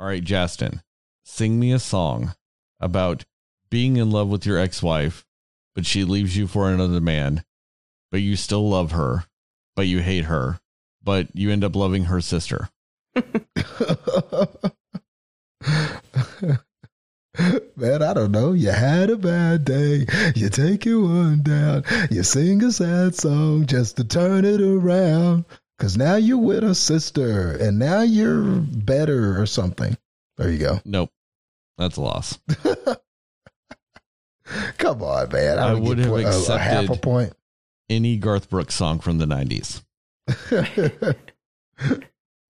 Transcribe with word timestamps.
All 0.00 0.06
right, 0.06 0.24
Justin, 0.24 0.80
sing 1.26 1.60
me 1.60 1.72
a 1.72 1.78
song 1.78 2.34
about 2.80 3.26
being 3.68 3.98
in 3.98 4.10
love 4.10 4.28
with 4.28 4.46
your 4.46 4.56
ex-wife, 4.56 5.26
but 5.74 5.84
she 5.84 6.04
leaves 6.04 6.34
you 6.38 6.46
for 6.46 6.70
another 6.70 7.02
man, 7.02 7.44
but 8.10 8.22
you 8.22 8.34
still 8.34 8.66
love 8.66 8.92
her, 8.92 9.24
but 9.76 9.88
you 9.88 10.00
hate 10.00 10.24
her, 10.24 10.58
but 11.02 11.28
you 11.34 11.50
end 11.50 11.64
up 11.64 11.76
loving 11.76 12.04
her 12.04 12.22
sister. 12.22 12.70
Man, 17.76 18.02
I 18.02 18.14
don't 18.14 18.32
know. 18.32 18.54
You 18.54 18.70
had 18.70 19.10
a 19.10 19.16
bad 19.16 19.66
day. 19.66 20.06
You 20.34 20.48
take 20.48 20.86
your 20.86 21.02
one 21.02 21.42
down. 21.42 21.84
You 22.10 22.22
sing 22.22 22.64
a 22.64 22.72
sad 22.72 23.14
song 23.14 23.66
just 23.66 23.98
to 23.98 24.04
turn 24.04 24.46
it 24.46 24.62
around. 24.62 25.44
Cause 25.80 25.96
now 25.96 26.16
you're 26.16 26.36
with 26.36 26.62
a 26.62 26.74
sister 26.74 27.52
and 27.56 27.78
now 27.78 28.02
you're 28.02 28.42
better 28.42 29.40
or 29.40 29.46
something. 29.46 29.96
There 30.36 30.50
you 30.50 30.58
go. 30.58 30.80
Nope. 30.84 31.10
That's 31.78 31.96
a 31.96 32.02
loss. 32.02 32.38
Come 34.76 35.02
on, 35.02 35.32
man. 35.32 35.58
I 35.58 35.72
would 35.72 35.96
have 35.98 36.12
a- 36.12 36.52
a, 36.52 36.58
half 36.58 36.90
a 36.90 36.96
point. 36.96 37.32
Any 37.88 38.18
Garth 38.18 38.50
Brooks 38.50 38.74
song 38.74 39.00
from 39.00 39.16
the 39.16 39.24
90s 39.24 39.82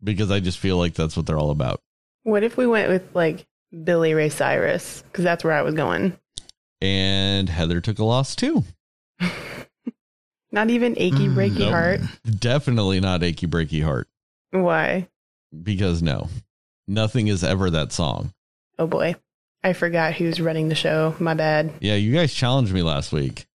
because 0.03 0.33
I 0.33 0.41
just 0.41 0.59
feel 0.59 0.77
like 0.77 0.95
that's 0.95 1.17
what 1.17 1.27
they're 1.27 1.39
all 1.39 1.53
about. 1.53 1.81
What 2.25 2.43
if 2.43 2.57
we 2.57 2.67
went 2.67 2.89
with 2.89 3.15
like 3.15 3.47
Billy 3.85 4.13
Ray 4.13 4.31
Cyrus? 4.31 5.03
Because 5.03 5.23
that's 5.23 5.45
where 5.45 5.53
I 5.55 5.63
was 5.63 5.75
going. 5.75 6.19
And 6.83 7.49
Heather 7.49 7.81
took 7.81 8.01
a 8.01 8.05
loss 8.05 8.35
too. 8.35 8.65
Not 10.53 10.71
even 10.71 10.95
achy 10.99 11.29
Mm, 11.29 11.35
breaky 11.35 11.59
nope. 11.61 11.71
heart. 11.71 12.01
Definitely 12.39 13.01
not 13.01 13.23
Achy 13.23 13.47
Breaky 13.47 13.85
Heart 13.85 14.09
Why? 14.51 15.09
because 15.63 16.03
no, 16.03 16.29
nothing 16.89 17.29
is 17.29 17.45
ever 17.45 17.71
that 17.71 17.93
song. 17.93 18.33
Oh 18.79 18.87
boy. 18.87 19.15
I 19.63 19.75
forgot 19.75 20.15
who's 20.15 20.41
running 20.41 20.69
the 20.69 20.75
show. 20.75 21.15
My 21.21 21.35
bad. 21.35 21.73
Yeah, 21.81 21.95
you 21.95 22.13
guys 22.15 22.33
challenged 22.35 22.73
me 22.73 22.83
last 22.83 23.13
week. 23.13 23.47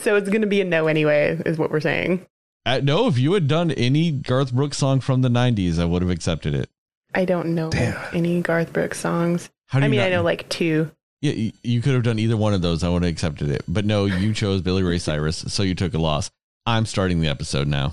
so 0.00 0.16
it's 0.16 0.28
going 0.28 0.40
to 0.40 0.46
be 0.46 0.60
a 0.60 0.64
no 0.64 0.86
anyway, 0.88 1.40
is 1.46 1.56
what 1.58 1.70
we're 1.70 1.80
saying. 1.80 2.26
Uh, 2.64 2.80
no, 2.82 3.06
if 3.06 3.16
you 3.18 3.32
had 3.34 3.46
done 3.46 3.70
any 3.70 4.10
Garth 4.10 4.52
Brooks 4.52 4.76
song 4.78 5.00
from 5.00 5.22
the 5.22 5.28
90s, 5.28 5.78
I 5.78 5.84
would 5.84 6.02
have 6.02 6.10
accepted 6.10 6.52
it. 6.54 6.68
I 7.14 7.24
don't 7.24 7.54
know 7.54 7.70
Damn. 7.70 7.96
any 8.14 8.40
Garth 8.42 8.72
Brooks 8.72 8.98
songs. 8.98 9.48
How 9.68 9.78
do 9.78 9.84
I 9.84 9.88
mean, 9.88 10.00
not- 10.00 10.06
I 10.08 10.10
know 10.10 10.22
like 10.22 10.48
two. 10.48 10.90
Yeah, 11.22 11.50
you 11.62 11.80
could 11.80 11.94
have 11.94 12.02
done 12.02 12.18
either 12.18 12.36
one 12.36 12.54
of 12.54 12.62
those. 12.62 12.84
I 12.84 12.88
would 12.88 13.02
have 13.02 13.12
accepted 13.12 13.50
it. 13.50 13.62
But 13.66 13.84
no, 13.84 14.04
you 14.04 14.34
chose 14.34 14.60
Billy 14.60 14.82
Ray 14.82 14.98
Cyrus, 14.98 15.38
so 15.48 15.62
you 15.62 15.74
took 15.74 15.94
a 15.94 15.98
loss. 15.98 16.30
I'm 16.66 16.86
starting 16.86 17.20
the 17.20 17.28
episode 17.28 17.68
now. 17.68 17.92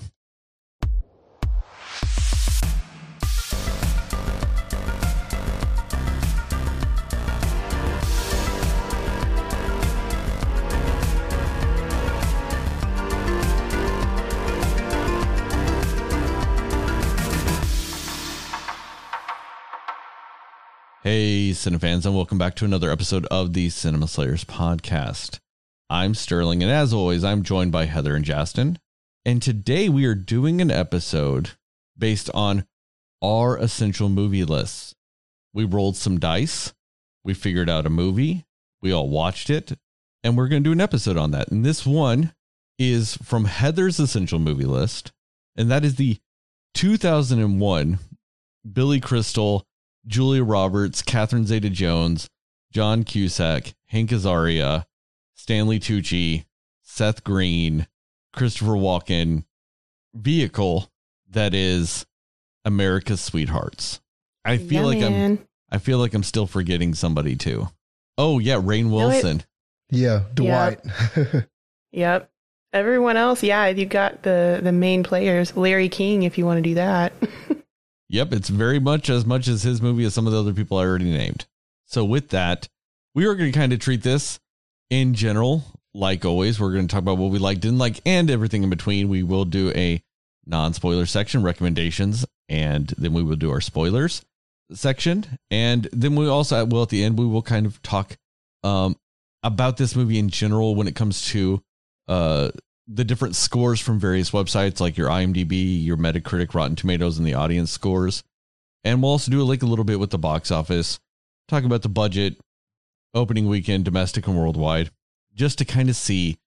Hey, 21.04 21.50
Cinefans, 21.50 22.06
and 22.06 22.16
welcome 22.16 22.38
back 22.38 22.56
to 22.56 22.64
another 22.64 22.90
episode 22.90 23.26
of 23.26 23.52
the 23.52 23.70
Cinema 23.70 24.08
Slayers 24.08 24.46
podcast. 24.46 25.40
I'm 25.90 26.16
Sterling, 26.16 26.64
and 26.64 26.72
as 26.72 26.94
always, 26.94 27.26
I'm 27.26 27.44
joined 27.44 27.74
by 27.74 27.88
Heather 27.88 28.16
and 28.16 28.24
Justin. 28.24 28.80
And 29.26 29.42
today 29.42 29.90
we 29.90 30.06
are 30.06 30.16
doing 30.16 30.62
an 30.62 30.72
episode 30.72 31.50
based 31.98 32.30
on 32.34 32.66
our 33.22 33.58
essential 33.58 34.08
movie 34.08 34.46
lists. 34.46 34.96
We 35.54 35.66
rolled 35.66 35.98
some 35.98 36.22
dice, 36.22 36.72
we 37.22 37.34
figured 37.34 37.70
out 37.70 37.86
a 37.86 37.90
movie, 37.90 38.46
we 38.82 38.94
all 38.94 39.10
watched 39.10 39.50
it, 39.50 39.74
and 40.24 40.38
we're 40.38 40.48
going 40.48 40.64
to 40.64 40.70
do 40.70 40.72
an 40.72 40.80
episode 40.80 41.18
on 41.18 41.32
that. 41.32 41.50
And 41.50 41.66
this 41.66 41.86
one 41.86 42.34
is 42.80 43.18
from 43.18 43.44
Heather's 43.44 44.00
essential 44.00 44.40
movie 44.40 44.64
list, 44.64 45.12
and 45.58 45.70
that 45.70 45.84
is 45.84 45.96
the 45.96 46.20
2001 46.76 48.00
Billy 48.72 49.02
Crystal 49.02 49.68
Julia 50.06 50.44
Roberts, 50.44 51.02
Catherine 51.02 51.46
Zeta 51.46 51.70
Jones, 51.70 52.30
John 52.72 53.04
Cusack, 53.04 53.74
Hank 53.88 54.10
Azaria, 54.10 54.86
Stanley 55.36 55.80
Tucci, 55.80 56.46
Seth 56.82 57.24
Green, 57.24 57.88
Christopher 58.34 58.72
Walken 58.72 59.46
vehicle 60.14 60.90
that 61.30 61.54
is 61.54 62.06
America's 62.66 63.22
Sweethearts. 63.22 64.02
I 64.46 64.58
feel 64.58 64.92
Yeah, 64.94 65.00
like 65.00 65.12
I'm. 65.12 65.40
I 65.72 65.78
feel 65.80 65.98
like 65.98 66.14
I'm 66.14 66.24
still 66.24 66.46
forgetting 66.48 66.94
somebody 66.94 67.36
too. 67.36 67.70
Oh 68.18 68.40
yeah, 68.40 68.56
Rainn 68.56 68.86
No, 68.90 69.10
it- 69.10 69.14
Wilson. 69.14 69.44
yeah, 69.90 70.24
Dwight. 70.34 70.80
Yep. 71.92 72.30
Everyone 72.74 73.18
else, 73.18 73.44
yeah, 73.44 73.68
you 73.68 73.86
got 73.86 74.24
the 74.24 74.60
the 74.64 74.72
main 74.72 75.04
players. 75.04 75.56
Larry 75.56 75.90
King, 75.90 76.24
if 76.24 76.38
you 76.40 76.46
want 76.46 76.58
to 76.58 76.62
do 76.70 76.74
that. 76.76 77.14
Yep, 78.10 78.34
it's 78.34 78.50
very 78.50 78.80
much 78.80 79.10
as 79.10 79.26
much 79.26 79.48
as 79.48 79.64
his 79.64 79.82
movie 79.82 80.06
as 80.06 80.14
some 80.14 80.28
of 80.28 80.34
the 80.34 80.40
other 80.40 80.54
people 80.54 80.78
I 80.78 80.84
already 80.84 81.12
named. 81.12 81.46
So 81.86 82.04
with 82.04 82.30
that, 82.30 82.68
we 83.16 83.26
are 83.26 83.36
going 83.36 83.52
to 83.52 83.58
kind 83.58 83.74
of 83.74 83.80
treat 83.80 84.04
this 84.04 84.40
in 84.90 85.14
general, 85.14 85.64
like 85.94 86.26
always. 86.26 86.60
We're 86.60 86.74
going 86.74 86.88
to 86.88 86.92
talk 86.92 87.02
about 87.02 87.18
what 87.18 87.32
we 87.32 87.40
like, 87.40 87.60
didn't 87.60 87.78
like, 87.80 88.02
and 88.06 88.30
everything 88.30 88.64
in 88.64 88.70
between. 88.70 89.10
We 89.10 89.24
will 89.24 89.46
do 89.46 89.72
a 89.72 90.04
non-spoiler 90.46 91.06
section, 91.06 91.44
recommendations, 91.44 92.26
and 92.50 92.88
then 92.98 93.14
we 93.14 93.24
will 93.24 93.36
do 93.36 93.52
our 93.52 93.62
spoilers 93.62 94.24
section, 94.74 95.38
and 95.52 95.88
then 95.92 96.16
we 96.16 96.28
also 96.28 96.66
will 96.66 96.84
at 96.84 96.90
the 96.90 97.04
end 97.04 97.18
we 97.18 97.26
will 97.26 97.42
kind 97.42 97.66
of 97.66 97.82
talk 97.82 98.18
um 98.64 98.96
about 99.44 99.78
this 99.78 99.96
movie 99.96 100.18
in 100.18 100.30
general 100.30 100.74
when 100.74 100.88
it 100.88 100.96
comes 100.96 101.28
to 101.28 101.62
uh 102.08 102.50
the 102.94 103.04
different 103.04 103.36
scores 103.36 103.80
from 103.80 104.00
various 104.00 104.32
websites 104.32 104.80
like 104.80 104.98
your 104.98 105.10
IMDb, 105.10 105.84
your 105.84 105.98
Metacritic, 105.98 106.54
Rotten 106.54 106.76
Tomatoes, 106.76 107.18
and 107.18 107.26
the 107.26 107.34
audience 107.34 107.72
scores. 107.72 108.24
And 108.84 109.02
we'll 109.02 109.12
also 109.12 109.32
do 109.32 109.42
a 109.42 109.44
link 109.44 109.64
a 109.64 109.66
little 109.66 109.86
bit 109.86 110.00
with 110.00 110.12
the 110.12 110.20
box 110.20 110.52
office, 110.52 111.00
talk 111.48 111.64
about 111.64 111.82
the 111.82 111.90
budget, 111.90 112.38
opening 113.14 113.48
weekend, 113.48 113.86
domestic 113.86 114.28
and 114.28 114.38
worldwide, 114.38 114.92
just 115.34 115.58
to 115.58 115.66
kind 115.66 115.90
of 115.90 115.96
see 115.96 116.38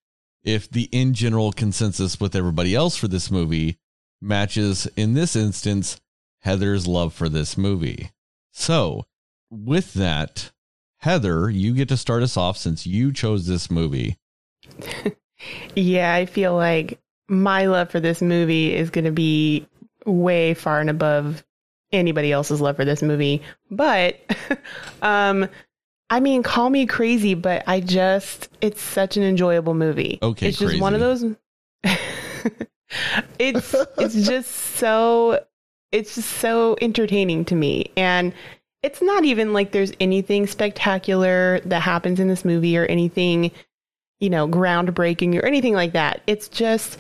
if 0.45 0.71
the 0.71 0.89
in 0.93 1.15
general 1.15 1.51
consensus 1.51 2.21
with 2.21 2.37
everybody 2.37 2.75
else 2.75 2.97
for 2.97 3.09
this 3.09 3.31
movie 3.31 3.79
matches, 4.21 4.87
in 4.97 5.15
this 5.15 5.35
instance, 5.35 6.01
Heather's 6.43 6.87
love 6.87 7.13
for 7.13 7.29
this 7.29 7.57
movie. 7.59 8.13
So, 8.53 9.05
with 9.51 9.95
that, 9.95 10.53
Heather, 11.01 11.51
you 11.51 11.75
get 11.75 11.89
to 11.89 11.97
start 11.97 12.23
us 12.23 12.37
off 12.37 12.57
since 12.57 12.87
you 12.87 13.13
chose 13.13 13.47
this 13.47 13.69
movie. 13.69 14.19
yeah, 15.75 16.15
I 16.15 16.27
feel 16.27 16.55
like 16.55 17.01
my 17.29 17.67
love 17.67 17.91
for 17.91 18.01
this 18.01 18.23
movie 18.23 18.75
is 18.75 18.91
going 18.91 19.05
to 19.05 19.11
be 19.11 19.67
way 20.05 20.55
far 20.55 20.81
and 20.81 20.91
above 20.91 21.45
anybody 21.93 22.33
else's 22.33 22.61
love 22.61 22.77
for 22.77 22.85
this 22.85 23.03
movie. 23.03 23.43
But 23.71 24.21
um 25.03 25.49
I 26.09 26.21
mean, 26.21 26.45
call 26.45 26.71
me 26.71 26.87
crazy, 26.87 27.35
but 27.35 27.65
I 27.67 27.81
just 27.81 28.49
it's 28.61 28.81
such 28.81 29.17
an 29.17 29.25
enjoyable 29.25 29.75
movie. 29.75 30.19
Okay, 30.23 30.49
It's 30.49 30.59
just 30.59 30.81
one 30.81 30.95
of 30.95 31.01
those 31.01 31.25
It's 33.39 33.75
it's 33.99 34.27
just 34.27 34.51
so 34.51 35.45
it's 35.93 36.15
just 36.15 36.31
so 36.31 36.77
entertaining 36.81 37.45
to 37.47 37.55
me 37.55 37.91
and 37.97 38.33
it's 38.83 39.03
not 39.03 39.25
even 39.25 39.53
like 39.53 39.73
there's 39.73 39.93
anything 39.99 40.47
spectacular 40.47 41.61
that 41.65 41.81
happens 41.81 42.21
in 42.21 42.29
this 42.29 42.45
movie 42.45 42.77
or 42.79 42.85
anything 42.87 43.51
you 44.21 44.31
know 44.31 44.49
groundbreaking 44.49 45.41
or 45.41 45.45
anything 45.45 45.75
like 45.75 45.93
that. 45.93 46.23
It's 46.27 46.49
just 46.49 46.99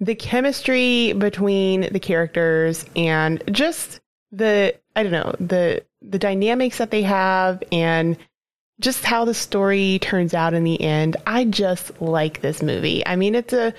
the 0.00 0.14
chemistry 0.14 1.12
between 1.12 1.92
the 1.92 2.00
characters 2.00 2.84
and 2.94 3.42
just 3.50 4.00
the 4.30 4.74
i 4.94 5.02
don't 5.02 5.12
know 5.12 5.34
the 5.40 5.82
the 6.02 6.18
dynamics 6.18 6.78
that 6.78 6.90
they 6.90 7.02
have 7.02 7.62
and 7.72 8.16
just 8.80 9.04
how 9.04 9.24
the 9.24 9.34
story 9.34 9.98
turns 10.00 10.34
out 10.34 10.54
in 10.54 10.62
the 10.62 10.80
end. 10.80 11.16
I 11.26 11.44
just 11.46 12.00
like 12.00 12.40
this 12.40 12.62
movie. 12.62 13.04
I 13.04 13.16
mean 13.16 13.34
it's 13.34 13.52
a 13.52 13.74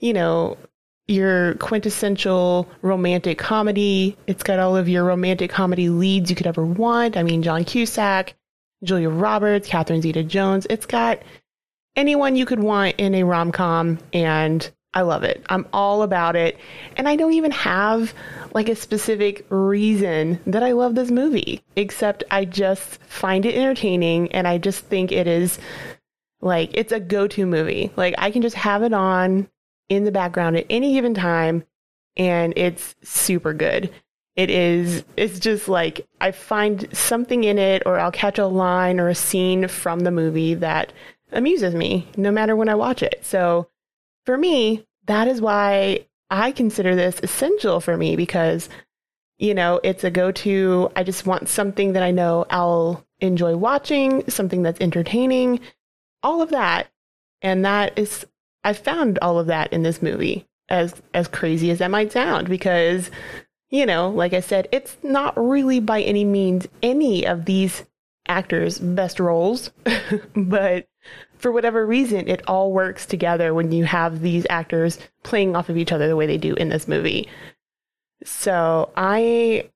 you 0.00 0.12
know 0.12 0.58
your 1.06 1.54
quintessential 1.54 2.68
romantic 2.82 3.38
comedy. 3.38 4.16
It's 4.26 4.42
got 4.42 4.58
all 4.58 4.76
of 4.76 4.88
your 4.88 5.04
romantic 5.04 5.50
comedy 5.50 5.88
leads 5.88 6.28
you 6.28 6.36
could 6.36 6.46
ever 6.46 6.64
want. 6.64 7.16
I 7.16 7.22
mean 7.22 7.42
john 7.42 7.64
cusack 7.64 8.34
julia 8.82 9.08
roberts 9.08 9.66
catherine 9.66 10.02
zeta 10.02 10.22
jones 10.22 10.66
it's 10.68 10.84
got 10.84 11.20
anyone 11.96 12.36
you 12.36 12.46
could 12.46 12.60
want 12.60 12.96
in 12.98 13.14
a 13.14 13.22
rom 13.24 13.52
com, 13.52 13.98
and 14.12 14.70
I 14.94 15.02
love 15.02 15.24
it. 15.24 15.44
I'm 15.48 15.66
all 15.72 16.02
about 16.02 16.36
it. 16.36 16.56
And 16.96 17.08
I 17.08 17.16
don't 17.16 17.32
even 17.32 17.50
have 17.50 18.14
like 18.52 18.68
a 18.68 18.76
specific 18.76 19.44
reason 19.48 20.38
that 20.46 20.62
I 20.62 20.70
love 20.72 20.94
this 20.94 21.10
movie, 21.10 21.62
except 21.74 22.22
I 22.30 22.44
just 22.44 23.02
find 23.02 23.44
it 23.44 23.56
entertaining 23.56 24.30
and 24.32 24.46
I 24.46 24.58
just 24.58 24.84
think 24.84 25.10
it 25.10 25.26
is 25.26 25.58
like 26.40 26.70
it's 26.74 26.92
a 26.92 27.00
go 27.00 27.26
to 27.26 27.44
movie. 27.44 27.90
Like 27.96 28.14
I 28.18 28.30
can 28.30 28.40
just 28.42 28.54
have 28.54 28.84
it 28.84 28.92
on 28.92 29.48
in 29.88 30.04
the 30.04 30.12
background 30.12 30.56
at 30.56 30.66
any 30.70 30.92
given 30.92 31.14
time 31.14 31.64
and 32.16 32.52
it's 32.56 32.94
super 33.02 33.52
good. 33.52 33.90
it 34.36 34.50
is 34.50 35.04
it's 35.16 35.38
just 35.38 35.68
like 35.68 36.06
I 36.20 36.32
find 36.32 36.88
something 36.92 37.44
in 37.44 37.58
it 37.58 37.82
or 37.86 37.98
I'll 37.98 38.10
catch 38.10 38.38
a 38.38 38.46
line 38.46 38.98
or 38.98 39.08
a 39.08 39.14
scene 39.14 39.68
from 39.68 40.00
the 40.00 40.10
movie 40.10 40.54
that 40.54 40.92
amuses 41.32 41.74
me 41.74 42.08
no 42.16 42.30
matter 42.30 42.54
when 42.56 42.68
I 42.68 42.74
watch 42.74 43.02
it. 43.02 43.20
So 43.22 43.68
for 44.24 44.36
me, 44.36 44.86
that 45.06 45.28
is 45.28 45.40
why 45.40 46.06
I 46.30 46.52
consider 46.52 46.94
this 46.94 47.20
essential 47.22 47.80
for 47.80 47.96
me 47.96 48.16
because 48.16 48.68
you 49.38 49.52
know, 49.52 49.80
it's 49.82 50.04
a 50.04 50.10
go-to. 50.10 50.90
I 50.94 51.02
just 51.02 51.26
want 51.26 51.48
something 51.48 51.94
that 51.94 52.02
I 52.02 52.12
know 52.12 52.46
I'll 52.50 53.04
enjoy 53.18 53.56
watching, 53.56 54.28
something 54.30 54.62
that's 54.62 54.80
entertaining, 54.80 55.60
all 56.22 56.40
of 56.40 56.50
that. 56.50 56.88
And 57.42 57.64
that 57.64 57.98
is 57.98 58.26
I 58.62 58.72
found 58.72 59.18
all 59.20 59.38
of 59.38 59.48
that 59.48 59.72
in 59.72 59.82
this 59.82 60.02
movie. 60.02 60.46
As 60.70 60.94
as 61.12 61.28
crazy 61.28 61.70
as 61.70 61.80
that 61.80 61.90
might 61.90 62.10
sound 62.10 62.48
because 62.48 63.10
you 63.68 63.84
know, 63.84 64.08
like 64.08 64.32
I 64.32 64.40
said, 64.40 64.68
it's 64.72 64.96
not 65.02 65.34
really 65.36 65.78
by 65.78 66.00
any 66.00 66.24
means 66.24 66.66
any 66.82 67.26
of 67.26 67.44
these 67.44 67.84
actors' 68.26 68.78
best 68.78 69.20
roles, 69.20 69.70
but 70.36 70.88
for 71.44 71.52
whatever 71.52 71.84
reason, 71.84 72.26
it 72.26 72.40
all 72.48 72.72
works 72.72 73.04
together 73.04 73.52
when 73.52 73.70
you 73.70 73.84
have 73.84 74.22
these 74.22 74.46
actors 74.48 74.98
playing 75.24 75.54
off 75.54 75.68
of 75.68 75.76
each 75.76 75.92
other 75.92 76.08
the 76.08 76.16
way 76.16 76.26
they 76.26 76.38
do 76.38 76.54
in 76.54 76.70
this 76.70 76.88
movie. 76.88 77.28
So 78.24 78.88
I 78.96 79.68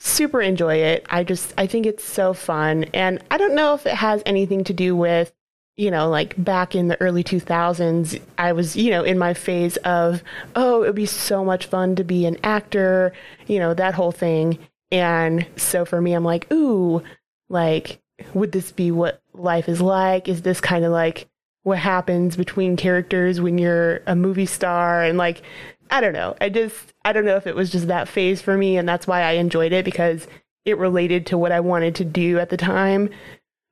super 0.00 0.42
enjoy 0.42 0.78
it. 0.78 1.06
I 1.08 1.22
just, 1.22 1.54
I 1.56 1.68
think 1.68 1.86
it's 1.86 2.02
so 2.02 2.34
fun. 2.34 2.86
And 2.92 3.22
I 3.30 3.38
don't 3.38 3.54
know 3.54 3.72
if 3.74 3.86
it 3.86 3.94
has 3.94 4.24
anything 4.26 4.64
to 4.64 4.72
do 4.72 4.96
with 4.96 5.32
you 5.76 5.90
know, 5.90 6.10
like 6.10 6.34
back 6.42 6.74
in 6.74 6.88
the 6.88 7.00
early 7.00 7.24
2000s, 7.24 8.20
I 8.36 8.52
was, 8.52 8.76
you 8.76 8.90
know, 8.90 9.04
in 9.04 9.16
my 9.16 9.32
phase 9.32 9.78
of, 9.78 10.22
oh, 10.54 10.82
it 10.82 10.88
would 10.88 10.94
be 10.94 11.06
so 11.06 11.44
much 11.44 11.64
fun 11.64 11.96
to 11.96 12.04
be 12.04 12.26
an 12.26 12.36
actor, 12.44 13.14
you 13.46 13.58
know, 13.58 13.72
that 13.72 13.94
whole 13.94 14.12
thing. 14.12 14.58
And 14.90 15.46
so 15.56 15.86
for 15.86 15.98
me, 16.00 16.12
I'm 16.12 16.24
like, 16.24 16.52
ooh, 16.52 17.02
like, 17.48 18.02
would 18.34 18.52
this 18.52 18.70
be 18.70 18.90
what 18.90 19.21
life 19.32 19.68
is 19.68 19.80
like? 19.80 20.28
Is 20.28 20.42
this 20.42 20.60
kind 20.60 20.84
of 20.84 20.92
like 20.92 21.28
what 21.62 21.78
happens 21.78 22.36
between 22.36 22.76
characters 22.76 23.40
when 23.40 23.58
you're 23.58 24.00
a 24.06 24.16
movie 24.16 24.46
star? 24.46 25.02
And 25.02 25.18
like, 25.18 25.42
I 25.90 26.00
don't 26.00 26.12
know. 26.12 26.34
I 26.40 26.48
just, 26.48 26.94
I 27.04 27.12
don't 27.12 27.24
know 27.24 27.36
if 27.36 27.46
it 27.46 27.56
was 27.56 27.70
just 27.70 27.88
that 27.88 28.08
phase 28.08 28.40
for 28.40 28.56
me. 28.56 28.76
And 28.76 28.88
that's 28.88 29.06
why 29.06 29.22
I 29.22 29.32
enjoyed 29.32 29.72
it 29.72 29.84
because 29.84 30.26
it 30.64 30.78
related 30.78 31.26
to 31.26 31.38
what 31.38 31.52
I 31.52 31.60
wanted 31.60 31.96
to 31.96 32.04
do 32.04 32.38
at 32.38 32.50
the 32.50 32.56
time 32.56 33.10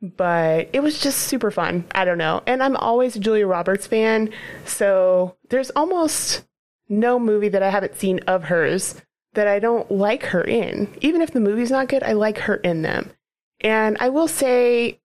but 0.02 0.70
it 0.72 0.80
was 0.80 1.00
just 1.00 1.18
super 1.18 1.50
fun. 1.50 1.84
I 1.94 2.04
don't 2.04 2.18
know. 2.18 2.42
And 2.46 2.62
I'm 2.62 2.76
always 2.76 3.16
a 3.16 3.20
Julia 3.20 3.46
Roberts 3.46 3.86
fan, 3.86 4.30
so 4.64 5.36
there's 5.50 5.70
almost 5.70 6.44
no 6.88 7.18
movie 7.18 7.48
that 7.48 7.62
I 7.62 7.70
haven't 7.70 7.98
seen 7.98 8.20
of 8.20 8.44
hers 8.44 9.00
that 9.34 9.46
I 9.46 9.58
don't 9.58 9.90
like 9.90 10.24
her 10.24 10.42
in. 10.42 10.92
Even 11.00 11.20
if 11.22 11.30
the 11.32 11.40
movie's 11.40 11.70
not 11.70 11.88
good, 11.88 12.02
I 12.02 12.12
like 12.12 12.38
her 12.38 12.56
in 12.56 12.82
them. 12.82 13.12
And 13.60 13.96
I 14.00 14.08
will 14.08 14.26
say 14.26 15.00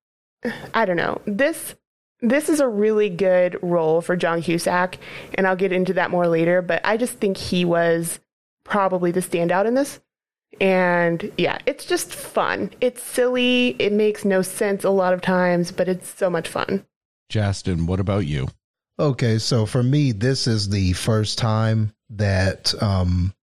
I 0.74 0.86
don't 0.86 0.98
know. 0.98 1.22
This 1.26 1.76
this 2.22 2.50
is 2.50 2.60
a 2.60 2.68
really 2.68 3.10
good 3.10 3.58
role 3.62 4.02
for 4.02 4.16
John 4.16 4.42
Cusack, 4.42 4.98
and 5.36 5.46
I'll 5.46 5.56
get 5.56 5.72
into 5.72 5.94
that 5.94 6.12
more 6.12 6.28
later, 6.28 6.62
but 6.62 6.82
I 6.86 6.98
just 6.98 7.20
think 7.20 7.38
he 7.38 7.66
was 7.66 8.20
probably 8.64 9.12
the 9.12 9.20
standout 9.20 9.66
in 9.66 9.76
this. 9.76 10.00
And 10.62 11.32
yeah, 11.38 11.60
it's 11.66 11.86
just 11.86 12.16
fun. 12.16 12.72
It's 12.80 13.04
silly. 13.04 13.76
It 13.78 13.92
makes 13.92 14.24
no 14.24 14.42
sense 14.42 14.84
a 14.84 14.90
lot 14.90 15.14
of 15.14 15.22
times, 15.22 15.72
but 15.72 15.90
it's 15.90 16.08
so 16.08 16.30
much 16.30 16.48
fun. 16.48 16.86
Justin, 17.30 17.86
what 17.86 18.00
about 18.00 18.26
you? 18.26 18.48
Okay, 18.98 19.38
so 19.40 19.66
for 19.66 19.84
me, 19.84 20.14
this 20.14 20.48
is 20.48 20.70
the 20.70 20.94
first 20.94 21.38
time 21.38 21.94
that 22.12 22.74
um, 22.82 23.34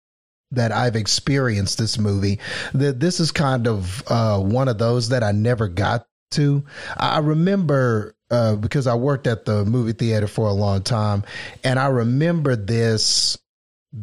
that 0.50 0.73
I've 0.73 0.97
experienced 0.97 1.77
this 1.77 1.99
movie. 1.99 2.39
That 2.73 3.00
this 3.00 3.21
is 3.21 3.33
kind 3.33 3.67
of 3.67 4.03
uh, 4.06 4.39
one 4.41 4.69
of 4.69 4.79
those 4.79 5.11
that 5.11 5.23
I 5.23 5.33
never 5.33 5.69
got 5.69 6.06
to. 6.32 6.64
I 6.96 7.19
remember 7.19 8.14
uh, 8.31 8.56
because 8.56 8.87
I 8.87 8.94
worked 8.94 9.26
at 9.26 9.44
the 9.44 9.64
movie 9.64 9.93
theater 9.93 10.26
for 10.26 10.49
a 10.49 10.52
long 10.52 10.82
time, 10.82 11.25
and 11.62 11.79
I 11.79 11.87
remember 11.87 12.56
this 12.56 13.38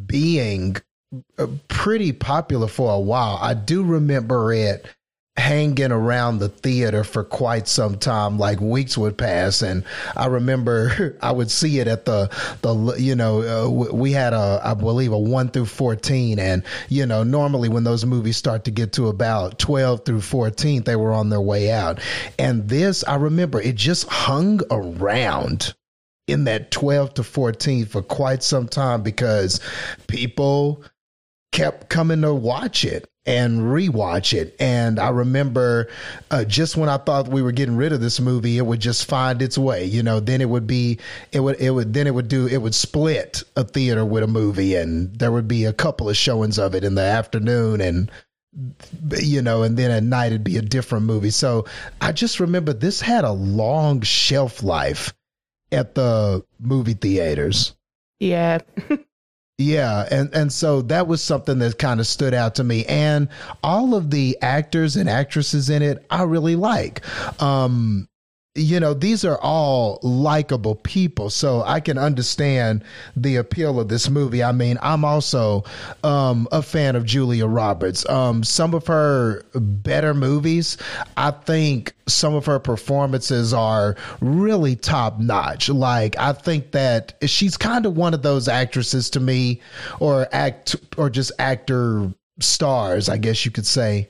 being 0.06 0.78
uh, 1.38 1.48
pretty 1.68 2.12
popular 2.12 2.68
for 2.68 2.94
a 2.94 3.00
while. 3.00 3.38
I 3.42 3.54
do 3.54 3.84
remember 3.84 4.54
it 4.54 4.86
hanging 5.40 5.92
around 5.92 6.40
the 6.40 6.50
theater 6.50 7.04
for 7.04 7.24
quite 7.24 7.68
some 7.68 7.98
time 7.98 8.38
like 8.38 8.60
weeks 8.60 8.98
would 8.98 9.18
pass. 9.18 9.62
And 9.62 9.84
i 10.16 10.28
remember 10.28 11.18
i 11.22 11.32
would 11.32 11.50
see 11.50 11.80
it 11.80 11.88
at 11.88 12.06
the 12.06 12.30
the 12.62 12.96
you 13.00 13.16
know 13.16 13.42
uh, 13.42 13.70
we 13.70 14.12
had 14.12 14.34
a 14.34 14.62
i 14.64 14.74
believe 14.74 15.12
a 15.12 15.18
1 15.18 15.50
through 15.50 15.66
14 15.66 16.40
and 16.40 16.64
you 16.90 17.06
know 17.06 17.24
normally 17.24 17.70
when 17.70 17.84
those 17.84 18.06
movies 18.06 18.38
start 18.38 18.64
to 18.66 18.72
get 18.72 18.94
to 18.94 19.08
about 19.08 19.58
12 19.60 20.06
through 20.06 20.22
14 20.22 20.84
they 20.84 20.96
were 20.96 21.12
on 21.12 21.30
their 21.30 21.42
way 21.42 21.72
out. 21.72 22.00
And 22.38 22.68
this 22.68 23.04
i 23.06 23.16
remember 23.16 23.62
it 23.62 23.76
just 23.76 24.08
hung 24.08 24.62
around 24.72 25.74
in 26.28 26.44
that 26.44 26.72
12 26.72 27.16
to 27.16 27.24
14 27.24 27.86
for 27.86 28.02
quite 28.02 28.44
some 28.44 28.68
time 28.68 29.02
because 29.02 29.60
people 30.08 30.84
kept 31.52 31.90
coming 31.90 32.22
to 32.22 32.34
watch 32.34 32.86
it 32.86 33.10
and 33.30 33.62
rewatch 33.62 34.34
it. 34.34 34.56
And 34.60 35.00
I 35.00 35.10
remember 35.10 35.88
uh, 36.32 36.46
just 36.46 36.76
when 36.76 36.90
I 36.90 36.98
thought 36.98 37.28
we 37.28 37.44
were 37.44 37.52
getting 37.52 37.76
rid 37.76 37.94
of 37.94 38.02
this 38.02 38.20
movie, 38.20 38.58
it 38.58 38.66
would 38.66 38.80
just 38.80 39.06
find 39.06 39.40
its 39.42 39.56
way. 39.56 39.86
You 39.86 40.02
know, 40.02 40.20
then 40.20 40.42
it 40.42 40.50
would 40.50 40.66
be, 40.66 40.98
it 41.32 41.42
would, 41.42 41.60
it 41.62 41.70
would, 41.70 41.94
then 41.94 42.08
it 42.08 42.16
would 42.16 42.28
do, 42.28 42.48
it 42.48 42.58
would 42.58 42.74
split 42.74 43.44
a 43.56 43.64
theater 43.64 44.04
with 44.04 44.24
a 44.24 44.28
movie, 44.28 44.74
and 44.74 45.14
there 45.18 45.32
would 45.32 45.48
be 45.48 45.66
a 45.66 45.74
couple 45.74 46.10
of 46.10 46.18
showings 46.18 46.58
of 46.58 46.74
it 46.74 46.84
in 46.84 46.96
the 46.96 47.04
afternoon, 47.04 47.82
and 47.82 48.12
you 49.20 49.44
know, 49.44 49.62
and 49.62 49.78
then 49.78 49.92
at 49.92 50.02
night 50.02 50.28
it'd 50.28 50.44
be 50.44 50.58
a 50.58 50.64
different 50.64 51.06
movie. 51.06 51.30
So 51.30 51.66
I 52.02 52.12
just 52.12 52.40
remember 52.40 52.74
this 52.74 53.00
had 53.00 53.26
a 53.26 53.32
long 53.32 54.02
shelf 54.02 54.64
life 54.64 55.14
at 55.72 55.94
the 55.94 56.44
movie 56.60 56.96
theaters. 56.96 57.76
Yeah. 58.20 58.60
Yeah, 59.60 60.08
and 60.10 60.34
and 60.34 60.54
so 60.54 60.82
that 60.84 61.08
was 61.08 61.22
something 61.22 61.60
that 61.60 61.78
kind 61.78 62.00
of 62.00 62.08
stood 62.08 62.34
out 62.34 62.56
to 62.56 62.64
me, 62.64 62.86
and 62.86 63.28
all 63.62 63.94
of 63.94 64.10
the 64.10 64.38
actors 64.42 64.96
and 64.96 65.10
actresses 65.10 65.70
in 65.70 65.82
it, 65.82 66.06
I 66.10 66.24
really 66.24 66.56
like. 66.56 67.02
Um, 67.42 68.08
you 68.56 68.80
know, 68.80 68.94
these 68.94 69.24
are 69.24 69.40
all 69.42 70.00
likable 70.02 70.76
people, 70.76 71.30
so 71.30 71.62
I 71.66 71.80
can 71.80 71.98
understand 71.98 72.84
the 73.16 73.36
appeal 73.36 73.80
of 73.80 73.90
this 73.90 74.10
movie. 74.10 74.44
I 74.44 74.52
mean, 74.52 74.80
I'm 74.82 75.06
also 75.06 75.64
um, 76.04 76.48
a 76.52 76.62
fan 76.62 76.96
of 76.96 77.06
Julia 77.06 77.46
Roberts. 77.46 78.08
Um, 78.10 78.44
some 78.44 78.74
of 78.74 78.88
her 78.88 79.44
better 79.54 80.14
movies, 80.14 80.78
I 81.16 81.32
think 81.32 81.94
some 82.08 82.34
of 82.34 82.46
her 82.48 82.60
performances 82.60 83.54
are 83.54 83.96
really 84.20 84.76
top 84.76 85.20
notch. 85.20 85.70
Like, 85.70 86.18
I 86.18 86.34
think 86.34 86.72
that 86.72 87.14
she's 87.28 87.56
kind 87.56 87.86
of 87.86 87.96
one 87.96 88.16
of 88.16 88.24
those 88.24 88.48
actresses 88.48 89.12
to 89.12 89.20
me, 89.20 89.62
or 90.00 90.28
act, 90.32 90.76
or 90.98 91.10
just 91.10 91.32
actor 91.38 92.12
stars, 92.42 93.10
I 93.10 93.18
guess 93.18 93.46
you 93.46 93.52
could 93.52 93.66
say. 93.66 94.10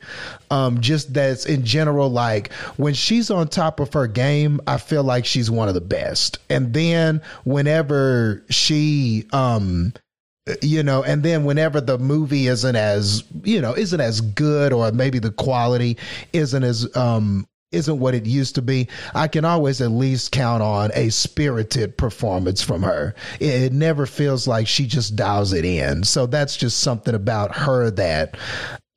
Um, 0.51 0.81
just 0.81 1.13
that's 1.13 1.45
in 1.45 1.65
general, 1.65 2.09
like 2.09 2.53
when 2.77 2.93
she's 2.93 3.29
on 3.29 3.47
top 3.47 3.79
of 3.79 3.93
her 3.93 4.07
game, 4.07 4.59
I 4.67 4.77
feel 4.77 5.03
like 5.03 5.25
she's 5.25 5.51
one 5.51 5.67
of 5.67 5.73
the 5.73 5.81
best. 5.81 6.39
And 6.49 6.73
then 6.73 7.21
whenever 7.43 8.43
she, 8.49 9.25
um, 9.31 9.93
you 10.61 10.81
know, 10.83 11.03
and 11.03 11.23
then 11.23 11.43
whenever 11.43 11.81
the 11.81 11.97
movie 11.97 12.47
isn't 12.47 12.75
as, 12.75 13.23
you 13.43 13.61
know, 13.61 13.75
isn't 13.75 14.01
as 14.01 14.21
good 14.21 14.73
or 14.73 14.91
maybe 14.91 15.19
the 15.19 15.31
quality 15.31 15.97
isn't 16.33 16.63
as 16.63 16.95
um 16.95 17.47
isn't 17.71 17.99
what 17.99 18.15
it 18.15 18.25
used 18.25 18.55
to 18.55 18.61
be, 18.61 18.87
I 19.13 19.27
can 19.27 19.45
always 19.45 19.79
at 19.81 19.91
least 19.91 20.31
count 20.31 20.63
on 20.63 20.89
a 20.95 21.09
spirited 21.09 21.97
performance 21.97 22.61
from 22.61 22.83
her. 22.83 23.13
It, 23.39 23.69
never 23.69 24.07
feels 24.07 24.47
like 24.47 24.67
she 24.67 24.87
just 24.87 25.15
dials 25.15 25.53
it 25.53 25.63
in. 25.63 26.03
So 26.03 26.25
that's 26.25 26.57
just 26.57 26.79
something 26.79 27.13
about 27.13 27.55
her 27.55 27.91
that 27.91 28.35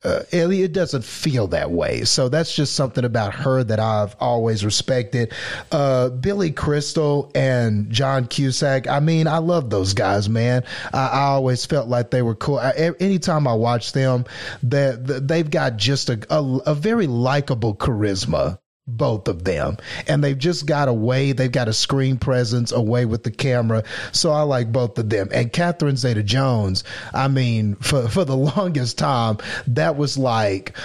uh, 0.02 0.23
it 0.33 0.73
doesn't 0.73 1.05
feel 1.05 1.49
that 1.49 1.71
way. 1.71 2.05
So 2.05 2.29
that's 2.29 2.55
just 2.55 2.75
something 2.75 3.05
about 3.05 3.35
her 3.35 3.62
that 3.62 3.79
I've 3.79 4.17
always 4.19 4.64
respected. 4.64 5.33
Uh, 5.71 6.09
Billy 6.09 6.50
Crystal 6.50 7.31
and 7.35 7.91
John 7.91 8.26
Cusack. 8.26 8.88
I 8.88 9.00
mean, 9.00 9.29
I 9.29 9.38
love 9.38 9.71
those 9.71 9.93
guys, 9.95 10.29
man. 10.29 10.64
I, 10.93 11.07
I 11.09 11.23
always 11.25 11.67
felt 11.67 11.88
like 11.88 12.11
they 12.11 12.23
were 12.23 12.35
cool. 12.35 12.59
I, 12.59 12.93
anytime 12.99 13.47
I 13.47 13.55
watch 13.55 13.93
them, 13.93 14.25
that 14.64 15.29
they've 15.29 15.49
got 15.49 15.76
just 15.76 16.11
a, 16.11 16.19
a, 16.31 16.43
a 16.67 16.75
very 16.75 17.07
likable 17.07 17.76
charisma 17.76 18.59
both 18.87 19.29
of 19.29 19.45
them 19.45 19.77
and 20.09 20.25
they've 20.25 20.39
just 20.39 20.67
got 20.67 20.89
a 20.89 20.93
way 20.93 21.31
they've 21.31 21.53
got 21.53 21.69
a 21.69 21.73
screen 21.73 22.19
presence 22.19 22.73
away 22.73 23.05
with 23.05 23.23
the 23.23 23.31
camera 23.31 23.85
so 24.11 24.33
i 24.33 24.43
like 24.43 24.73
both 24.73 24.99
of 24.99 25.09
them 25.09 25.29
and 25.33 25.53
catherine 25.53 25.97
zeta 25.97 26.23
jones 26.23 26.83
i 27.15 27.29
mean 27.29 27.77
for 27.77 28.09
for 28.09 28.25
the 28.25 28.37
longest 28.57 28.99
time 28.99 29.39
that 29.69 29.97
was 29.97 30.19
like 30.19 30.77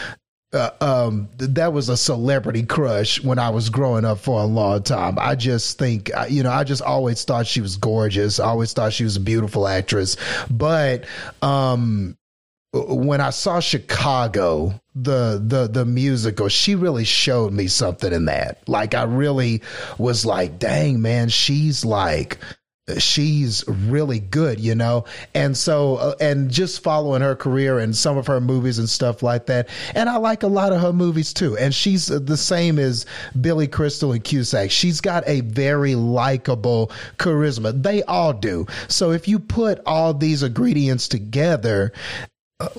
uh, 0.53 0.69
um, 0.79 1.27
that 1.37 1.73
was 1.73 1.89
a 1.89 1.97
celebrity 1.97 2.63
crush 2.63 3.21
when 3.21 3.37
I 3.37 3.49
was 3.49 3.69
growing 3.69 4.05
up 4.05 4.19
for 4.19 4.41
a 4.41 4.45
long 4.45 4.81
time. 4.81 5.17
I 5.19 5.35
just 5.35 5.77
think, 5.77 6.09
you 6.29 6.41
know, 6.41 6.51
I 6.51 6.63
just 6.63 6.81
always 6.81 7.23
thought 7.25 7.47
she 7.47 7.59
was 7.59 7.75
gorgeous. 7.75 8.39
I 8.39 8.47
always 8.47 8.71
thought 8.71 8.93
she 8.93 9.03
was 9.03 9.17
a 9.17 9.19
beautiful 9.19 9.67
actress. 9.67 10.15
But, 10.49 11.03
um, 11.41 12.17
when 12.83 13.21
I 13.21 13.29
saw 13.31 13.59
Chicago, 13.59 14.79
the 14.95 15.41
the 15.43 15.67
the 15.67 15.85
musical, 15.85 16.49
she 16.49 16.75
really 16.75 17.05
showed 17.05 17.53
me 17.53 17.67
something 17.67 18.11
in 18.11 18.25
that. 18.25 18.67
Like 18.67 18.95
I 18.95 19.03
really 19.03 19.61
was 19.97 20.25
like, 20.25 20.59
dang 20.59 21.01
man, 21.01 21.29
she's 21.29 21.85
like 21.85 22.39
she's 22.97 23.67
really 23.67 24.19
good, 24.19 24.59
you 24.59 24.73
know? 24.73 25.05
And 25.33 25.57
so, 25.57 25.97
uh, 25.97 26.15
and 26.21 26.49
just 26.49 26.81
following 26.81 27.21
her 27.21 27.35
career 27.35 27.79
and 27.79 27.95
some 27.95 28.17
of 28.17 28.27
her 28.27 28.39
movies 28.39 28.79
and 28.79 28.89
stuff 28.89 29.21
like 29.21 29.47
that. 29.47 29.67
And 29.93 30.09
I 30.09 30.17
like 30.17 30.43
a 30.43 30.47
lot 30.47 30.71
of 30.71 30.81
her 30.81 30.93
movies 30.93 31.33
too. 31.33 31.57
And 31.57 31.75
she's 31.75 32.07
the 32.07 32.37
same 32.37 32.79
as 32.79 33.05
Billy 33.39 33.67
Crystal 33.67 34.13
and 34.13 34.23
Cusack. 34.23 34.71
She's 34.71 35.01
got 35.01 35.23
a 35.27 35.41
very 35.41 35.95
likable 35.95 36.91
charisma. 37.17 37.81
They 37.81 38.03
all 38.03 38.33
do. 38.33 38.65
So 38.87 39.11
if 39.11 39.27
you 39.27 39.39
put 39.39 39.81
all 39.85 40.13
these 40.13 40.43
ingredients 40.43 41.07
together, 41.07 41.91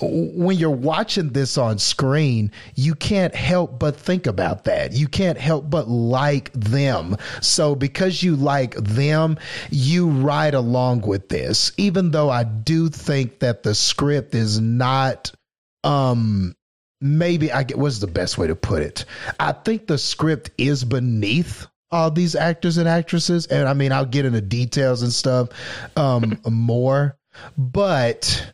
when 0.01 0.57
you're 0.57 0.71
watching 0.71 1.29
this 1.29 1.57
on 1.57 1.79
screen, 1.79 2.51
you 2.75 2.95
can't 2.97 3.35
help 3.35 3.79
but 3.79 3.97
think 3.97 4.27
about 4.27 4.65
that. 4.65 4.93
You 4.93 5.07
can't 5.07 5.39
help 5.39 5.71
but 5.71 5.89
like 5.89 6.53
them. 6.53 7.17
So 7.41 7.77
because 7.77 8.23
you 8.23 8.35
like 8.35 8.75
them, 8.75 9.39
you 9.71 10.09
ride 10.09 10.55
along 10.55 11.03
with 11.03 11.29
this. 11.29 11.71
Even 11.77 12.11
though 12.11 12.29
I 12.29 12.43
do 12.43 12.89
think 12.89 13.39
that 13.39 13.63
the 13.63 13.75
script 13.75 14.35
is 14.35 14.61
not 14.61 15.33
um 15.85 16.57
maybe 17.01 17.53
I 17.53 17.63
get 17.63 17.79
what's 17.79 18.01
the 18.01 18.09
best 18.09 18.37
way 18.37 18.49
to 18.49 18.57
put 18.57 18.83
it? 18.83 19.05
I 19.39 19.53
think 19.53 19.87
the 19.87 19.99
script 19.99 20.51
is 20.59 20.83
beneath 20.83 21.69
all 21.93 22.11
these 22.11 22.35
actors 22.35 22.79
and 22.79 22.89
actresses. 22.89 23.47
And 23.47 23.69
I 23.69 23.75
mean 23.75 23.93
I'll 23.93 24.05
get 24.05 24.25
into 24.25 24.41
details 24.41 25.03
and 25.03 25.13
stuff 25.13 25.51
um 25.97 26.41
more. 26.51 27.17
But 27.57 28.53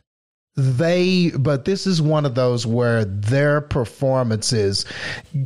they 0.57 1.31
but 1.31 1.65
this 1.65 1.85
is 1.85 2.01
one 2.01 2.25
of 2.25 2.33
those 2.35 2.65
where 2.65 3.03
their 3.03 3.59
performances 3.59 4.85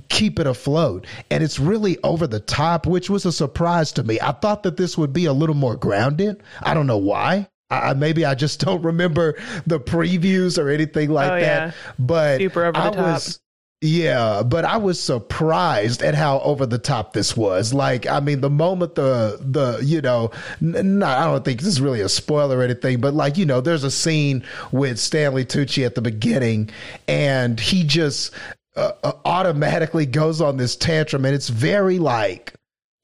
keep 0.10 0.40
it 0.40 0.46
afloat 0.46 1.08
and 1.32 1.44
it's 1.44 1.60
really 1.60 1.98
over 2.04 2.28
the 2.28 2.40
top 2.40 2.86
which 2.86 3.10
was 3.10 3.26
a 3.26 3.32
surprise 3.32 3.92
to 3.92 4.04
me 4.04 4.20
i 4.22 4.32
thought 4.34 4.62
that 4.62 4.78
this 4.78 4.98
would 5.00 5.12
be 5.12 5.26
a 5.26 5.34
little 5.34 5.56
more 5.56 5.76
grounded 5.76 6.44
i 6.62 6.74
don't 6.76 6.88
know 6.88 6.98
why 6.98 7.48
I, 7.72 7.94
maybe 7.94 8.26
I 8.26 8.34
just 8.34 8.60
don't 8.66 8.82
remember 8.82 9.36
the 9.68 9.80
previews 9.80 10.58
or 10.58 10.70
anything 10.70 11.12
like 11.12 11.32
Oh, 11.32 11.36
that. 11.40 11.42
yeah. 11.68 11.72
But 12.00 12.40
Super 12.40 12.64
over 12.66 12.72
the 12.72 12.80
I 12.80 12.90
top. 12.90 12.96
was 12.98 13.40
yeah, 13.82 14.44
but 14.44 14.66
I 14.66 14.76
was 14.76 15.00
surprised 15.02 16.02
at 16.02 16.14
how 16.14 16.42
over 16.42 16.66
the 16.66 16.78
top 16.78 17.14
this 17.14 17.38
was. 17.38 17.74
Like, 17.74 18.08
I 18.08 18.20
mean, 18.20 18.42
the 18.42 18.50
moment 18.50 18.96
the 18.96 19.40
the 19.40 19.80
you 19.82 20.02
know, 20.02 20.32
n- 20.62 21.00
not, 21.00 21.18
I 21.18 21.26
don't 21.26 21.46
think 21.46 21.60
this 21.62 21.70
is 21.70 21.80
really 21.80 22.02
a 22.02 22.10
spoiler 22.10 22.58
or 22.58 22.64
anything, 22.64 23.00
but 23.00 23.14
like 23.14 23.38
you 23.38 23.46
know, 23.46 23.62
there's 23.62 23.86
a 23.86 23.92
scene 23.92 24.44
with 24.74 25.00
Stanley 25.00 25.46
Tucci 25.46 25.86
at 25.86 25.96
the 25.96 26.02
beginning, 26.02 26.70
and 27.08 27.58
he 27.58 27.86
just 27.86 28.34
uh, 28.76 28.92
uh, 29.02 29.14
automatically 29.24 30.06
goes 30.06 30.42
on 30.42 30.58
this 30.58 30.76
tantrum, 30.76 31.24
and 31.24 31.34
it's 31.34 31.50
very 31.50 32.00
like 32.00 32.54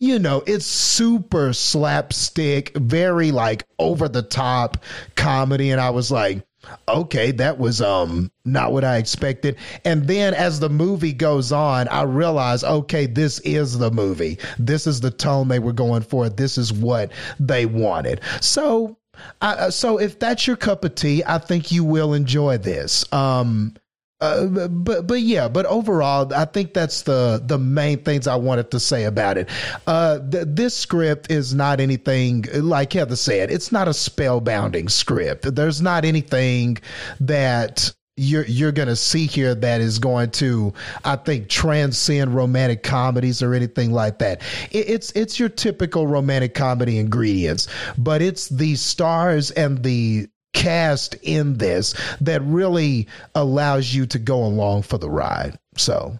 you 0.01 0.19
know, 0.19 0.43
it's 0.45 0.65
super 0.65 1.53
slapstick, 1.53 2.75
very 2.75 3.31
like 3.31 3.63
over 3.79 4.09
the 4.09 4.21
top 4.21 4.83
comedy. 5.15 5.71
And 5.71 5.79
I 5.79 5.91
was 5.91 6.11
like, 6.11 6.45
okay, 6.87 7.31
that 7.31 7.57
was 7.57 7.81
um 7.81 8.31
not 8.45 8.71
what 8.71 8.83
I 8.83 8.97
expected. 8.97 9.57
And 9.83 10.07
then 10.07 10.33
as 10.33 10.59
the 10.59 10.69
movie 10.69 11.13
goes 11.13 11.51
on, 11.51 11.87
I 11.87 12.03
realize, 12.03 12.63
okay, 12.63 13.05
this 13.05 13.39
is 13.39 13.77
the 13.77 13.91
movie. 13.91 14.37
This 14.59 14.87
is 14.87 15.01
the 15.01 15.11
tone 15.11 15.47
they 15.47 15.59
were 15.59 15.73
going 15.73 16.03
for. 16.03 16.29
This 16.29 16.57
is 16.57 16.71
what 16.71 17.11
they 17.39 17.65
wanted. 17.65 18.21
So 18.41 18.97
I, 19.41 19.69
so 19.69 19.97
if 19.97 20.19
that's 20.19 20.45
your 20.47 20.57
cup 20.57 20.83
of 20.83 20.95
tea, 20.95 21.23
I 21.25 21.37
think 21.37 21.71
you 21.71 21.83
will 21.83 22.13
enjoy 22.13 22.57
this. 22.57 23.11
Um, 23.13 23.75
uh, 24.21 24.45
but 24.47 25.07
but 25.07 25.19
yeah, 25.21 25.49
but 25.49 25.65
overall, 25.65 26.33
I 26.33 26.45
think 26.45 26.73
that's 26.73 27.01
the 27.01 27.41
the 27.45 27.57
main 27.57 28.01
things 28.03 28.27
I 28.27 28.35
wanted 28.35 28.71
to 28.71 28.79
say 28.79 29.03
about 29.03 29.37
it. 29.37 29.49
Uh, 29.85 30.19
th- 30.19 30.45
this 30.47 30.73
script 30.73 31.29
is 31.29 31.53
not 31.53 31.81
anything 31.81 32.45
like 32.53 32.93
Heather 32.93 33.17
said. 33.17 33.51
It's 33.51 33.73
not 33.73 33.87
a 33.89 33.91
spellbounding 33.91 34.89
script. 34.89 35.53
There's 35.53 35.81
not 35.81 36.05
anything 36.05 36.77
that 37.19 37.93
you're 38.15 38.45
you're 38.45 38.71
gonna 38.71 38.95
see 38.95 39.25
here 39.27 39.53
that 39.53 39.81
is 39.81 39.99
going 39.99 40.31
to, 40.31 40.73
I 41.03 41.17
think, 41.17 41.49
transcend 41.49 42.33
romantic 42.33 42.83
comedies 42.83 43.43
or 43.43 43.53
anything 43.53 43.91
like 43.91 44.19
that. 44.19 44.41
It, 44.71 44.89
it's 44.89 45.11
it's 45.11 45.37
your 45.37 45.49
typical 45.49 46.07
romantic 46.07 46.53
comedy 46.53 46.99
ingredients, 46.99 47.67
but 47.97 48.21
it's 48.21 48.47
the 48.47 48.75
stars 48.75 49.51
and 49.51 49.83
the 49.83 50.29
cast 50.55 51.13
in 51.21 51.57
this 51.57 51.93
that 52.21 52.41
really 52.41 53.07
allows 53.35 53.93
you 53.93 54.07
to 54.07 54.17
go 54.17 54.43
along 54.43 54.81
for 54.81 54.97
the 54.97 55.09
ride. 55.09 55.59
So 55.77 56.17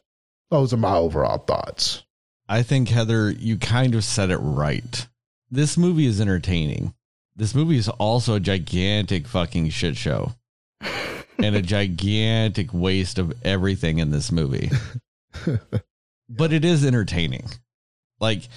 those 0.52 0.74
are 0.74 0.78
my 0.78 0.96
overall 0.96 1.40
thoughts. 1.40 2.04
I 2.48 2.62
think 2.62 2.90
Heather, 2.90 3.32
you 3.32 3.58
kind 3.58 3.96
of 3.96 4.04
said 4.04 4.30
it 4.30 4.38
right. 4.38 5.08
This 5.50 5.78
movie 5.78 6.06
is 6.06 6.22
entertaining. 6.22 6.94
This 7.36 7.56
movie 7.56 7.78
is 7.78 7.90
also 7.90 8.36
a 8.36 8.40
gigantic 8.40 9.28
fucking 9.28 9.70
shit 9.70 9.98
show. 9.98 10.34
and 11.40 11.56
a 11.56 11.62
gigantic 11.62 12.74
waste 12.74 13.18
of 13.18 13.34
everything 13.44 13.98
in 14.00 14.12
this 14.12 14.32
movie. 14.32 14.70
but 16.30 16.54
it 16.54 16.64
is 16.64 16.86
entertaining. 16.86 17.48
Like 18.20 18.48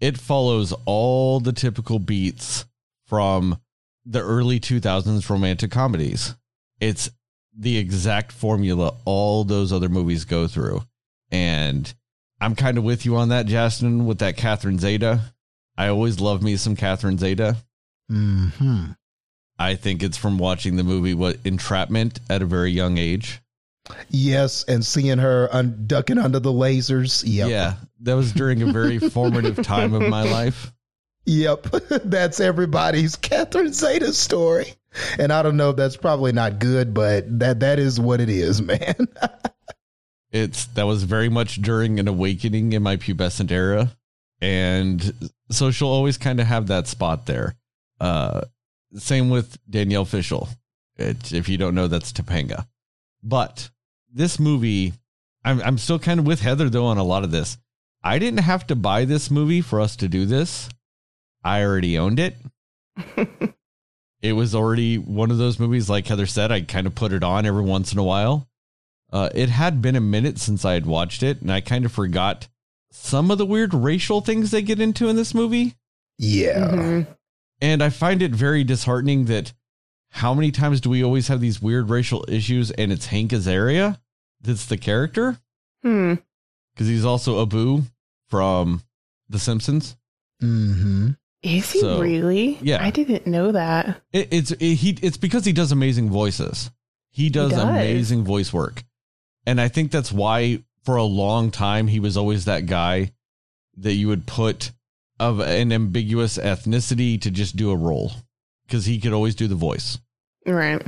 it 0.00 0.18
follows 0.18 0.74
all 0.86 1.40
the 1.40 1.52
typical 1.52 1.98
beats 1.98 2.64
from 3.06 3.60
the 4.04 4.20
early 4.20 4.60
2000s 4.60 5.28
romantic 5.28 5.70
comedies. 5.70 6.34
It's 6.80 7.10
the 7.56 7.76
exact 7.78 8.32
formula 8.32 8.94
all 9.04 9.44
those 9.44 9.72
other 9.72 9.88
movies 9.88 10.24
go 10.24 10.46
through. 10.46 10.82
And 11.30 11.92
I'm 12.40 12.54
kind 12.54 12.78
of 12.78 12.84
with 12.84 13.04
you 13.04 13.16
on 13.16 13.28
that, 13.28 13.46
Justin, 13.46 14.06
with 14.06 14.18
that 14.18 14.36
Catherine 14.36 14.78
Zeta. 14.78 15.20
I 15.76 15.88
always 15.88 16.20
love 16.20 16.42
me 16.42 16.56
some 16.56 16.76
Catherine 16.76 17.18
Zeta. 17.18 17.56
Hmm. 18.08 18.92
I 19.58 19.74
think 19.76 20.02
it's 20.02 20.16
from 20.16 20.38
watching 20.38 20.76
the 20.76 20.84
movie 20.84 21.14
what 21.14 21.36
Entrapment 21.44 22.18
at 22.28 22.42
a 22.42 22.46
very 22.46 22.70
young 22.70 22.98
age. 22.98 23.40
Yes, 24.08 24.64
and 24.64 24.84
seeing 24.84 25.18
her 25.18 25.48
un- 25.52 25.84
ducking 25.86 26.18
under 26.18 26.38
the 26.38 26.52
lasers. 26.52 27.22
Yep. 27.26 27.48
Yeah, 27.50 27.74
that 28.00 28.14
was 28.14 28.32
during 28.32 28.62
a 28.62 28.72
very 28.72 28.98
formative 28.98 29.62
time 29.64 29.94
of 29.94 30.08
my 30.08 30.22
life. 30.22 30.72
Yep. 31.26 31.62
that's 32.04 32.40
everybody's 32.40 33.16
Catherine 33.16 33.72
Zeta 33.72 34.12
story. 34.12 34.74
And 35.18 35.32
I 35.32 35.42
don't 35.42 35.56
know 35.56 35.70
if 35.70 35.76
that's 35.76 35.96
probably 35.96 36.32
not 36.32 36.58
good, 36.58 36.92
but 36.92 37.38
that 37.38 37.60
that 37.60 37.78
is 37.78 38.00
what 38.00 38.20
it 38.20 38.28
is, 38.28 38.60
man. 38.62 39.08
It's 40.32 40.66
that 40.66 40.86
was 40.86 41.04
very 41.04 41.28
much 41.28 41.56
during 41.56 42.00
an 42.00 42.08
awakening 42.08 42.72
in 42.72 42.82
my 42.82 42.96
pubescent 42.96 43.50
era, 43.50 43.96
and 44.40 45.30
so 45.50 45.70
she'll 45.70 45.88
always 45.88 46.18
kind 46.18 46.40
of 46.40 46.46
have 46.46 46.68
that 46.68 46.86
spot 46.86 47.26
there. 47.26 47.54
Uh, 48.00 48.42
same 48.94 49.30
with 49.30 49.58
Danielle 49.68 50.04
Fishel. 50.04 50.48
It, 50.96 51.32
if 51.32 51.48
you 51.48 51.56
don't 51.56 51.74
know, 51.74 51.86
that's 51.86 52.12
Topanga. 52.12 52.66
But 53.22 53.70
this 54.12 54.38
movie, 54.40 54.92
I'm 55.44 55.60
I'm 55.62 55.78
still 55.78 55.98
kind 55.98 56.18
of 56.18 56.26
with 56.26 56.40
Heather 56.40 56.68
though 56.68 56.86
on 56.86 56.98
a 56.98 57.04
lot 57.04 57.24
of 57.24 57.30
this. 57.30 57.58
I 58.02 58.18
didn't 58.18 58.40
have 58.40 58.66
to 58.68 58.76
buy 58.76 59.04
this 59.04 59.30
movie 59.30 59.60
for 59.60 59.80
us 59.80 59.94
to 59.96 60.08
do 60.08 60.26
this. 60.26 60.68
I 61.42 61.62
already 61.62 61.98
owned 61.98 62.18
it. 62.20 62.36
it 64.22 64.32
was 64.32 64.54
already 64.54 64.98
one 64.98 65.30
of 65.30 65.38
those 65.38 65.58
movies, 65.58 65.88
like 65.88 66.06
Heather 66.06 66.26
said, 66.26 66.52
I 66.52 66.60
kind 66.62 66.86
of 66.86 66.94
put 66.94 67.12
it 67.12 67.22
on 67.24 67.46
every 67.46 67.62
once 67.62 67.92
in 67.92 67.98
a 67.98 68.04
while. 68.04 68.46
Uh, 69.12 69.28
it 69.34 69.48
had 69.48 69.82
been 69.82 69.96
a 69.96 70.00
minute 70.00 70.38
since 70.38 70.64
I 70.64 70.74
had 70.74 70.86
watched 70.86 71.22
it, 71.22 71.40
and 71.40 71.50
I 71.50 71.60
kind 71.60 71.84
of 71.84 71.92
forgot 71.92 72.48
some 72.92 73.30
of 73.30 73.38
the 73.38 73.46
weird 73.46 73.72
racial 73.74 74.20
things 74.20 74.50
they 74.50 74.62
get 74.62 74.80
into 74.80 75.08
in 75.08 75.16
this 75.16 75.34
movie. 75.34 75.74
yeah. 76.18 76.68
Mhm. 76.70 77.06
And 77.62 77.82
I 77.82 77.90
find 77.90 78.22
it 78.22 78.32
very 78.32 78.64
disheartening 78.64 79.26
that 79.26 79.52
how 80.12 80.32
many 80.34 80.50
times 80.50 80.80
do 80.80 80.88
we 80.90 81.04
always 81.04 81.28
have 81.28 81.40
these 81.40 81.60
weird 81.60 81.90
racial 81.90 82.24
issues 82.26 82.70
and 82.72 82.90
it's 82.90 83.06
Hank 83.06 83.32
Azaria 83.32 83.98
that's 84.40 84.64
the 84.66 84.78
character? 84.78 85.38
Hmm. 85.82 86.14
Because 86.72 86.88
he's 86.88 87.04
also 87.04 87.42
Abu 87.42 87.82
from 88.28 88.82
The 89.28 89.38
Simpsons. 89.38 89.96
Mm-hmm. 90.42 91.10
Is 91.42 91.70
he 91.72 91.80
So, 91.80 92.00
really? 92.00 92.58
yeah. 92.60 92.82
I 92.84 92.90
didn't 92.90 93.26
know 93.26 93.52
that. 93.52 94.02
It, 94.12 94.28
it's 94.30 94.50
it, 94.52 94.74
he. 94.74 94.90
It's 95.02 95.16
because 95.16 95.44
he 95.44 95.52
does 95.52 95.72
amazing 95.72 96.10
voices. 96.10 96.70
He 97.10 97.30
does, 97.30 97.50
does. 97.52 97.62
amazing 97.62 98.24
voice 98.24 98.52
work, 98.52 98.84
and 99.46 99.60
I 99.60 99.68
think 99.68 99.90
that's 99.90 100.12
why 100.12 100.62
for 100.84 100.96
a 100.96 101.02
long 101.04 101.50
time 101.50 101.86
he 101.88 101.98
was 102.00 102.16
always 102.16 102.44
that 102.44 102.66
guy 102.66 103.12
that 103.76 103.94
you 103.94 104.08
would 104.08 104.26
put 104.26 104.70
of 105.18 105.40
an 105.40 105.72
ambiguous 105.72 106.38
ethnicity 106.38 107.20
to 107.20 107.30
just 107.30 107.56
do 107.56 107.70
a 107.70 107.76
role 107.76 108.12
because 108.66 108.84
he 108.86 109.00
could 109.00 109.12
always 109.12 109.34
do 109.34 109.48
the 109.48 109.54
voice, 109.54 109.98
Right. 110.46 110.82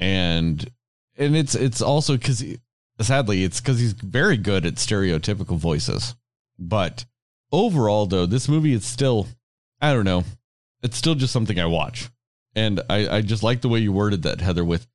and 0.00 0.68
and 1.16 1.36
it's 1.36 1.54
it's 1.54 1.80
also 1.80 2.16
because 2.16 2.44
sadly 3.00 3.42
it's 3.44 3.60
because 3.60 3.78
he's 3.80 3.92
very 3.92 4.36
good 4.36 4.66
at 4.66 4.74
stereotypical 4.74 5.56
voices, 5.56 6.14
but 6.58 7.04
overall 7.52 8.06
though 8.06 8.26
this 8.26 8.48
movie 8.48 8.72
is 8.74 8.84
still 8.84 9.26
I 9.84 9.92
don't 9.92 10.04
know 10.04 10.24
it's 10.84 10.98
still 10.98 11.16
just 11.16 11.32
something 11.32 11.58
I 11.58 11.66
watch. 11.66 12.08
And 12.54 12.80
I, 12.88 13.08
I 13.08 13.20
just 13.22 13.42
like 13.42 13.62
the 13.62 13.68
way 13.68 13.80
you 13.80 13.90
worded 13.90 14.22
that, 14.22 14.40
Heather, 14.40 14.64
with 14.64 14.86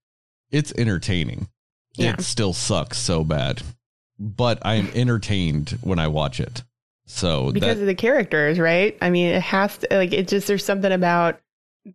it's 0.51 0.71
entertaining. 0.77 1.49
Yeah. 1.95 2.13
It 2.13 2.21
still 2.21 2.53
sucks 2.53 2.97
so 2.97 3.25
bad, 3.25 3.61
but 4.17 4.59
I 4.61 4.75
am 4.75 4.87
entertained 4.93 5.77
when 5.81 5.99
I 5.99 6.07
watch 6.07 6.39
it. 6.39 6.63
So 7.07 7.51
because 7.51 7.77
that, 7.77 7.81
of 7.81 7.87
the 7.87 7.95
characters, 7.95 8.59
right? 8.59 8.95
I 9.01 9.09
mean, 9.09 9.33
it 9.33 9.41
has 9.41 9.79
to 9.79 9.87
like 9.91 10.13
it 10.13 10.27
just 10.27 10.47
there's 10.47 10.63
something 10.63 10.91
about 10.91 11.41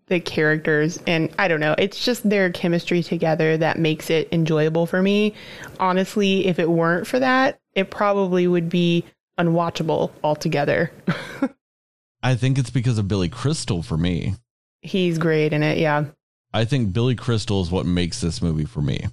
the 0.09 0.19
characters 0.19 0.99
and 1.07 1.33
I 1.39 1.47
don't 1.47 1.61
know, 1.61 1.77
it's 1.79 2.05
just 2.05 2.29
their 2.29 2.51
chemistry 2.51 3.03
together 3.03 3.57
that 3.59 3.79
makes 3.79 4.11
it 4.11 4.29
enjoyable 4.33 4.87
for 4.87 5.01
me. 5.01 5.35
Honestly, 5.79 6.47
if 6.47 6.59
it 6.59 6.69
weren't 6.69 7.07
for 7.07 7.21
that, 7.21 7.61
it 7.75 7.91
probably 7.91 8.49
would 8.49 8.69
be 8.69 9.05
unwatchable 9.39 10.11
altogether. 10.25 10.91
I 12.25 12.35
think 12.35 12.59
it's 12.59 12.71
because 12.71 12.99
of 12.99 13.07
Billy 13.07 13.29
Crystal 13.29 13.83
for 13.83 13.97
me. 13.97 14.35
He's 14.81 15.19
great 15.19 15.53
in 15.53 15.63
it, 15.63 15.79
yeah. 15.79 16.07
I 16.53 16.65
think 16.65 16.93
Billy 16.93 17.15
Crystal 17.15 17.61
is 17.61 17.71
what 17.71 17.85
makes 17.87 18.21
this 18.21 18.41
movie 18.41 18.65
for 18.65 18.81
me. 18.81 19.07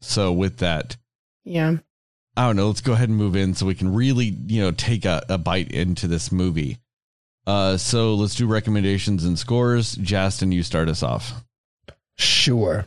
So 0.00 0.32
with 0.32 0.58
that, 0.58 0.96
Yeah. 1.44 1.78
I 2.36 2.46
don't 2.46 2.54
know. 2.56 2.68
Let's 2.68 2.80
go 2.82 2.92
ahead 2.92 3.08
and 3.08 3.18
move 3.18 3.34
in 3.34 3.54
so 3.54 3.66
we 3.66 3.74
can 3.74 3.92
really, 3.92 4.26
you 4.46 4.60
know, 4.60 4.70
take 4.70 5.04
a, 5.04 5.24
a 5.28 5.36
bite 5.38 5.72
into 5.72 6.06
this 6.06 6.30
movie. 6.30 6.78
Uh, 7.48 7.76
so 7.76 8.14
let's 8.14 8.36
do 8.36 8.46
recommendations 8.46 9.24
and 9.24 9.36
scores. 9.36 9.96
Justin, 9.96 10.52
you 10.52 10.62
start 10.62 10.88
us 10.88 11.02
off. 11.02 11.44
Sure. 12.16 12.86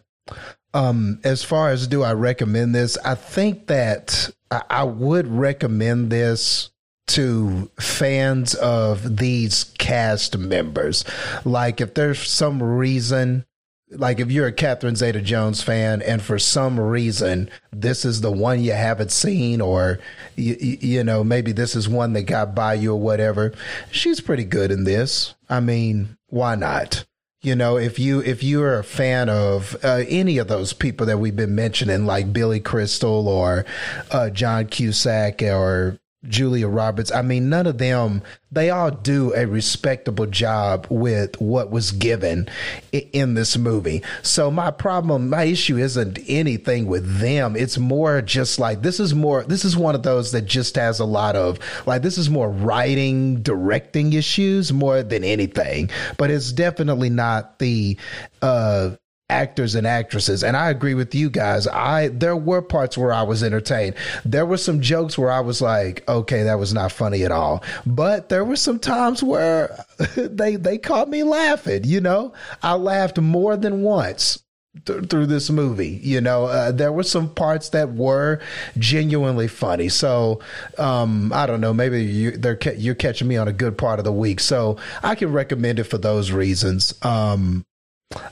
Um, 0.73 1.19
as 1.25 1.43
far 1.43 1.69
as 1.71 1.87
do 1.87 2.01
I 2.01 2.13
recommend 2.13 2.73
this, 2.73 2.97
I 3.03 3.15
think 3.15 3.67
that 3.67 4.29
I, 4.49 4.61
I 4.69 4.83
would 4.85 5.27
recommend 5.27 6.09
this 6.09 6.69
to 7.11 7.69
fans 7.79 8.55
of 8.55 9.17
these 9.17 9.65
cast 9.77 10.37
members. 10.37 11.03
Like 11.45 11.81
if 11.81 11.93
there's 11.93 12.19
some 12.19 12.61
reason 12.61 13.45
like 13.91 14.19
if 14.19 14.31
you're 14.31 14.47
a 14.47 14.53
Catherine 14.53 14.95
Zeta 14.95 15.21
Jones 15.21 15.61
fan 15.61 16.01
and 16.01 16.21
for 16.21 16.39
some 16.39 16.79
reason 16.79 17.49
this 17.71 18.05
is 18.05 18.21
the 18.21 18.31
one 18.31 18.63
you 18.63 18.71
haven't 18.71 19.11
seen 19.11 19.59
or 19.61 19.99
you, 20.35 20.55
you, 20.79 21.03
know 21.03 21.23
maybe 21.23 21.51
this 21.51 21.75
is 21.75 21.89
one 21.89 22.13
that 22.13 22.23
got 22.23 22.55
by 22.55 22.75
you 22.75 22.93
or 22.93 22.99
whatever 22.99 23.53
she's 23.91 24.21
pretty 24.21 24.45
good 24.45 24.71
in 24.71 24.85
this 24.85 25.35
i 25.49 25.59
mean 25.59 26.17
why 26.27 26.55
not 26.55 27.05
you 27.41 27.55
know 27.55 27.77
if 27.77 27.99
you 27.99 28.21
if 28.21 28.43
you're 28.43 28.79
a 28.79 28.83
fan 28.83 29.27
of 29.29 29.75
uh, 29.83 30.03
any 30.07 30.37
of 30.37 30.47
those 30.47 30.73
people 30.73 31.05
that 31.05 31.17
we've 31.17 31.35
been 31.35 31.55
mentioning 31.55 32.05
like 32.05 32.31
billy 32.31 32.59
crystal 32.59 33.27
or 33.27 33.65
uh, 34.11 34.29
john 34.29 34.65
cusack 34.67 35.41
or 35.41 35.99
Julia 36.27 36.67
Roberts. 36.67 37.11
I 37.11 37.23
mean, 37.23 37.49
none 37.49 37.65
of 37.65 37.79
them, 37.79 38.21
they 38.51 38.69
all 38.69 38.91
do 38.91 39.33
a 39.33 39.47
respectable 39.47 40.27
job 40.27 40.85
with 40.89 41.39
what 41.41 41.71
was 41.71 41.91
given 41.91 42.47
in 42.91 43.33
this 43.33 43.57
movie. 43.57 44.03
So 44.21 44.51
my 44.51 44.69
problem, 44.69 45.29
my 45.29 45.45
issue 45.45 45.77
isn't 45.77 46.19
anything 46.27 46.85
with 46.85 47.19
them. 47.19 47.55
It's 47.55 47.77
more 47.77 48.21
just 48.21 48.59
like, 48.59 48.83
this 48.83 48.99
is 48.99 49.15
more, 49.15 49.43
this 49.43 49.65
is 49.65 49.75
one 49.75 49.95
of 49.95 50.03
those 50.03 50.31
that 50.33 50.43
just 50.43 50.75
has 50.75 50.99
a 50.99 51.05
lot 51.05 51.35
of, 51.35 51.59
like, 51.87 52.03
this 52.03 52.17
is 52.19 52.29
more 52.29 52.49
writing, 52.49 53.41
directing 53.41 54.13
issues 54.13 54.71
more 54.71 55.01
than 55.01 55.23
anything. 55.23 55.89
But 56.17 56.29
it's 56.29 56.51
definitely 56.51 57.09
not 57.09 57.57
the, 57.57 57.97
uh, 58.43 58.91
actors 59.31 59.75
and 59.75 59.87
actresses. 59.87 60.43
And 60.43 60.57
I 60.57 60.69
agree 60.69 60.93
with 60.93 61.15
you 61.15 61.29
guys. 61.29 61.65
I 61.65 62.09
there 62.09 62.35
were 62.35 62.61
parts 62.61 62.97
where 62.97 63.13
I 63.13 63.23
was 63.23 63.41
entertained. 63.41 63.95
There 64.25 64.45
were 64.45 64.57
some 64.57 64.81
jokes 64.81 65.17
where 65.17 65.31
I 65.31 65.39
was 65.39 65.61
like, 65.61 66.07
okay, 66.07 66.43
that 66.43 66.59
was 66.59 66.73
not 66.73 66.91
funny 66.91 67.23
at 67.23 67.31
all. 67.31 67.63
But 67.85 68.29
there 68.29 68.45
were 68.45 68.57
some 68.57 68.77
times 68.77 69.23
where 69.23 69.83
they 70.15 70.57
they 70.57 70.77
caught 70.77 71.09
me 71.09 71.23
laughing, 71.23 71.85
you 71.85 72.01
know? 72.01 72.33
I 72.61 72.73
laughed 72.73 73.17
more 73.19 73.57
than 73.57 73.81
once. 73.81 74.43
Th- 74.85 75.03
through 75.09 75.25
this 75.25 75.49
movie, 75.49 75.99
you 76.01 76.21
know, 76.21 76.45
uh, 76.45 76.71
there 76.71 76.93
were 76.93 77.03
some 77.03 77.27
parts 77.33 77.67
that 77.69 77.91
were 77.91 78.39
genuinely 78.77 79.49
funny. 79.49 79.89
So, 79.89 80.39
um, 80.77 81.33
I 81.33 81.45
don't 81.45 81.59
know, 81.59 81.73
maybe 81.73 82.05
you, 82.05 82.31
they're 82.31 82.55
ca- 82.55 82.77
you're 82.77 82.95
catching 82.95 83.27
me 83.27 83.35
on 83.35 83.49
a 83.49 83.53
good 83.53 83.77
part 83.77 83.99
of 83.99 84.05
the 84.05 84.13
week. 84.13 84.39
So 84.39 84.77
I 85.03 85.15
can 85.15 85.33
recommend 85.33 85.79
it 85.79 85.83
for 85.83 85.97
those 85.97 86.31
reasons. 86.31 86.93
Um, 87.01 87.65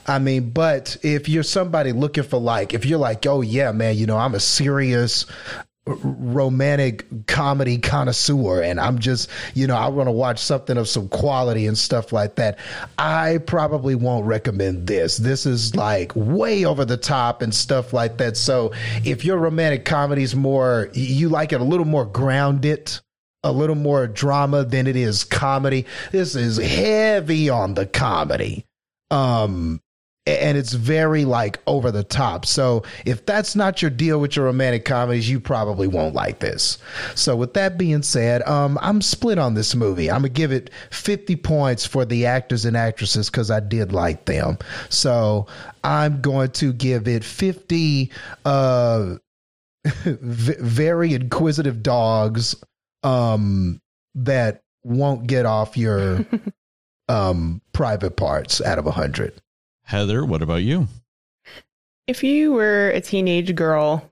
I 0.06 0.18
mean, 0.18 0.50
but 0.50 0.96
if 1.02 1.28
you're 1.28 1.42
somebody 1.42 1.92
looking 1.92 2.24
for 2.24 2.38
like, 2.38 2.74
if 2.74 2.84
you're 2.84 2.98
like, 2.98 3.26
oh 3.26 3.40
yeah, 3.40 3.72
man, 3.72 3.96
you 3.96 4.06
know, 4.06 4.18
I'm 4.18 4.34
a 4.34 4.40
serious 4.40 5.26
romantic 5.86 7.26
comedy 7.26 7.78
connoisseur 7.78 8.62
and 8.62 8.78
I'm 8.78 8.98
just, 8.98 9.30
you 9.54 9.66
know, 9.66 9.76
I 9.76 9.88
want 9.88 10.08
to 10.08 10.12
watch 10.12 10.38
something 10.38 10.76
of 10.76 10.88
some 10.88 11.08
quality 11.08 11.66
and 11.66 11.76
stuff 11.76 12.12
like 12.12 12.36
that. 12.36 12.58
I 12.98 13.38
probably 13.38 13.94
won't 13.94 14.26
recommend 14.26 14.86
this. 14.86 15.16
This 15.16 15.46
is 15.46 15.74
like 15.74 16.12
way 16.14 16.64
over 16.64 16.84
the 16.84 16.96
top 16.96 17.42
and 17.42 17.54
stuff 17.54 17.92
like 17.92 18.18
that. 18.18 18.36
So 18.36 18.72
if 19.04 19.24
your 19.24 19.38
romantic 19.38 19.84
comedies 19.84 20.34
more, 20.34 20.90
you 20.92 21.28
like 21.28 21.52
it 21.52 21.60
a 21.60 21.64
little 21.64 21.86
more 21.86 22.04
grounded, 22.04 22.98
a 23.42 23.52
little 23.52 23.76
more 23.76 24.06
drama 24.06 24.64
than 24.64 24.86
it 24.86 24.96
is 24.96 25.24
comedy. 25.24 25.86
This 26.12 26.36
is 26.36 26.58
heavy 26.58 27.48
on 27.48 27.74
the 27.74 27.86
comedy 27.86 28.66
um 29.10 29.80
and 30.26 30.56
it's 30.58 30.72
very 30.74 31.24
like 31.24 31.58
over 31.66 31.90
the 31.90 32.04
top. 32.04 32.46
So 32.46 32.84
if 33.04 33.24
that's 33.26 33.56
not 33.56 33.82
your 33.82 33.90
deal 33.90 34.20
with 34.20 34.36
your 34.36 34.44
romantic 34.44 34.84
comedies, 34.84 35.28
you 35.28 35.40
probably 35.40 35.88
won't 35.88 36.14
like 36.14 36.40
this. 36.40 36.78
So 37.14 37.36
with 37.36 37.54
that 37.54 37.78
being 37.78 38.02
said, 38.02 38.42
um, 38.42 38.78
I'm 38.82 39.00
split 39.00 39.38
on 39.38 39.54
this 39.54 39.74
movie. 39.74 40.10
I'm 40.10 40.18
gonna 40.18 40.28
give 40.28 40.52
it 40.52 40.70
50 40.90 41.36
points 41.36 41.86
for 41.86 42.04
the 42.04 42.26
actors 42.26 42.64
and 42.64 42.76
actresses 42.76 43.30
because 43.30 43.50
I 43.50 43.60
did 43.60 43.92
like 43.92 44.26
them. 44.26 44.58
So 44.88 45.46
I'm 45.82 46.20
going 46.20 46.50
to 46.52 46.72
give 46.72 47.08
it 47.08 47.24
50 47.24 48.12
uh, 48.44 49.16
very 50.04 51.14
inquisitive 51.14 51.82
dogs 51.82 52.54
um, 53.02 53.80
that 54.14 54.62
won't 54.84 55.26
get 55.26 55.46
off 55.46 55.76
your 55.76 56.26
um, 57.10 57.60
private 57.72 58.16
parts 58.16 58.60
out 58.60 58.78
of 58.78 58.84
100. 58.84 59.42
Heather, 59.82 60.24
what 60.24 60.42
about 60.42 60.62
you? 60.62 60.86
If 62.06 62.22
you 62.22 62.52
were 62.52 62.90
a 62.90 63.00
teenage 63.00 63.54
girl 63.54 64.08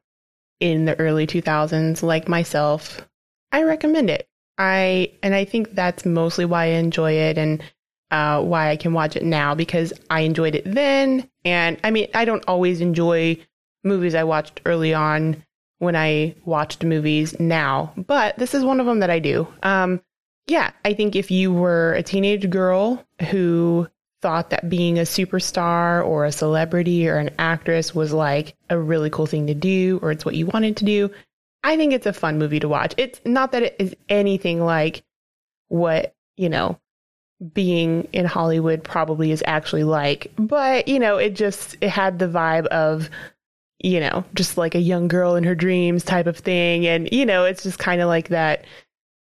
in 0.61 0.85
the 0.85 0.99
early 0.99 1.27
2000s 1.27 2.03
like 2.03 2.29
myself, 2.29 3.07
I 3.53 3.63
recommend 3.63 4.11
it. 4.11 4.29
I 4.59 5.13
and 5.23 5.35
I 5.35 5.45
think 5.45 5.75
that's 5.75 6.05
mostly 6.05 6.45
why 6.45 6.65
I 6.65 6.79
enjoy 6.79 7.13
it 7.13 7.39
and 7.39 7.63
uh, 8.11 8.43
why 8.43 8.71
I 8.71 8.77
can 8.77 8.93
watch 8.93 9.15
it 9.15 9.25
now 9.25 9.55
because 9.55 9.93
I 10.11 10.21
enjoyed 10.21 10.57
it 10.57 10.65
then. 10.67 11.29
And 11.45 11.79
I 11.85 11.93
mean, 11.93 12.09
I 12.15 12.25
don't 12.25 12.45
always 12.49 12.81
enjoy 12.81 13.39
movies 13.85 14.17
I 14.17 14.25
watched 14.25 14.61
early 14.67 14.93
on 14.93 15.45
when 15.79 15.95
I 15.95 16.35
watched 16.45 16.83
movies 16.83 17.39
now, 17.39 17.93
but 17.97 18.37
this 18.37 18.55
is 18.55 18.65
one 18.65 18.81
of 18.81 18.87
them 18.87 18.99
that 18.99 19.11
I 19.11 19.21
do. 19.21 19.47
Um, 19.63 20.01
yeah, 20.49 20.71
I 20.85 20.95
think 20.95 21.15
if 21.15 21.31
you 21.31 21.53
were 21.53 21.93
a 21.93 22.03
teenage 22.03 22.49
girl 22.49 23.05
who 23.31 23.87
thought 24.21 24.51
that 24.51 24.69
being 24.69 24.99
a 24.99 25.03
superstar 25.03 26.05
or 26.05 26.25
a 26.25 26.33
celebrity 26.33 27.09
or 27.09 27.19
an 27.19 27.31
actress 27.39 27.95
was 27.95 28.13
like 28.13 28.57
a 28.69 28.79
really 28.79 29.11
cool 29.11 29.27
thing 29.27 29.47
to 29.47 29.55
do 29.55 30.01
or 30.03 30.11
it's 30.11 30.25
what 30.25 30.35
you 30.35 30.47
wanted 30.47 30.79
to 30.79 30.85
do, 30.85 31.11
I 31.63 31.77
think 31.77 31.93
it's 31.93 32.07
a 32.07 32.13
fun 32.13 32.39
movie 32.39 32.61
to 32.61 32.69
watch. 32.69 32.95
It's 32.97 33.21
not 33.25 33.53
that 33.53 33.63
it 33.63 33.77
is 33.79 33.95
anything 34.09 34.65
like 34.65 35.03
what, 35.69 36.15
you 36.37 36.49
know, 36.49 36.81
being 37.53 38.09
in 38.13 38.25
Hollywood 38.25 38.83
probably 38.83 39.31
is 39.31 39.45
actually 39.47 39.85
like, 39.85 40.33
but 40.37 40.89
you 40.89 40.99
know, 40.99 41.19
it 41.19 41.37
just 41.37 41.77
it 41.81 41.91
had 41.91 42.19
the 42.19 42.27
vibe 42.27 42.67
of 42.67 43.11
you 43.81 44.01
know, 44.01 44.25
just 44.35 44.59
like 44.59 44.75
a 44.75 44.81
young 44.81 45.07
girl 45.07 45.37
in 45.37 45.45
her 45.45 45.55
dreams 45.55 46.03
type 46.03 46.27
of 46.27 46.39
thing 46.39 46.87
and 46.87 47.09
you 47.13 47.25
know, 47.25 47.45
it's 47.45 47.63
just 47.63 47.79
kind 47.79 48.01
of 48.01 48.09
like 48.09 48.29
that 48.29 48.65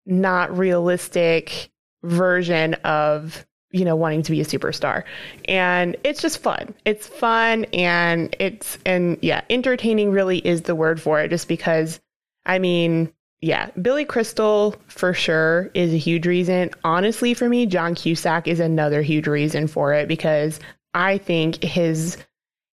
not 0.07 0.57
realistic 0.57 1.71
version 2.03 2.75
of 2.85 3.45
you 3.73 3.85
know 3.85 3.97
wanting 3.97 4.23
to 4.23 4.31
be 4.33 4.41
a 4.41 4.45
superstar. 4.45 5.05
And 5.47 5.97
it's 6.05 6.23
just 6.23 6.39
fun. 6.39 6.75
It's 6.85 7.07
fun 7.07 7.65
and 7.73 8.35
it's 8.39 8.79
and 8.87 9.19
yeah 9.23 9.43
entertaining 9.51 10.11
really 10.11 10.39
is 10.39 10.63
the 10.63 10.75
word 10.75 11.01
for 11.01 11.21
it 11.21 11.29
just 11.29 11.49
because 11.49 12.01
i 12.47 12.59
mean 12.59 13.13
yeah 13.41 13.71
billy 13.83 14.05
crystal 14.05 14.77
for 14.87 15.13
sure 15.13 15.71
is 15.75 15.93
a 15.93 15.99
huge 15.99 16.27
reason. 16.27 16.71
Honestly 16.85 17.35
for 17.35 17.49
me 17.49 17.67
john 17.67 17.95
cusack 17.95 18.49
is 18.49 18.61
another 18.61 19.03
huge 19.03 19.27
reason 19.27 19.67
for 19.67 19.93
it 19.93 20.09
because 20.09 20.61
i 20.95 21.19
think 21.19 21.63
his 21.63 22.17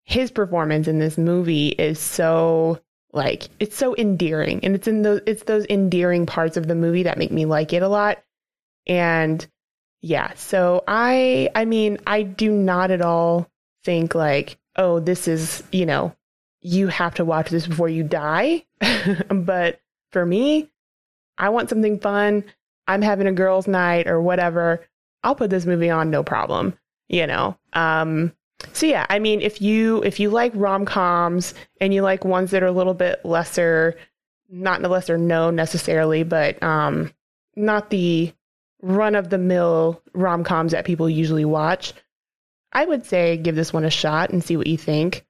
his 0.05 0.31
performance 0.31 0.87
in 0.87 0.99
this 0.99 1.17
movie 1.17 1.69
is 1.69 1.99
so 1.99 2.79
like 3.13 3.47
it's 3.59 3.77
so 3.77 3.95
endearing 3.95 4.59
and 4.63 4.75
it's 4.75 4.87
in 4.87 5.03
those 5.03 5.21
it's 5.27 5.43
those 5.43 5.65
endearing 5.69 6.25
parts 6.25 6.57
of 6.57 6.67
the 6.67 6.75
movie 6.75 7.03
that 7.03 7.17
make 7.17 7.31
me 7.31 7.45
like 7.45 7.71
it 7.71 7.83
a 7.83 7.87
lot. 7.87 8.21
And 8.87 9.45
yeah, 10.01 10.33
so 10.33 10.83
I 10.87 11.49
I 11.55 11.65
mean, 11.65 11.99
I 12.05 12.23
do 12.23 12.51
not 12.51 12.91
at 12.91 13.01
all 13.01 13.49
think 13.85 14.15
like, 14.15 14.57
oh, 14.75 14.99
this 14.99 15.27
is, 15.27 15.63
you 15.71 15.85
know, 15.85 16.15
you 16.61 16.87
have 16.87 17.15
to 17.15 17.25
watch 17.25 17.49
this 17.49 17.67
before 17.67 17.89
you 17.89 18.03
die. 18.03 18.65
but 19.29 19.79
for 20.11 20.25
me, 20.25 20.69
I 21.37 21.49
want 21.49 21.69
something 21.69 21.99
fun. 21.99 22.43
I'm 22.87 23.01
having 23.01 23.27
a 23.27 23.31
girls' 23.31 23.67
night 23.67 24.07
or 24.07 24.21
whatever. 24.21 24.85
I'll 25.23 25.35
put 25.35 25.49
this 25.49 25.65
movie 25.65 25.89
on 25.89 26.09
no 26.09 26.23
problem, 26.23 26.77
you 27.07 27.27
know. 27.27 27.57
Um 27.73 28.33
so 28.71 28.85
yeah, 28.85 29.05
I 29.09 29.19
mean, 29.19 29.41
if 29.41 29.61
you 29.61 30.01
if 30.03 30.19
you 30.19 30.29
like 30.29 30.53
rom 30.55 30.85
coms 30.85 31.53
and 31.81 31.93
you 31.93 32.01
like 32.01 32.23
ones 32.23 32.51
that 32.51 32.63
are 32.63 32.67
a 32.67 32.71
little 32.71 32.93
bit 32.93 33.23
lesser, 33.25 33.95
not 34.49 34.81
the 34.81 34.87
lesser 34.89 35.17
known 35.17 35.55
necessarily, 35.55 36.23
but 36.23 36.61
um, 36.63 37.11
not 37.55 37.89
the 37.89 38.33
run 38.81 39.15
of 39.15 39.29
the 39.29 39.37
mill 39.37 40.01
rom 40.13 40.43
coms 40.43 40.71
that 40.71 40.85
people 40.85 41.09
usually 41.09 41.45
watch, 41.45 41.93
I 42.71 42.85
would 42.85 43.05
say 43.05 43.37
give 43.37 43.55
this 43.55 43.73
one 43.73 43.85
a 43.85 43.89
shot 43.89 44.29
and 44.29 44.43
see 44.43 44.57
what 44.57 44.67
you 44.67 44.77
think. 44.77 45.25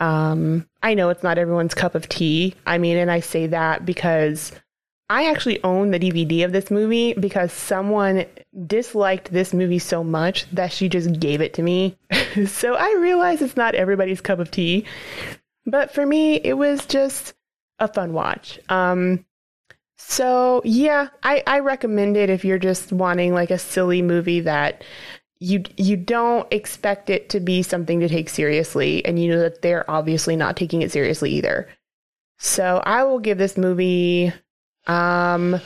Um, 0.00 0.68
I 0.82 0.94
know 0.94 1.08
it's 1.08 1.22
not 1.22 1.38
everyone's 1.38 1.74
cup 1.74 1.94
of 1.94 2.08
tea. 2.08 2.54
I 2.66 2.78
mean, 2.78 2.96
and 2.96 3.10
I 3.10 3.20
say 3.20 3.48
that 3.48 3.84
because 3.84 4.52
I 5.10 5.30
actually 5.30 5.62
own 5.64 5.90
the 5.90 5.98
DVD 5.98 6.44
of 6.44 6.52
this 6.52 6.70
movie 6.70 7.14
because 7.14 7.52
someone 7.52 8.26
disliked 8.66 9.32
this 9.32 9.54
movie 9.54 9.78
so 9.78 10.04
much 10.04 10.48
that 10.50 10.72
she 10.72 10.88
just 10.88 11.18
gave 11.18 11.40
it 11.40 11.54
to 11.54 11.62
me. 11.62 11.96
so 12.46 12.74
I 12.74 12.96
realize 13.00 13.40
it's 13.40 13.56
not 13.56 13.74
everybody's 13.74 14.20
cup 14.20 14.38
of 14.38 14.50
tea, 14.50 14.84
but 15.64 15.92
for 15.92 16.04
me, 16.04 16.36
it 16.36 16.54
was 16.54 16.84
just 16.84 17.34
a 17.78 17.88
fun 17.88 18.12
watch. 18.12 18.58
Um, 18.68 19.24
so 19.96 20.62
yeah, 20.64 21.08
I, 21.22 21.42
I 21.46 21.58
recommend 21.60 22.16
it 22.16 22.30
if 22.30 22.44
you're 22.44 22.58
just 22.58 22.92
wanting 22.92 23.34
like 23.34 23.50
a 23.50 23.58
silly 23.58 24.02
movie 24.02 24.40
that 24.40 24.84
you 25.40 25.62
you 25.76 25.96
don't 25.96 26.52
expect 26.52 27.10
it 27.10 27.28
to 27.30 27.40
be 27.40 27.62
something 27.62 28.00
to 28.00 28.08
take 28.08 28.28
seriously, 28.28 29.04
and 29.04 29.18
you 29.18 29.30
know 29.30 29.40
that 29.40 29.62
they're 29.62 29.88
obviously 29.90 30.36
not 30.36 30.56
taking 30.56 30.82
it 30.82 30.90
seriously 30.92 31.30
either. 31.30 31.68
So 32.38 32.82
I 32.84 33.04
will 33.04 33.18
give 33.18 33.38
this 33.38 33.56
movie, 33.56 34.32
um, 34.88 35.60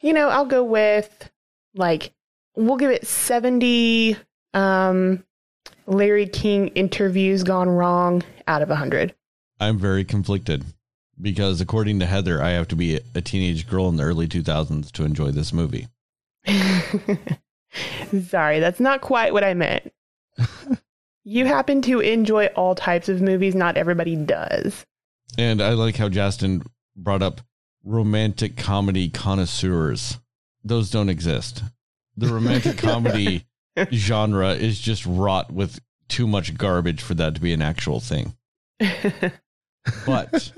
you 0.00 0.12
know, 0.12 0.28
I'll 0.28 0.46
go 0.46 0.64
with 0.64 1.30
like 1.74 2.12
we'll 2.56 2.76
give 2.76 2.90
it 2.90 3.06
seventy 3.06 4.16
um, 4.54 5.24
Larry 5.86 6.26
King 6.26 6.68
interviews 6.68 7.44
gone 7.44 7.68
wrong 7.68 8.22
out 8.48 8.62
of 8.62 8.70
a 8.70 8.76
hundred. 8.76 9.14
I'm 9.60 9.78
very 9.78 10.04
conflicted 10.04 10.64
because 11.20 11.60
according 11.60 12.00
to 12.00 12.06
Heather, 12.06 12.42
I 12.42 12.50
have 12.50 12.68
to 12.68 12.76
be 12.76 13.00
a 13.14 13.20
teenage 13.20 13.68
girl 13.68 13.88
in 13.88 13.96
the 13.96 14.04
early 14.04 14.26
2000s 14.26 14.90
to 14.92 15.04
enjoy 15.04 15.30
this 15.30 15.52
movie. 15.52 15.88
Sorry, 18.28 18.58
that's 18.58 18.80
not 18.80 19.00
quite 19.00 19.32
what 19.32 19.44
I 19.44 19.54
meant. 19.54 19.92
you 21.24 21.44
happen 21.44 21.82
to 21.82 22.00
enjoy 22.00 22.46
all 22.56 22.74
types 22.74 23.08
of 23.08 23.20
movies, 23.20 23.54
not 23.54 23.76
everybody 23.76 24.16
does. 24.16 24.86
And 25.38 25.60
I 25.60 25.74
like 25.74 25.96
how 25.96 26.08
Justin 26.08 26.62
brought 26.96 27.22
up 27.22 27.40
romantic 27.84 28.56
comedy 28.56 29.08
connoisseurs. 29.08 30.18
Those 30.64 30.90
don't 30.90 31.08
exist. 31.08 31.62
The 32.16 32.28
romantic 32.28 32.78
comedy 32.78 33.46
genre 33.92 34.50
is 34.50 34.78
just 34.80 35.06
wrought 35.06 35.52
with 35.52 35.80
too 36.08 36.26
much 36.26 36.56
garbage 36.58 37.02
for 37.02 37.14
that 37.14 37.34
to 37.34 37.40
be 37.40 37.52
an 37.52 37.62
actual 37.62 38.00
thing. 38.00 38.34
But 40.06 40.52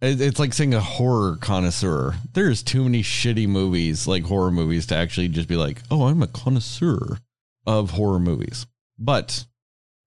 it's 0.00 0.38
like 0.38 0.52
saying 0.52 0.74
a 0.74 0.80
horror 0.80 1.36
connoisseur. 1.40 2.14
There's 2.32 2.62
too 2.62 2.84
many 2.84 3.02
shitty 3.02 3.48
movies, 3.48 4.06
like 4.06 4.24
horror 4.24 4.50
movies, 4.50 4.86
to 4.86 4.96
actually 4.96 5.28
just 5.28 5.48
be 5.48 5.56
like, 5.56 5.82
oh, 5.90 6.06
I'm 6.06 6.22
a 6.22 6.26
connoisseur 6.26 7.18
of 7.66 7.90
horror 7.90 8.18
movies. 8.18 8.66
But 8.98 9.44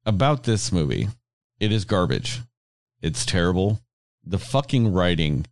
about 0.05 0.43
this 0.43 0.71
movie, 0.71 1.07
it 1.59 1.71
is 1.71 1.85
garbage. 1.85 2.41
It's 3.01 3.25
terrible. 3.25 3.79
The 4.23 4.39
fucking 4.39 4.93
writing 4.93 5.45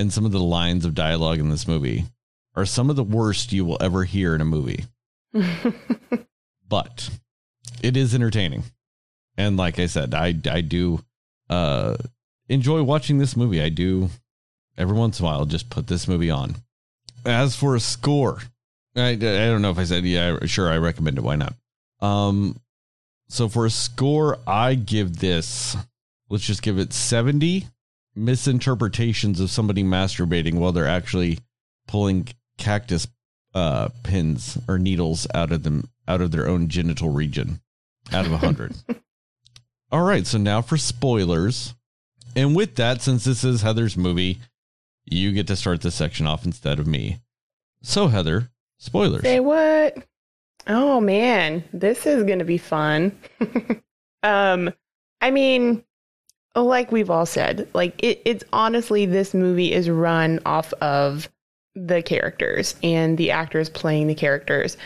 and 0.00 0.10
some 0.10 0.24
of 0.24 0.32
the 0.32 0.40
lines 0.40 0.86
of 0.86 0.94
dialogue 0.94 1.38
in 1.38 1.50
this 1.50 1.68
movie 1.68 2.06
are 2.56 2.64
some 2.64 2.88
of 2.88 2.96
the 2.96 3.04
worst 3.04 3.52
you 3.52 3.66
will 3.66 3.76
ever 3.82 4.04
hear 4.04 4.34
in 4.34 4.40
a 4.40 4.46
movie. 4.46 4.86
but 6.68 7.10
it 7.82 7.98
is 7.98 8.14
entertaining. 8.14 8.64
And 9.36 9.58
like 9.58 9.78
I 9.78 9.86
said, 9.86 10.14
I 10.14 10.34
I 10.50 10.62
do 10.62 11.04
uh 11.50 11.96
enjoy 12.48 12.82
watching 12.82 13.18
this 13.18 13.36
movie. 13.36 13.60
I 13.60 13.68
do 13.68 14.08
every 14.78 14.96
once 14.96 15.20
in 15.20 15.26
a 15.26 15.28
while 15.28 15.44
just 15.44 15.68
put 15.68 15.86
this 15.86 16.08
movie 16.08 16.30
on. 16.30 16.56
As 17.26 17.54
for 17.54 17.76
a 17.76 17.80
score, 17.80 18.40
I, 18.96 19.10
I 19.10 19.16
don't 19.16 19.60
know 19.60 19.70
if 19.70 19.78
I 19.78 19.84
said 19.84 20.04
yeah, 20.04 20.38
sure 20.46 20.70
I 20.70 20.78
recommend 20.78 21.18
it. 21.18 21.24
Why 21.24 21.36
not? 21.36 21.54
Um 22.00 22.58
so 23.28 23.48
for 23.48 23.66
a 23.66 23.70
score, 23.70 24.38
I 24.46 24.74
give 24.74 25.18
this 25.18 25.76
let's 26.30 26.46
just 26.46 26.62
give 26.62 26.78
it 26.78 26.94
70 26.94 27.66
misinterpretations 28.20 29.40
of 29.40 29.50
somebody 29.50 29.82
masturbating 29.82 30.54
while 30.54 30.72
they're 30.72 30.86
actually 30.86 31.38
pulling 31.88 32.28
cactus 32.58 33.08
uh, 33.54 33.88
pins 34.02 34.58
or 34.68 34.78
needles 34.78 35.26
out 35.34 35.50
of 35.50 35.62
them 35.62 35.88
out 36.06 36.20
of 36.20 36.30
their 36.30 36.48
own 36.48 36.68
genital 36.68 37.10
region 37.10 37.60
out 38.12 38.26
of 38.26 38.32
a 38.32 38.36
hundred. 38.36 38.74
All 39.92 40.02
right, 40.02 40.26
so 40.26 40.38
now 40.38 40.62
for 40.62 40.76
spoilers. 40.76 41.74
And 42.36 42.54
with 42.54 42.76
that, 42.76 43.02
since 43.02 43.24
this 43.24 43.42
is 43.42 43.62
Heather's 43.62 43.96
movie, 43.96 44.38
you 45.04 45.32
get 45.32 45.48
to 45.48 45.56
start 45.56 45.80
this 45.80 45.96
section 45.96 46.26
off 46.26 46.44
instead 46.44 46.78
of 46.78 46.86
me. 46.86 47.18
So 47.82 48.06
Heather, 48.06 48.50
spoilers. 48.78 49.22
Say 49.22 49.40
what? 49.40 49.96
Oh 50.66 51.00
man, 51.00 51.64
this 51.72 52.06
is 52.06 52.22
gonna 52.24 52.44
be 52.44 52.58
fun. 52.58 53.18
um, 54.22 54.72
I 55.20 55.30
mean, 55.30 55.82
like 56.54 56.90
we've 56.92 57.10
all 57.10 57.26
said, 57.26 57.68
like 57.74 58.02
it, 58.02 58.22
it's 58.24 58.44
honestly 58.52 59.06
this 59.06 59.34
movie 59.34 59.72
is 59.72 59.88
run 59.88 60.40
off 60.44 60.72
of 60.74 61.28
the 61.74 62.02
characters 62.02 62.74
and 62.82 63.16
the 63.16 63.30
actors 63.30 63.68
playing 63.68 64.08
the 64.08 64.14
characters. 64.14 64.76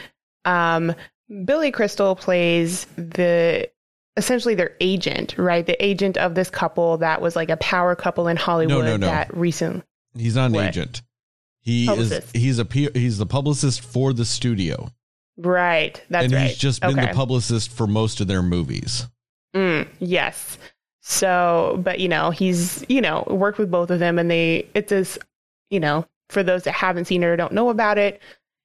Um, 0.44 0.94
Billy 1.44 1.70
Crystal 1.70 2.14
plays 2.14 2.85
the 2.96 3.68
essentially 4.16 4.55
their 4.55 4.74
agent, 4.81 5.37
right? 5.38 5.66
The 5.66 5.83
agent 5.85 6.16
of 6.18 6.35
this 6.35 6.50
couple 6.50 6.98
that 6.98 7.20
was 7.20 7.35
like 7.35 7.50
a 7.50 7.57
power 7.57 7.94
couple 7.96 8.29
in 8.29 8.37
Hollywood 8.37 8.85
no, 8.85 8.96
no. 8.96 9.07
that 9.07 9.35
recent. 9.37 9.85
He's 10.16 10.37
not 10.37 10.46
an 10.46 10.53
what? 10.53 10.66
agent. 10.66 11.03
He 11.61 11.87
publicist. 11.87 12.37
is 12.37 12.42
he's 12.42 12.59
a 12.59 12.66
he's 12.92 13.18
the 13.18 13.27
publicist 13.27 13.81
for 13.81 14.12
the 14.12 14.24
studio. 14.24 14.90
Right. 15.37 16.00
That's 16.11 16.27
and 16.27 16.35
right. 16.35 16.48
he's 16.48 16.59
just 16.59 16.81
been 16.81 16.98
okay. 16.98 17.09
the 17.09 17.14
publicist 17.14 17.72
for 17.72 17.87
most 17.87 18.20
of 18.20 18.29
their 18.29 18.42
movies. 18.42 19.07
Mm, 19.57 19.88
yes. 19.98 20.59
So, 21.07 21.79
but 21.85 22.01
you 22.01 22.09
know, 22.09 22.31
he's, 22.31 22.83
you 22.88 23.03
know, 23.03 23.25
worked 23.27 23.59
with 23.59 23.71
both 23.71 23.90
of 23.90 23.99
them 23.99 24.19
and 24.19 24.31
they 24.31 24.67
it's 24.73 24.88
this, 24.88 25.19
you 25.69 25.79
know, 25.79 26.07
for 26.31 26.43
those 26.43 26.62
that 26.62 26.73
haven't 26.73 27.05
seen 27.05 27.23
it 27.23 27.27
or 27.27 27.37
don't 27.37 27.53
know 27.53 27.69
about 27.69 27.99
it, 27.99 28.23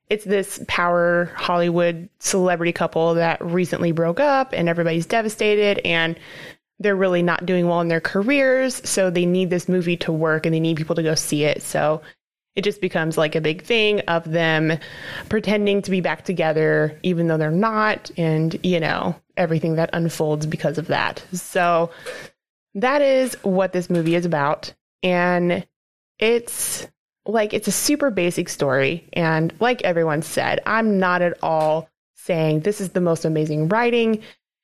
it's 0.09 0.23
this 0.23 0.63
power 0.69 1.33
Hollywood 1.35 2.07
celebrity 2.19 2.71
couple 2.71 3.13
that 3.15 3.43
recently 3.43 3.91
broke 3.91 4.21
up 4.21 4.53
and 4.53 4.69
everybody's 4.69 5.05
devastated 5.05 5.81
and 5.83 6.17
they're 6.79 6.95
really 6.95 7.21
not 7.21 7.45
doing 7.45 7.67
well 7.67 7.81
in 7.81 7.89
their 7.89 7.99
careers. 7.99 8.81
So 8.87 9.09
they 9.09 9.25
need 9.25 9.49
this 9.49 9.67
movie 9.67 9.97
to 9.97 10.13
work 10.13 10.45
and 10.45 10.55
they 10.55 10.61
need 10.61 10.77
people 10.77 10.95
to 10.95 11.03
go 11.03 11.15
see 11.15 11.43
it. 11.43 11.61
So 11.61 12.01
it 12.55 12.63
just 12.63 12.81
becomes 12.81 13.17
like 13.17 13.35
a 13.35 13.41
big 13.41 13.63
thing 13.63 14.01
of 14.01 14.29
them 14.29 14.77
pretending 15.29 15.81
to 15.83 15.91
be 15.91 16.01
back 16.01 16.25
together, 16.25 16.99
even 17.03 17.27
though 17.27 17.37
they're 17.37 17.51
not. 17.51 18.11
And, 18.17 18.59
you 18.63 18.79
know, 18.79 19.15
everything 19.37 19.75
that 19.75 19.89
unfolds 19.93 20.45
because 20.45 20.77
of 20.77 20.87
that. 20.87 21.23
So 21.31 21.91
that 22.75 23.01
is 23.01 23.35
what 23.43 23.71
this 23.71 23.89
movie 23.89 24.15
is 24.15 24.25
about. 24.25 24.73
And 25.03 25.65
it's 26.19 26.87
like 27.25 27.53
it's 27.53 27.67
a 27.67 27.71
super 27.71 28.11
basic 28.11 28.49
story. 28.49 29.07
And 29.13 29.53
like 29.59 29.83
everyone 29.83 30.21
said, 30.21 30.59
I'm 30.65 30.99
not 30.99 31.21
at 31.21 31.37
all 31.41 31.89
saying 32.15 32.61
this 32.61 32.81
is 32.81 32.89
the 32.89 33.01
most 33.01 33.25
amazing 33.25 33.69
writing. 33.69 34.21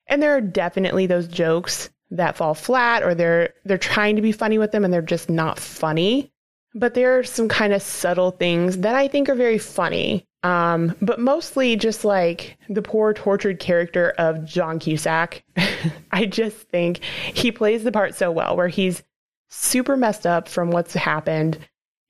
And 0.08 0.22
there 0.22 0.36
are 0.36 0.42
definitely 0.42 1.08
those 1.08 1.28
jokes 1.28 1.90
that 2.12 2.36
fall 2.36 2.54
flat 2.54 3.04
or 3.04 3.16
they're 3.16 3.54
they're 3.64 3.78
trying 3.78 4.16
to 4.16 4.22
be 4.22 4.32
funny 4.32 4.58
with 4.58 4.72
them 4.72 4.84
and 4.84 4.94
they're 4.94 5.02
just 5.02 5.30
not 5.30 5.60
funny. 5.60 6.32
But 6.76 6.94
there 6.94 7.18
are 7.18 7.24
some 7.24 7.48
kind 7.48 7.74
of 7.74 7.82
subtle 7.82 8.32
things 8.32 8.80
that 8.80 8.96
I 8.96 9.08
think 9.08 9.30
are 9.30 9.36
very 9.36 9.58
funny. 9.58 10.28
Um, 10.44 10.96
but 11.02 11.20
mostly 11.20 11.76
just 11.76 12.06
like 12.06 12.58
the 12.70 12.84
poor 12.84 13.16
tortured 13.16 13.60
character 13.60 14.14
of 14.20 14.46
John 14.46 14.78
Cusack. 14.78 15.44
I 16.12 16.28
just 16.28 16.58
think 16.70 17.04
he 17.34 17.52
plays 17.52 17.84
the 17.84 17.92
part 17.92 18.14
so 18.14 18.32
well 18.32 18.56
where 18.56 18.68
he's 18.68 19.02
super 19.50 19.98
messed 19.98 20.28
up 20.28 20.48
from 20.48 20.70
what's 20.70 20.94
happened 20.94 21.58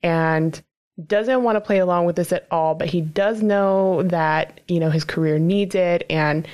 and 0.02 0.60
doesn't 1.06 1.44
want 1.44 1.56
to 1.56 1.60
play 1.60 1.78
along 1.78 2.06
with 2.06 2.16
this 2.16 2.32
at 2.32 2.46
all, 2.50 2.74
but 2.74 2.88
he 2.88 3.00
does 3.00 3.42
know 3.42 4.02
that, 4.04 4.60
you 4.68 4.80
know, 4.80 4.90
his 4.90 5.04
career 5.04 5.38
needs 5.38 5.74
it 5.74 6.04
and 6.10 6.46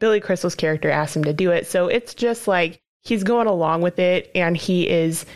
Billy 0.00 0.18
Crystal's 0.18 0.54
character 0.54 0.90
asks 0.90 1.14
him 1.14 1.24
to 1.24 1.32
do 1.32 1.52
it. 1.52 1.66
So 1.66 1.88
it's 1.88 2.14
just 2.14 2.48
like 2.48 2.82
he's 3.02 3.22
going 3.22 3.46
along 3.46 3.82
with 3.82 3.98
it 3.98 4.30
and 4.34 4.56
he 4.56 4.88
is 4.88 5.26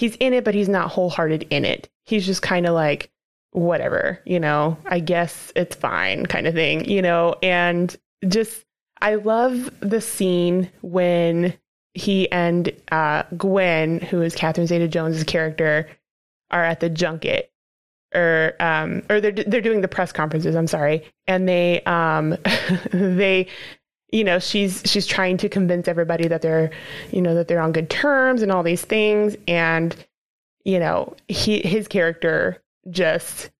he's 0.00 0.16
in 0.16 0.32
it 0.32 0.44
but 0.44 0.54
he's 0.54 0.68
not 0.68 0.90
wholehearted 0.90 1.46
in 1.50 1.66
it. 1.66 1.90
He's 2.04 2.24
just 2.24 2.40
kind 2.40 2.66
of 2.66 2.72
like 2.72 3.10
whatever, 3.52 4.18
you 4.24 4.40
know, 4.40 4.78
I 4.86 4.98
guess 5.00 5.52
it's 5.54 5.76
fine 5.76 6.24
kind 6.24 6.46
of 6.46 6.54
thing, 6.54 6.86
you 6.86 7.02
know, 7.02 7.34
and 7.42 7.94
just 8.26 8.64
I 9.02 9.16
love 9.16 9.70
the 9.80 10.00
scene 10.00 10.70
when 10.80 11.52
he 11.92 12.30
and 12.32 12.72
uh, 12.90 13.24
Gwen, 13.36 14.00
who 14.00 14.22
is 14.22 14.34
Catherine 14.34 14.66
Zeta-Jones's 14.66 15.24
character, 15.24 15.88
are 16.50 16.64
at 16.64 16.80
the 16.80 16.88
junket 16.88 17.52
or 18.12 18.54
um 18.58 19.02
or 19.08 19.20
they're 19.20 19.30
they're 19.30 19.60
doing 19.60 19.82
the 19.82 19.86
press 19.86 20.10
conferences 20.10 20.56
i'm 20.56 20.66
sorry 20.66 21.04
and 21.28 21.48
they 21.48 21.80
um 21.82 22.36
they 22.90 23.46
you 24.12 24.24
know, 24.24 24.38
she's 24.38 24.82
she's 24.84 25.06
trying 25.06 25.36
to 25.38 25.48
convince 25.48 25.88
everybody 25.88 26.28
that 26.28 26.42
they're, 26.42 26.70
you 27.12 27.22
know, 27.22 27.34
that 27.34 27.48
they're 27.48 27.60
on 27.60 27.72
good 27.72 27.90
terms 27.90 28.42
and 28.42 28.50
all 28.50 28.62
these 28.62 28.82
things 28.82 29.36
and 29.46 29.94
you 30.64 30.78
know, 30.78 31.14
he 31.28 31.60
his 31.60 31.88
character 31.88 32.62
just 32.90 33.50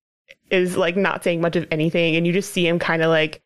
is 0.51 0.77
like 0.77 0.97
not 0.97 1.23
saying 1.25 1.41
much 1.41 1.57
of 1.57 1.67
anything 1.71 2.17
and 2.17 2.27
you 2.27 2.33
just 2.33 2.53
see 2.53 2.67
him 2.67 2.79
kind 2.79 3.03
of 3.03 3.09
like 3.09 3.43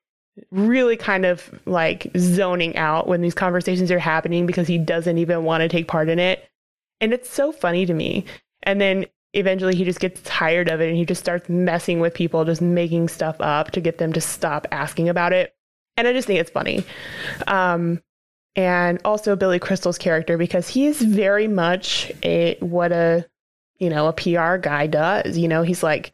really 0.51 0.97
kind 0.97 1.25
of 1.25 1.51
like 1.67 2.11
zoning 2.17 2.77
out 2.77 3.07
when 3.07 3.21
these 3.21 3.35
conversations 3.35 3.91
are 3.91 3.99
happening 3.99 4.47
because 4.47 4.67
he 4.67 4.79
doesn't 4.79 5.19
even 5.19 5.45
want 5.45 5.61
to 5.61 5.69
take 5.69 5.87
part 5.87 6.09
in 6.09 6.19
it. 6.19 6.49
And 7.01 7.13
it's 7.13 7.31
so 7.31 7.53
funny 7.53 7.87
to 7.87 7.95
me. 7.95 8.25
And 8.63 8.81
then 8.81 9.07
eventually 9.33 9.77
he 9.77 9.85
just 9.85 10.01
gets 10.01 10.21
tired 10.23 10.69
of 10.69 10.81
it 10.81 10.89
and 10.89 10.97
he 10.97 11.05
just 11.05 11.21
starts 11.21 11.49
messing 11.49 12.01
with 12.01 12.15
people, 12.15 12.45
just 12.45 12.63
making 12.63 13.09
stuff 13.09 13.37
up 13.41 13.71
to 13.73 13.81
get 13.81 13.99
them 13.99 14.13
to 14.13 14.21
stop 14.21 14.67
asking 14.73 15.09
about 15.09 15.33
it. 15.33 15.54
And 15.97 16.09
I 16.09 16.13
just 16.13 16.27
think 16.27 16.41
it's 16.41 16.51
funny. 16.51 16.85
Um, 17.47 18.03
and 18.57 19.01
also 19.05 19.37
Billy 19.37 19.59
Crystal's 19.59 19.99
character 19.99 20.39
because 20.39 20.69
he 20.69 20.87
is 20.87 21.01
very 21.01 21.49
much 21.49 22.13
a 22.23 22.57
what 22.61 22.93
a 22.93 23.27
you 23.79 23.91
know 23.91 24.07
a 24.07 24.13
PR 24.13 24.57
guy 24.57 24.87
does. 24.87 25.37
You 25.37 25.49
know, 25.49 25.63
he's 25.63 25.83
like, 25.83 26.13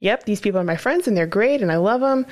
"Yep, 0.00 0.24
these 0.24 0.40
people 0.40 0.60
are 0.60 0.64
my 0.64 0.76
friends 0.76 1.06
and 1.06 1.16
they're 1.16 1.26
great 1.26 1.62
and 1.62 1.70
I 1.70 1.76
love 1.76 2.00
them, 2.00 2.26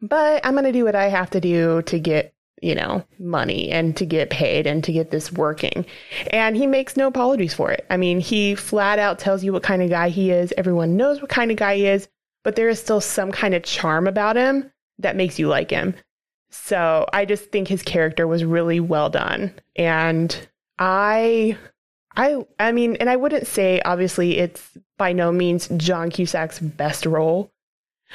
but 0.00 0.44
I'm 0.44 0.54
going 0.54 0.64
to 0.64 0.72
do 0.72 0.84
what 0.84 0.96
I 0.96 1.08
have 1.08 1.30
to 1.30 1.40
do 1.40 1.82
to 1.82 1.98
get 1.98 2.34
you 2.62 2.74
know, 2.74 3.04
money 3.18 3.70
and 3.70 3.96
to 3.96 4.06
get 4.06 4.30
paid 4.30 4.66
and 4.66 4.82
to 4.84 4.92
get 4.92 5.10
this 5.10 5.32
working. 5.32 5.84
And 6.30 6.56
he 6.56 6.66
makes 6.66 6.96
no 6.96 7.06
apologies 7.06 7.54
for 7.54 7.70
it. 7.70 7.84
I 7.90 7.96
mean, 7.96 8.18
he 8.18 8.54
flat 8.54 8.98
out 8.98 9.18
tells 9.18 9.44
you 9.44 9.52
what 9.52 9.62
kind 9.62 9.82
of 9.82 9.90
guy 9.90 10.08
he 10.08 10.30
is. 10.30 10.54
Everyone 10.56 10.96
knows 10.96 11.20
what 11.20 11.30
kind 11.30 11.50
of 11.50 11.58
guy 11.58 11.76
he 11.76 11.86
is, 11.86 12.08
but 12.44 12.56
there 12.56 12.68
is 12.68 12.80
still 12.80 13.00
some 13.00 13.30
kind 13.30 13.54
of 13.54 13.62
charm 13.62 14.06
about 14.06 14.36
him 14.36 14.72
that 14.98 15.16
makes 15.16 15.38
you 15.38 15.48
like 15.48 15.70
him. 15.70 15.94
So 16.50 17.06
I 17.12 17.24
just 17.24 17.50
think 17.50 17.68
his 17.68 17.82
character 17.82 18.26
was 18.26 18.44
really 18.44 18.80
well 18.80 19.10
done. 19.10 19.52
And 19.76 20.36
I 20.78 21.56
I 22.16 22.44
I 22.58 22.72
mean, 22.72 22.96
and 22.96 23.10
I 23.10 23.16
wouldn't 23.16 23.46
say 23.46 23.80
obviously 23.84 24.38
it's 24.38 24.76
by 24.96 25.12
no 25.12 25.32
means 25.32 25.68
John 25.76 26.10
Cusack's 26.10 26.58
best 26.60 27.06
role, 27.06 27.50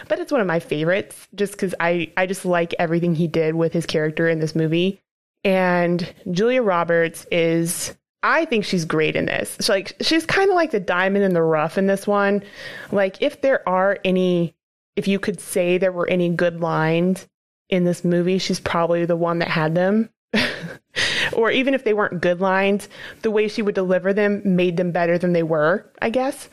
but 0.08 0.20
it's 0.20 0.32
one 0.32 0.42
of 0.42 0.48
my 0.48 0.60
favorites 0.60 1.28
just 1.36 1.54
because 1.54 1.76
I, 1.80 2.12
I 2.18 2.26
just 2.26 2.46
like 2.46 2.74
everything 2.80 3.16
he 3.16 3.28
did 3.28 3.56
with 3.56 3.74
his 3.74 3.86
character 3.86 4.28
in 4.28 4.40
this 4.40 4.56
movie. 4.56 5.02
And 5.44 6.12
Julia 6.32 6.62
Roberts 6.62 7.26
is, 7.32 7.96
I 8.24 8.46
think 8.46 8.66
she's 8.66 8.86
great 8.86 9.16
in 9.16 9.26
this. 9.26 9.56
She's 9.58 9.70
like, 9.70 9.96
she's 10.02 10.26
kind 10.26 10.50
of 10.50 10.56
like 10.56 10.72
the 10.72 10.80
diamond 10.80 11.24
in 11.24 11.34
the 11.34 11.42
rough 11.42 11.78
in 11.78 11.88
this 11.88 12.06
one. 12.06 12.44
Like, 12.92 13.22
if 13.22 13.42
there 13.42 13.68
are 13.68 14.00
any, 14.06 14.56
if 14.96 15.08
you 15.08 15.20
could 15.20 15.40
say 15.40 15.78
there 15.78 15.92
were 15.92 16.08
any 16.08 16.30
good 16.30 16.62
lines 16.62 17.28
in 17.72 17.86
this 17.86 18.04
movie, 18.06 18.38
she's 18.38 18.60
probably 18.60 19.06
the 19.06 19.16
one 19.16 19.40
that 19.40 19.48
had 19.48 19.74
them. 19.74 20.10
or 21.34 21.50
even 21.52 21.74
if 21.74 21.84
they 21.84 21.94
weren't 21.94 22.22
good 22.22 22.40
lines, 22.40 22.88
the 23.22 23.32
way 23.32 23.48
she 23.48 23.62
would 23.62 23.76
deliver 23.76 24.14
them 24.14 24.42
made 24.44 24.78
them 24.78 24.92
better 24.92 25.18
than 25.18 25.34
they 25.34 25.44
were, 25.44 25.92
I 26.02 26.10
guess. 26.10 26.50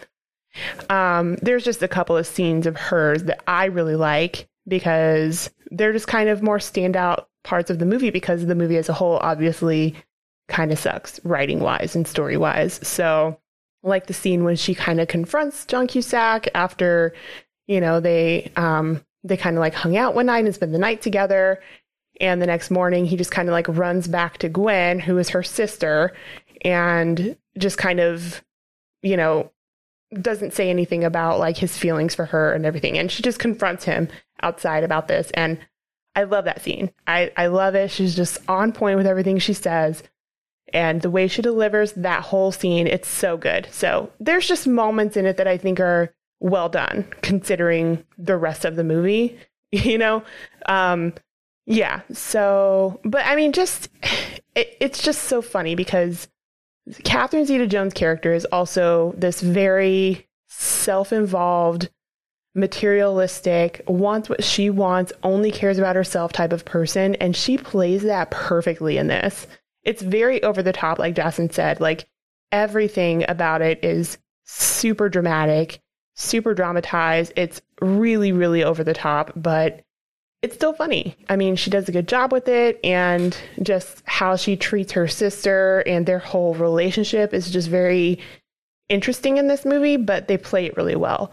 Um, 0.88 1.36
there's 1.42 1.64
just 1.64 1.82
a 1.82 1.88
couple 1.88 2.16
of 2.16 2.26
scenes 2.26 2.66
of 2.66 2.76
hers 2.76 3.24
that 3.24 3.42
I 3.46 3.66
really 3.66 3.96
like 3.96 4.48
because 4.66 5.50
they're 5.70 5.92
just 5.92 6.08
kind 6.08 6.28
of 6.28 6.42
more 6.42 6.58
standout 6.58 7.26
parts 7.44 7.70
of 7.70 7.78
the 7.78 7.86
movie 7.86 8.10
because 8.10 8.46
the 8.46 8.54
movie 8.54 8.76
as 8.76 8.88
a 8.88 8.94
whole 8.94 9.18
obviously 9.18 9.94
kind 10.48 10.72
of 10.72 10.78
sucks 10.78 11.20
writing 11.24 11.60
wise 11.60 11.94
and 11.94 12.06
story 12.06 12.36
wise. 12.36 12.80
So, 12.86 13.38
like 13.82 14.06
the 14.06 14.14
scene 14.14 14.44
when 14.44 14.56
she 14.56 14.74
kind 14.74 15.00
of 15.00 15.08
confronts 15.08 15.64
John 15.66 15.86
Cusack 15.86 16.48
after, 16.54 17.14
you 17.66 17.80
know, 17.80 18.00
they 18.00 18.50
um 18.56 19.04
they 19.28 19.36
kind 19.36 19.56
of 19.56 19.60
like 19.60 19.74
hung 19.74 19.96
out 19.96 20.14
one 20.14 20.26
night 20.26 20.44
and 20.44 20.54
spent 20.54 20.72
the 20.72 20.78
night 20.78 21.02
together. 21.02 21.60
And 22.20 22.42
the 22.42 22.46
next 22.46 22.70
morning, 22.70 23.06
he 23.06 23.16
just 23.16 23.30
kind 23.30 23.48
of 23.48 23.52
like 23.52 23.68
runs 23.68 24.08
back 24.08 24.38
to 24.38 24.48
Gwen, 24.48 24.98
who 24.98 25.18
is 25.18 25.28
her 25.28 25.42
sister, 25.42 26.12
and 26.64 27.36
just 27.56 27.78
kind 27.78 28.00
of, 28.00 28.42
you 29.02 29.16
know, 29.16 29.52
doesn't 30.20 30.54
say 30.54 30.70
anything 30.70 31.04
about 31.04 31.38
like 31.38 31.56
his 31.56 31.76
feelings 31.76 32.14
for 32.14 32.24
her 32.26 32.52
and 32.52 32.66
everything. 32.66 32.98
And 32.98 33.10
she 33.10 33.22
just 33.22 33.38
confronts 33.38 33.84
him 33.84 34.08
outside 34.42 34.82
about 34.82 35.06
this. 35.06 35.30
And 35.34 35.58
I 36.16 36.24
love 36.24 36.46
that 36.46 36.62
scene. 36.62 36.90
I, 37.06 37.30
I 37.36 37.46
love 37.46 37.74
it. 37.74 37.90
She's 37.90 38.16
just 38.16 38.38
on 38.48 38.72
point 38.72 38.96
with 38.96 39.06
everything 39.06 39.38
she 39.38 39.52
says. 39.52 40.02
And 40.72 41.00
the 41.00 41.10
way 41.10 41.28
she 41.28 41.40
delivers 41.42 41.92
that 41.92 42.24
whole 42.24 42.52
scene, 42.52 42.86
it's 42.86 43.08
so 43.08 43.36
good. 43.36 43.68
So 43.70 44.10
there's 44.18 44.48
just 44.48 44.66
moments 44.66 45.16
in 45.16 45.26
it 45.26 45.36
that 45.36 45.46
I 45.46 45.56
think 45.56 45.80
are 45.80 46.12
well 46.40 46.68
done 46.68 47.04
considering 47.22 48.04
the 48.16 48.36
rest 48.36 48.64
of 48.64 48.76
the 48.76 48.84
movie, 48.84 49.38
you 49.72 49.98
know? 49.98 50.22
Um, 50.66 51.14
yeah. 51.66 52.00
So, 52.12 53.00
but 53.04 53.24
I 53.26 53.36
mean, 53.36 53.52
just, 53.52 53.90
it, 54.54 54.76
it's 54.80 55.02
just 55.02 55.24
so 55.24 55.42
funny 55.42 55.74
because 55.74 56.28
Catherine 57.04 57.44
Zeta 57.44 57.66
Jones' 57.66 57.92
character 57.92 58.32
is 58.32 58.46
also 58.46 59.14
this 59.16 59.40
very 59.40 60.26
self 60.48 61.12
involved, 61.12 61.90
materialistic, 62.54 63.82
wants 63.86 64.28
what 64.28 64.42
she 64.42 64.70
wants, 64.70 65.12
only 65.22 65.52
cares 65.52 65.78
about 65.78 65.96
herself 65.96 66.32
type 66.32 66.52
of 66.52 66.64
person. 66.64 67.14
And 67.16 67.36
she 67.36 67.58
plays 67.58 68.02
that 68.02 68.30
perfectly 68.30 68.96
in 68.96 69.08
this. 69.08 69.46
It's 69.82 70.02
very 70.02 70.42
over 70.42 70.62
the 70.62 70.72
top, 70.72 70.98
like 70.98 71.14
Justin 71.14 71.50
said. 71.50 71.80
Like 71.80 72.08
everything 72.50 73.24
about 73.28 73.62
it 73.62 73.84
is 73.84 74.18
super 74.44 75.08
dramatic, 75.08 75.80
super 76.18 76.52
dramatized. 76.52 77.32
It's 77.36 77.62
really, 77.80 78.32
really 78.32 78.64
over 78.64 78.82
the 78.82 78.92
top, 78.92 79.32
but 79.36 79.84
it's 80.42 80.54
still 80.54 80.72
funny. 80.72 81.16
I 81.28 81.36
mean, 81.36 81.56
she 81.56 81.70
does 81.70 81.88
a 81.88 81.92
good 81.92 82.08
job 82.08 82.32
with 82.32 82.48
it, 82.48 82.78
and 82.84 83.36
just 83.62 84.02
how 84.04 84.36
she 84.36 84.56
treats 84.56 84.92
her 84.92 85.08
sister 85.08 85.80
and 85.86 86.04
their 86.04 86.18
whole 86.18 86.54
relationship 86.54 87.32
is 87.32 87.50
just 87.50 87.68
very 87.68 88.18
interesting 88.88 89.36
in 89.36 89.48
this 89.48 89.64
movie, 89.64 89.96
but 89.96 90.28
they 90.28 90.36
play 90.36 90.66
it 90.66 90.76
really 90.76 90.96
well. 90.96 91.32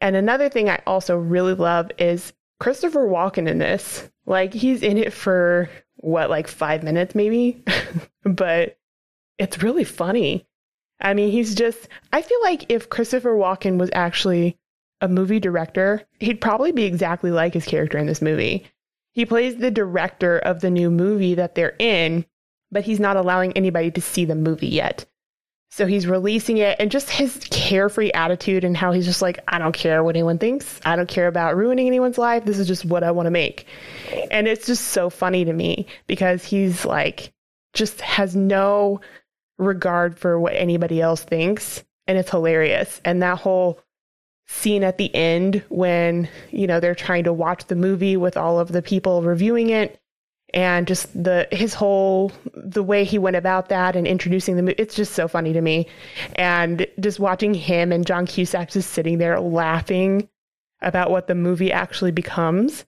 And 0.00 0.16
another 0.16 0.48
thing 0.48 0.68
I 0.68 0.80
also 0.86 1.16
really 1.16 1.54
love 1.54 1.90
is 1.98 2.32
Christopher 2.60 3.06
Walken 3.06 3.48
in 3.48 3.58
this. 3.58 4.08
Like, 4.26 4.52
he's 4.54 4.82
in 4.82 4.98
it 4.98 5.12
for 5.12 5.68
what, 5.96 6.30
like 6.30 6.48
five 6.48 6.82
minutes 6.82 7.14
maybe? 7.14 7.62
but 8.24 8.78
it's 9.38 9.62
really 9.62 9.84
funny. 9.84 10.46
I 11.04 11.14
mean, 11.14 11.30
he's 11.30 11.54
just, 11.54 11.88
I 12.12 12.22
feel 12.22 12.40
like 12.42 12.64
if 12.70 12.88
Christopher 12.88 13.34
Walken 13.34 13.78
was 13.78 13.90
actually 13.92 14.56
a 15.00 15.08
movie 15.08 15.38
director, 15.38 16.02
he'd 16.18 16.40
probably 16.40 16.72
be 16.72 16.84
exactly 16.84 17.30
like 17.30 17.52
his 17.52 17.66
character 17.66 17.98
in 17.98 18.06
this 18.06 18.22
movie. 18.22 18.66
He 19.12 19.26
plays 19.26 19.56
the 19.56 19.70
director 19.70 20.38
of 20.38 20.60
the 20.60 20.70
new 20.70 20.90
movie 20.90 21.34
that 21.34 21.54
they're 21.54 21.76
in, 21.78 22.24
but 22.72 22.84
he's 22.84 22.98
not 22.98 23.16
allowing 23.16 23.52
anybody 23.52 23.90
to 23.92 24.00
see 24.00 24.24
the 24.24 24.34
movie 24.34 24.68
yet. 24.68 25.04
So 25.70 25.86
he's 25.86 26.06
releasing 26.06 26.58
it 26.58 26.76
and 26.80 26.90
just 26.90 27.10
his 27.10 27.36
carefree 27.50 28.12
attitude 28.12 28.64
and 28.64 28.76
how 28.76 28.92
he's 28.92 29.06
just 29.06 29.22
like, 29.22 29.40
I 29.46 29.58
don't 29.58 29.74
care 29.74 30.02
what 30.02 30.16
anyone 30.16 30.38
thinks. 30.38 30.80
I 30.86 30.96
don't 30.96 31.08
care 31.08 31.26
about 31.26 31.56
ruining 31.56 31.86
anyone's 31.86 32.16
life. 32.16 32.44
This 32.44 32.58
is 32.58 32.66
just 32.66 32.84
what 32.84 33.04
I 33.04 33.10
want 33.10 33.26
to 33.26 33.30
make. 33.30 33.66
And 34.30 34.46
it's 34.48 34.66
just 34.66 34.88
so 34.88 35.10
funny 35.10 35.44
to 35.44 35.52
me 35.52 35.86
because 36.06 36.44
he's 36.44 36.84
like, 36.84 37.32
just 37.72 38.00
has 38.00 38.34
no 38.34 39.00
regard 39.58 40.18
for 40.18 40.38
what 40.38 40.54
anybody 40.54 41.00
else 41.00 41.22
thinks. 41.22 41.84
And 42.06 42.18
it's 42.18 42.30
hilarious. 42.30 43.00
And 43.04 43.22
that 43.22 43.38
whole 43.38 43.80
scene 44.46 44.84
at 44.84 44.98
the 44.98 45.14
end 45.14 45.62
when 45.68 46.28
you 46.50 46.66
know 46.66 46.78
they're 46.78 46.94
trying 46.94 47.24
to 47.24 47.32
watch 47.32 47.64
the 47.66 47.74
movie 47.74 48.16
with 48.16 48.36
all 48.36 48.60
of 48.60 48.72
the 48.72 48.82
people 48.82 49.22
reviewing 49.22 49.70
it 49.70 49.98
and 50.52 50.86
just 50.86 51.10
the 51.22 51.48
his 51.50 51.72
whole 51.72 52.30
the 52.54 52.82
way 52.82 53.04
he 53.04 53.18
went 53.18 53.36
about 53.36 53.70
that 53.70 53.96
and 53.96 54.06
introducing 54.06 54.56
the 54.56 54.62
movie 54.62 54.74
it's 54.76 54.94
just 54.94 55.12
so 55.12 55.26
funny 55.26 55.52
to 55.54 55.62
me 55.62 55.86
and 56.36 56.86
just 57.00 57.18
watching 57.18 57.54
him 57.54 57.90
and 57.90 58.06
John 58.06 58.26
Cusack 58.26 58.70
just 58.70 58.92
sitting 58.92 59.16
there 59.16 59.40
laughing 59.40 60.28
about 60.82 61.10
what 61.10 61.26
the 61.26 61.34
movie 61.34 61.72
actually 61.72 62.12
becomes 62.12 62.84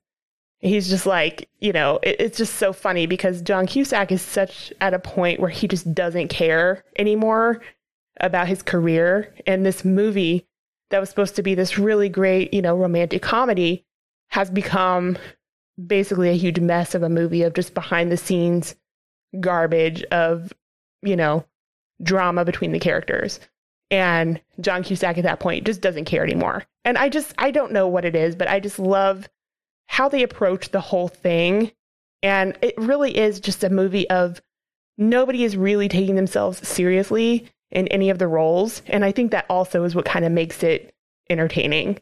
he's 0.61 0.89
just 0.89 1.07
like 1.07 1.49
you 1.61 1.73
know 1.73 1.99
it, 2.03 2.17
it's 2.19 2.39
just 2.39 2.55
so 2.55 2.73
funny 2.73 3.07
because 3.07 3.43
John 3.43 3.67
Cusack 3.67 4.11
is 4.11 4.23
such 4.23 4.73
at 4.81 4.95
a 4.95 4.99
point 4.99 5.41
where 5.41 5.51
he 5.51 5.69
just 5.69 5.95
doesn't 5.95 6.29
care 6.29 6.85
anymore 6.99 7.61
about 8.21 8.49
his 8.49 8.63
career 8.63 9.35
and 9.47 9.65
this 9.65 9.85
movie 9.85 10.47
that 10.91 11.01
was 11.01 11.09
supposed 11.09 11.37
to 11.37 11.43
be 11.43 11.55
this 11.55 11.79
really 11.79 12.09
great, 12.09 12.55
you 12.55 12.63
know, 12.63 12.77
romantic 12.77 13.23
comedy 13.23 13.85
has 14.29 14.51
become 14.51 15.19
basically 15.87 16.31
a 16.31 16.35
huge 16.37 16.61
mess 16.61 16.95
of 16.95 17.03
a 17.03 17.09
movie 17.09 17.43
of 17.43 17.55
just 17.55 17.75
behind 17.75 18.11
the 18.11 18.17
scenes 18.17 18.75
garbage 19.41 20.03
of, 20.05 20.53
you 21.03 21.17
know, 21.17 21.45
drama 22.03 22.45
between 22.45 22.73
the 22.73 22.79
characters. 22.79 23.41
And 23.91 24.41
John 24.61 24.83
Cusack 24.83 25.19
at 25.19 25.25
that 25.25 25.41
point 25.41 25.67
just 25.67 25.81
doesn't 25.81 26.07
care 26.07 26.25
anymore. 26.25 26.65
And 26.85 26.97
I 26.97 27.09
just, 27.09 27.35
I 27.39 27.51
don't 27.51 27.73
know 27.73 27.87
what 27.87 28.05
it 28.05 28.17
is, 28.17 28.35
but 28.35 28.49
I 28.49 28.59
just 28.61 28.79
love 28.79 29.29
how 29.87 30.09
they 30.09 30.23
approach 30.23 30.71
the 30.71 30.81
whole 30.81 31.09
thing. 31.09 31.73
And 32.23 32.57
it 32.63 32.75
really 32.77 33.17
is 33.17 33.41
just 33.41 33.65
a 33.65 33.71
movie 33.71 34.09
of 34.11 34.41
nobody 34.99 35.45
is 35.45 35.57
really 35.57 35.89
taking 35.89 36.17
themselves 36.17 36.67
seriously 36.67 37.49
in 37.71 37.89
any 37.89 38.11
of 38.11 38.19
the 38.19 38.29
roles. 38.29 38.83
And 38.87 39.05
I 39.05 39.13
think 39.13 39.31
that 39.31 39.47
also 39.49 39.85
is 39.85 39.95
what 39.95 40.05
kind 40.05 40.25
of 40.25 40.33
makes 40.33 40.63
it 40.63 40.95
entertaining. 41.29 41.99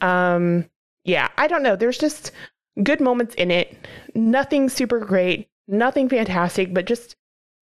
Um, 0.00 0.68
yeah, 1.04 1.28
I 1.38 1.46
don't 1.46 1.62
know. 1.62 1.76
There's 1.76 1.98
just 1.98 2.32
good 2.82 3.00
moments 3.00 3.34
in 3.36 3.50
it. 3.50 3.76
Nothing 4.14 4.68
super 4.68 4.98
great, 5.00 5.48
nothing 5.66 6.08
fantastic, 6.08 6.74
but 6.74 6.84
just 6.84 7.16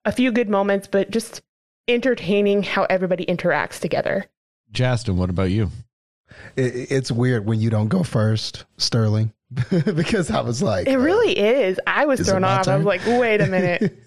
a 0.06 0.12
few 0.12 0.32
good 0.32 0.50
moments, 0.50 0.88
but 0.88 1.12
just 1.12 1.42
entertaining 1.88 2.64
how 2.64 2.84
everybody 2.86 3.26
interacts 3.26 3.80
together. 3.80 4.26
Justin, 4.72 5.18
what 5.18 5.30
about 5.30 5.52
you? 5.52 5.70
It, 6.56 6.92
it's 6.92 7.12
weird 7.12 7.46
when 7.46 7.60
you 7.60 7.70
don't 7.70 7.88
go 7.88 8.04
first, 8.04 8.66
Sterling, 8.78 9.32
because 9.96 10.32
I 10.32 10.42
was 10.42 10.62
like, 10.62 10.88
It 10.88 10.98
really 10.98 11.38
is. 11.38 11.80
I 11.86 12.06
was 12.06 12.20
is 12.20 12.28
thrown 12.30 12.44
off. 12.44 12.68
I 12.68 12.78
was 12.78 12.86
like, 12.86 13.06
wait 13.06 13.42
a 13.42 13.48
minute. 13.48 13.98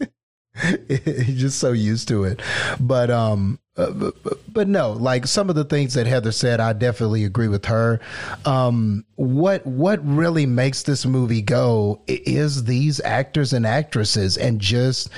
He's 0.88 1.40
just 1.40 1.58
so 1.58 1.72
used 1.72 2.08
to 2.08 2.24
it. 2.24 2.40
But 2.80 3.10
um 3.10 3.60
uh, 3.78 3.90
but, 3.92 4.52
but 4.52 4.68
no, 4.68 4.90
like 4.90 5.26
some 5.26 5.48
of 5.48 5.54
the 5.54 5.64
things 5.64 5.94
that 5.94 6.06
Heather 6.06 6.32
said, 6.32 6.58
I 6.58 6.72
definitely 6.72 7.24
agree 7.24 7.46
with 7.46 7.64
her. 7.66 8.00
Um, 8.44 9.04
what 9.14 9.64
what 9.64 10.04
really 10.04 10.46
makes 10.46 10.82
this 10.82 11.06
movie 11.06 11.42
go 11.42 12.02
is 12.08 12.64
these 12.64 13.00
actors 13.00 13.52
and 13.52 13.64
actresses, 13.64 14.36
and 14.36 14.60
just 14.60 15.10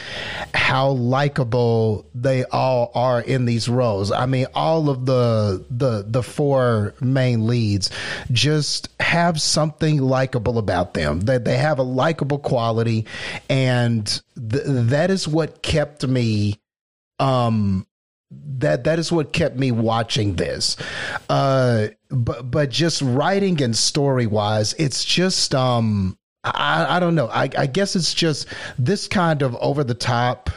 how 0.52 0.90
likable 0.90 2.06
they 2.14 2.44
all 2.44 2.90
are 2.94 3.22
in 3.22 3.46
these 3.46 3.68
roles. 3.68 4.12
I 4.12 4.26
mean, 4.26 4.46
all 4.54 4.90
of 4.90 5.06
the 5.06 5.64
the 5.70 6.04
the 6.06 6.22
four 6.22 6.94
main 7.00 7.46
leads 7.46 7.90
just 8.30 8.90
have 9.00 9.40
something 9.40 9.98
likable 10.02 10.58
about 10.58 10.92
them. 10.92 11.20
That 11.20 11.46
they 11.46 11.56
have 11.56 11.78
a 11.78 11.82
likable 11.84 12.38
quality, 12.38 13.06
and 13.48 14.06
th- 14.36 14.64
that 14.66 15.10
is 15.10 15.26
what 15.26 15.62
kept 15.62 16.06
me 16.06 16.60
um 17.18 17.86
that 18.30 18.84
that 18.84 18.98
is 18.98 19.10
what 19.10 19.32
kept 19.32 19.56
me 19.56 19.72
watching 19.72 20.36
this. 20.36 20.76
Uh 21.28 21.88
but 22.10 22.50
but 22.50 22.70
just 22.70 23.02
writing 23.02 23.60
and 23.62 23.76
story 23.76 24.26
wise 24.26 24.74
it's 24.74 25.04
just 25.04 25.54
um 25.54 26.16
i 26.44 26.96
i 26.96 27.00
don't 27.00 27.14
know. 27.14 27.28
I 27.28 27.48
i 27.58 27.66
guess 27.66 27.96
it's 27.96 28.14
just 28.14 28.48
this 28.78 29.08
kind 29.08 29.42
of 29.42 29.56
over 29.56 29.84
the 29.84 29.94
top 29.94 30.50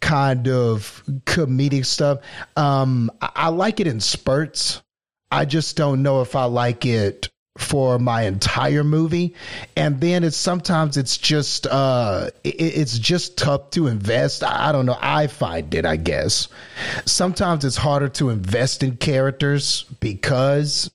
kind 0.00 0.48
of 0.48 1.02
comedic 1.24 1.86
stuff. 1.86 2.20
Um 2.56 3.10
I, 3.20 3.30
I 3.34 3.48
like 3.48 3.80
it 3.80 3.86
in 3.86 4.00
spurts. 4.00 4.82
I 5.30 5.44
just 5.44 5.76
don't 5.76 6.02
know 6.02 6.22
if 6.22 6.36
i 6.36 6.44
like 6.44 6.86
it 6.86 7.28
for 7.56 7.98
my 7.98 8.22
entire 8.22 8.84
movie. 8.84 9.34
And 9.76 10.00
then 10.00 10.24
it's 10.24 10.36
sometimes 10.36 10.96
it's 10.96 11.16
just 11.16 11.66
uh 11.66 12.30
it, 12.44 12.54
it's 12.60 12.98
just 12.98 13.38
tough 13.38 13.70
to 13.70 13.86
invest. 13.86 14.42
I, 14.42 14.68
I 14.68 14.72
don't 14.72 14.86
know. 14.86 14.98
I 15.00 15.26
find 15.26 15.74
it 15.74 15.84
i 15.84 15.96
guess. 15.96 16.48
Sometimes 17.04 17.64
it's 17.64 17.76
harder 17.76 18.08
to 18.10 18.30
invest 18.30 18.82
in 18.82 18.96
characters 18.96 19.84
because 20.00 20.90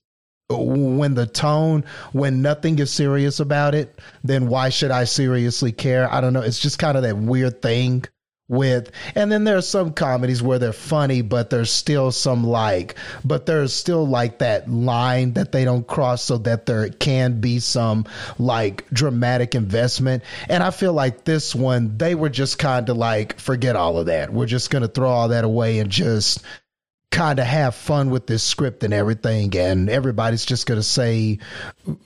when 0.50 1.14
the 1.14 1.26
tone 1.26 1.84
when 2.12 2.42
nothing 2.42 2.78
is 2.78 2.90
serious 2.92 3.40
about 3.40 3.74
it 3.74 3.98
then 4.22 4.48
why 4.48 4.68
should 4.68 4.90
i 4.90 5.04
seriously 5.04 5.72
care? 5.72 6.12
I 6.12 6.20
don't 6.20 6.32
know. 6.32 6.42
It's 6.42 6.58
just 6.58 6.78
kind 6.78 6.96
of 6.96 7.02
that 7.04 7.16
weird 7.16 7.62
thing 7.62 8.04
with. 8.52 8.92
And 9.16 9.32
then 9.32 9.44
there 9.44 9.56
are 9.56 9.62
some 9.62 9.92
comedies 9.92 10.42
where 10.42 10.58
they're 10.58 10.72
funny 10.72 11.22
but 11.22 11.50
there's 11.50 11.70
still 11.70 12.12
some 12.12 12.44
like 12.44 12.94
but 13.24 13.46
there's 13.46 13.72
still 13.72 14.06
like 14.06 14.38
that 14.38 14.70
line 14.70 15.32
that 15.32 15.50
they 15.50 15.64
don't 15.64 15.86
cross 15.86 16.22
so 16.22 16.38
that 16.38 16.66
there 16.66 16.88
can 16.90 17.40
be 17.40 17.58
some 17.58 18.04
like 18.38 18.88
dramatic 18.90 19.54
investment. 19.54 20.22
And 20.48 20.62
i 20.62 20.70
feel 20.70 20.92
like 20.92 21.24
this 21.24 21.54
one 21.54 21.96
they 21.98 22.14
were 22.14 22.28
just 22.28 22.58
kind 22.58 22.88
of 22.88 22.96
like 22.96 23.40
forget 23.40 23.74
all 23.74 23.98
of 23.98 24.06
that. 24.06 24.32
We're 24.32 24.46
just 24.46 24.70
going 24.70 24.82
to 24.82 24.88
throw 24.88 25.08
all 25.08 25.28
that 25.28 25.44
away 25.44 25.78
and 25.78 25.90
just 25.90 26.42
kind 27.12 27.38
of 27.38 27.44
have 27.44 27.74
fun 27.74 28.08
with 28.08 28.26
this 28.26 28.42
script 28.42 28.82
and 28.82 28.94
everything 28.94 29.54
and 29.54 29.90
everybody's 29.90 30.46
just 30.46 30.66
going 30.66 30.78
to 30.80 30.82
say 30.82 31.38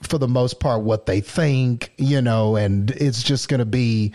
for 0.03 0.19
the 0.19 0.27
most 0.27 0.59
part 0.59 0.83
what 0.83 1.07
they 1.07 1.21
think 1.21 1.93
you 1.97 2.21
know 2.21 2.57
and 2.57 2.91
it's 2.91 3.23
just 3.23 3.49
going 3.49 3.61
to 3.61 3.65
be 3.65 4.13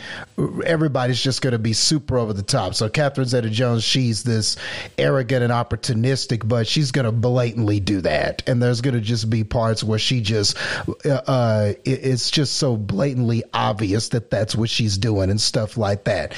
everybody's 0.66 1.22
just 1.22 1.42
going 1.42 1.54
to 1.54 1.60
be 1.60 1.72
super 1.72 2.18
over 2.18 2.34
the 2.34 2.44
top. 2.44 2.76
So 2.76 2.90
catherine 2.90 3.26
zeta-jones 3.26 3.86
she's 3.86 4.24
this 4.24 4.58
arrogant 4.98 5.44
and 5.44 5.54
opportunistic 5.54 6.46
but 6.46 6.68
she's 6.68 6.92
going 6.92 7.06
to 7.06 7.14
blatantly 7.14 7.80
do 7.80 8.02
that. 8.02 8.44
And 8.46 8.62
there's 8.62 8.82
going 8.82 8.96
to 8.96 9.02
just 9.02 9.30
be 9.30 9.46
parts 9.46 9.86
where 9.86 10.00
she 10.00 10.20
just 10.20 10.58
uh, 11.06 11.10
uh 11.26 11.74
it- 11.86 12.02
it's 12.12 12.30
just 12.30 12.56
so 12.56 12.76
blatantly 12.76 13.44
obvious 13.54 14.10
that 14.10 14.30
that's 14.30 14.56
what 14.58 14.70
she's 14.70 14.98
doing 14.98 15.30
and 15.30 15.40
stuff 15.40 15.78
like 15.78 16.04
that. 16.04 16.34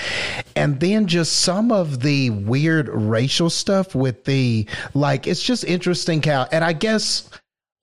And 0.56 0.80
then 0.80 1.08
just 1.08 1.38
some 1.42 1.72
of 1.72 2.02
the 2.02 2.30
weird 2.30 2.88
racial 2.88 3.50
stuff 3.50 3.96
with 3.96 4.26
the 4.26 4.43
like 4.94 5.28
it's 5.28 5.42
just 5.42 5.64
interesting 5.64 6.22
how 6.22 6.48
and 6.52 6.64
i 6.64 6.74
guess 6.74 7.30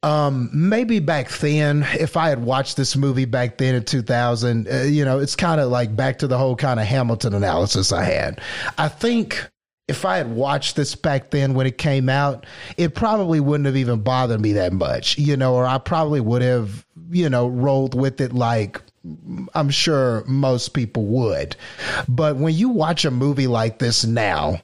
um 0.03 0.49
maybe 0.53 0.99
back 0.99 1.29
then 1.39 1.87
if 1.99 2.17
i 2.17 2.29
had 2.29 2.43
watched 2.43 2.77
this 2.77 2.97
movie 2.97 3.25
back 3.25 3.59
then 3.59 3.75
in 3.75 3.85
2000 3.85 4.69
uh, 4.69 4.77
you 4.83 5.05
know 5.05 5.19
it's 5.19 5.37
kind 5.37 5.61
of 5.61 5.71
like 5.71 5.95
back 5.95 6.19
to 6.19 6.27
the 6.27 6.39
whole 6.39 6.57
kind 6.57 6.81
of 6.81 6.87
hamilton 6.87 7.35
analysis 7.35 7.93
i 7.93 8.03
had. 8.03 8.41
I 8.79 8.89
think 8.89 9.49
if 9.89 10.05
i 10.05 10.17
had 10.17 10.31
watched 10.31 10.77
this 10.77 10.95
back 10.95 11.31
then 11.31 11.55
when 11.55 11.67
it 11.67 11.77
came 11.77 12.09
out 12.09 12.47
it 12.77 12.95
probably 12.95 13.41
wouldn't 13.41 13.67
have 13.67 13.77
even 13.77 14.01
bothered 14.01 14.41
me 14.41 14.53
that 14.53 14.73
much 14.73 15.19
you 15.19 15.37
know 15.37 15.55
or 15.55 15.67
i 15.67 15.77
probably 15.79 16.21
would 16.21 16.43
have 16.43 16.87
you 17.11 17.29
know 17.29 17.49
rolled 17.49 17.95
with 17.95 18.21
it 18.21 18.33
like 18.33 18.81
i'm 19.55 19.71
sure 19.71 20.25
most 20.27 20.71
people 20.71 21.07
would. 21.07 21.57
But 22.09 22.37
when 22.37 22.55
you 22.55 22.69
watch 22.69 23.05
a 23.05 23.11
movie 23.11 23.47
like 23.47 23.79
this 23.79 24.05
now 24.05 24.61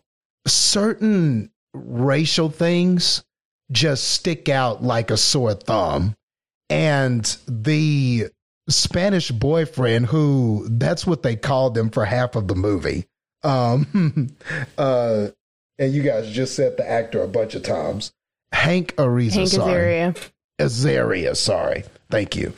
certain 0.46 1.50
racial 1.84 2.50
things 2.50 3.24
just 3.70 4.04
stick 4.04 4.48
out 4.48 4.82
like 4.82 5.10
a 5.10 5.16
sore 5.16 5.54
thumb. 5.54 6.14
And 6.68 7.24
the 7.46 8.28
Spanish 8.68 9.30
boyfriend, 9.30 10.06
who 10.06 10.66
that's 10.68 11.06
what 11.06 11.22
they 11.22 11.36
called 11.36 11.76
him 11.76 11.90
for 11.90 12.04
half 12.04 12.34
of 12.34 12.48
the 12.48 12.54
movie. 12.54 13.06
Um, 13.42 14.34
uh, 14.78 15.28
and 15.78 15.92
you 15.92 16.02
guys 16.02 16.30
just 16.30 16.56
said 16.56 16.76
the 16.76 16.88
actor 16.88 17.22
a 17.22 17.28
bunch 17.28 17.54
of 17.54 17.62
times. 17.62 18.12
Hank 18.52 18.94
Ariza. 18.96 19.32
Hank 19.32 19.48
sorry. 19.48 19.74
Azaria. 19.74 20.30
Azaria, 20.58 21.36
sorry. 21.36 21.84
Thank 22.10 22.36
you. 22.36 22.54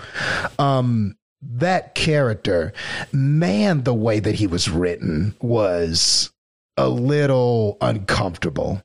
Um 0.59 1.17
that 1.41 1.95
character, 1.95 2.73
man, 3.13 3.85
the 3.85 3.95
way 3.95 4.19
that 4.21 4.35
he 4.35 4.47
was 4.47 4.69
written 4.69 5.35
was 5.41 6.33
a 6.77 6.89
little 6.89 7.77
uncomfortable. 7.81 8.83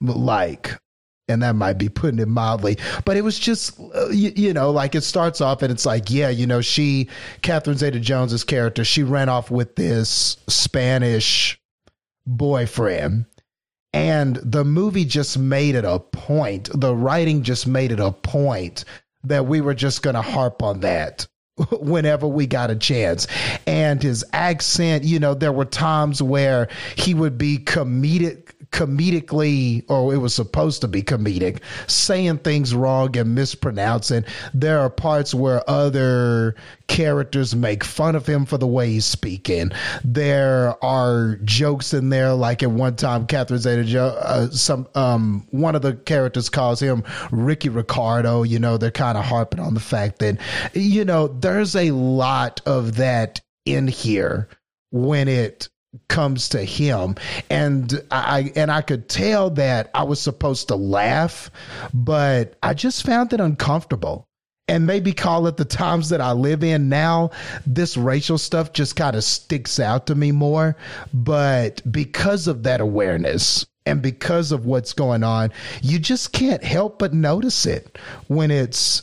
Like 0.00 0.78
and 1.28 1.42
that 1.42 1.54
might 1.54 1.78
be 1.78 1.88
putting 1.88 2.18
it 2.18 2.26
mildly, 2.26 2.76
but 3.04 3.16
it 3.16 3.22
was 3.22 3.38
just, 3.38 3.78
uh, 3.94 4.08
you, 4.08 4.32
you 4.34 4.52
know, 4.52 4.72
like 4.72 4.96
it 4.96 5.02
starts 5.02 5.40
off 5.40 5.62
and 5.62 5.70
it's 5.70 5.86
like, 5.86 6.10
yeah, 6.10 6.28
you 6.28 6.44
know, 6.44 6.60
she, 6.60 7.08
Catherine 7.42 7.76
Zeta 7.76 8.00
Jones's 8.00 8.42
character, 8.42 8.84
she 8.84 9.04
ran 9.04 9.28
off 9.28 9.48
with 9.48 9.76
this 9.76 10.38
Spanish 10.48 11.60
boyfriend 12.26 13.26
and 13.92 14.36
the 14.36 14.64
movie 14.64 15.04
just 15.04 15.38
made 15.38 15.74
it 15.74 15.84
a 15.84 15.98
point 15.98 16.68
the 16.74 16.94
writing 16.94 17.42
just 17.42 17.66
made 17.66 17.90
it 17.90 17.98
a 18.00 18.12
point 18.12 18.84
that 19.24 19.46
we 19.46 19.60
were 19.60 19.74
just 19.74 20.02
going 20.02 20.14
to 20.14 20.22
harp 20.22 20.62
on 20.62 20.80
that 20.80 21.26
whenever 21.72 22.26
we 22.26 22.46
got 22.46 22.70
a 22.70 22.76
chance. 22.76 23.26
And 23.66 24.02
his 24.02 24.24
accent 24.32 25.04
you 25.04 25.18
know 25.18 25.34
there 25.34 25.52
were 25.52 25.64
times 25.64 26.22
where 26.22 26.68
he 26.96 27.14
would 27.14 27.36
be 27.36 27.58
comedic 27.58 28.52
comedically 28.72 29.84
or 29.88 30.14
it 30.14 30.18
was 30.18 30.34
supposed 30.34 30.80
to 30.80 30.88
be 30.88 31.02
comedic 31.02 31.60
saying 31.86 32.38
things 32.38 32.74
wrong 32.74 33.16
and 33.16 33.34
mispronouncing. 33.34 34.24
There 34.54 34.78
are 34.78 34.90
parts 34.90 35.34
where 35.34 35.68
other 35.68 36.54
characters 36.86 37.54
make 37.54 37.84
fun 37.84 38.14
of 38.14 38.26
him 38.26 38.46
for 38.46 38.58
the 38.58 38.66
way 38.66 38.90
he's 38.90 39.04
speaking. 39.04 39.70
There 40.04 40.82
are 40.84 41.36
jokes 41.44 41.92
in 41.92 42.10
there 42.10 42.32
like 42.34 42.62
at 42.62 42.70
one 42.70 42.96
time 42.96 43.26
catherine 43.26 43.60
zeta 43.60 44.02
uh, 44.02 44.50
some 44.50 44.88
um 44.94 45.46
one 45.50 45.74
of 45.74 45.82
the 45.82 45.94
characters 45.94 46.48
calls 46.48 46.80
him 46.80 47.02
ricky 47.30 47.68
ricardo. 47.68 48.42
You 48.42 48.58
know 48.58 48.76
they're 48.76 48.90
kind 48.90 49.18
of 49.18 49.24
harping 49.24 49.60
on 49.60 49.74
the 49.74 49.80
fact 49.80 50.20
that 50.20 50.38
you 50.74 51.04
know 51.04 51.28
there's 51.28 51.74
a 51.76 51.90
lot 51.90 52.60
of 52.66 52.96
that 52.96 53.40
in 53.66 53.88
here 53.88 54.48
when 54.90 55.28
it 55.28 55.68
comes 56.08 56.48
to 56.50 56.62
him. 56.64 57.16
And 57.48 58.02
I 58.10 58.52
and 58.54 58.70
I 58.70 58.82
could 58.82 59.08
tell 59.08 59.50
that 59.50 59.90
I 59.94 60.04
was 60.04 60.20
supposed 60.20 60.68
to 60.68 60.76
laugh 60.76 61.50
but 61.92 62.56
I 62.62 62.74
just 62.74 63.04
found 63.04 63.32
it 63.32 63.40
uncomfortable. 63.40 64.26
And 64.68 64.86
maybe 64.86 65.12
call 65.12 65.48
it 65.48 65.56
the 65.56 65.64
times 65.64 66.10
that 66.10 66.20
I 66.20 66.30
live 66.30 66.62
in 66.62 66.88
now 66.88 67.30
this 67.66 67.96
racial 67.96 68.38
stuff 68.38 68.72
just 68.72 68.94
kind 68.94 69.16
of 69.16 69.24
sticks 69.24 69.80
out 69.80 70.06
to 70.06 70.14
me 70.14 70.30
more. 70.30 70.76
But 71.12 71.82
because 71.90 72.46
of 72.46 72.62
that 72.62 72.80
awareness 72.80 73.66
and 73.84 74.00
because 74.00 74.52
of 74.52 74.66
what's 74.66 74.92
going 74.92 75.24
on 75.24 75.50
you 75.82 75.98
just 75.98 76.32
can't 76.32 76.62
help 76.62 76.98
but 76.98 77.14
notice 77.14 77.66
it 77.66 77.98
when 78.28 78.50
it's 78.50 79.02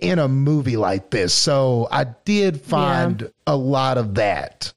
in 0.00 0.18
a 0.18 0.26
movie 0.26 0.76
like 0.76 1.10
this. 1.10 1.32
So 1.32 1.86
I 1.90 2.04
did 2.24 2.60
find 2.60 3.30
a 3.46 3.56
lot 3.56 3.98
of 3.98 4.14
that 4.14 4.72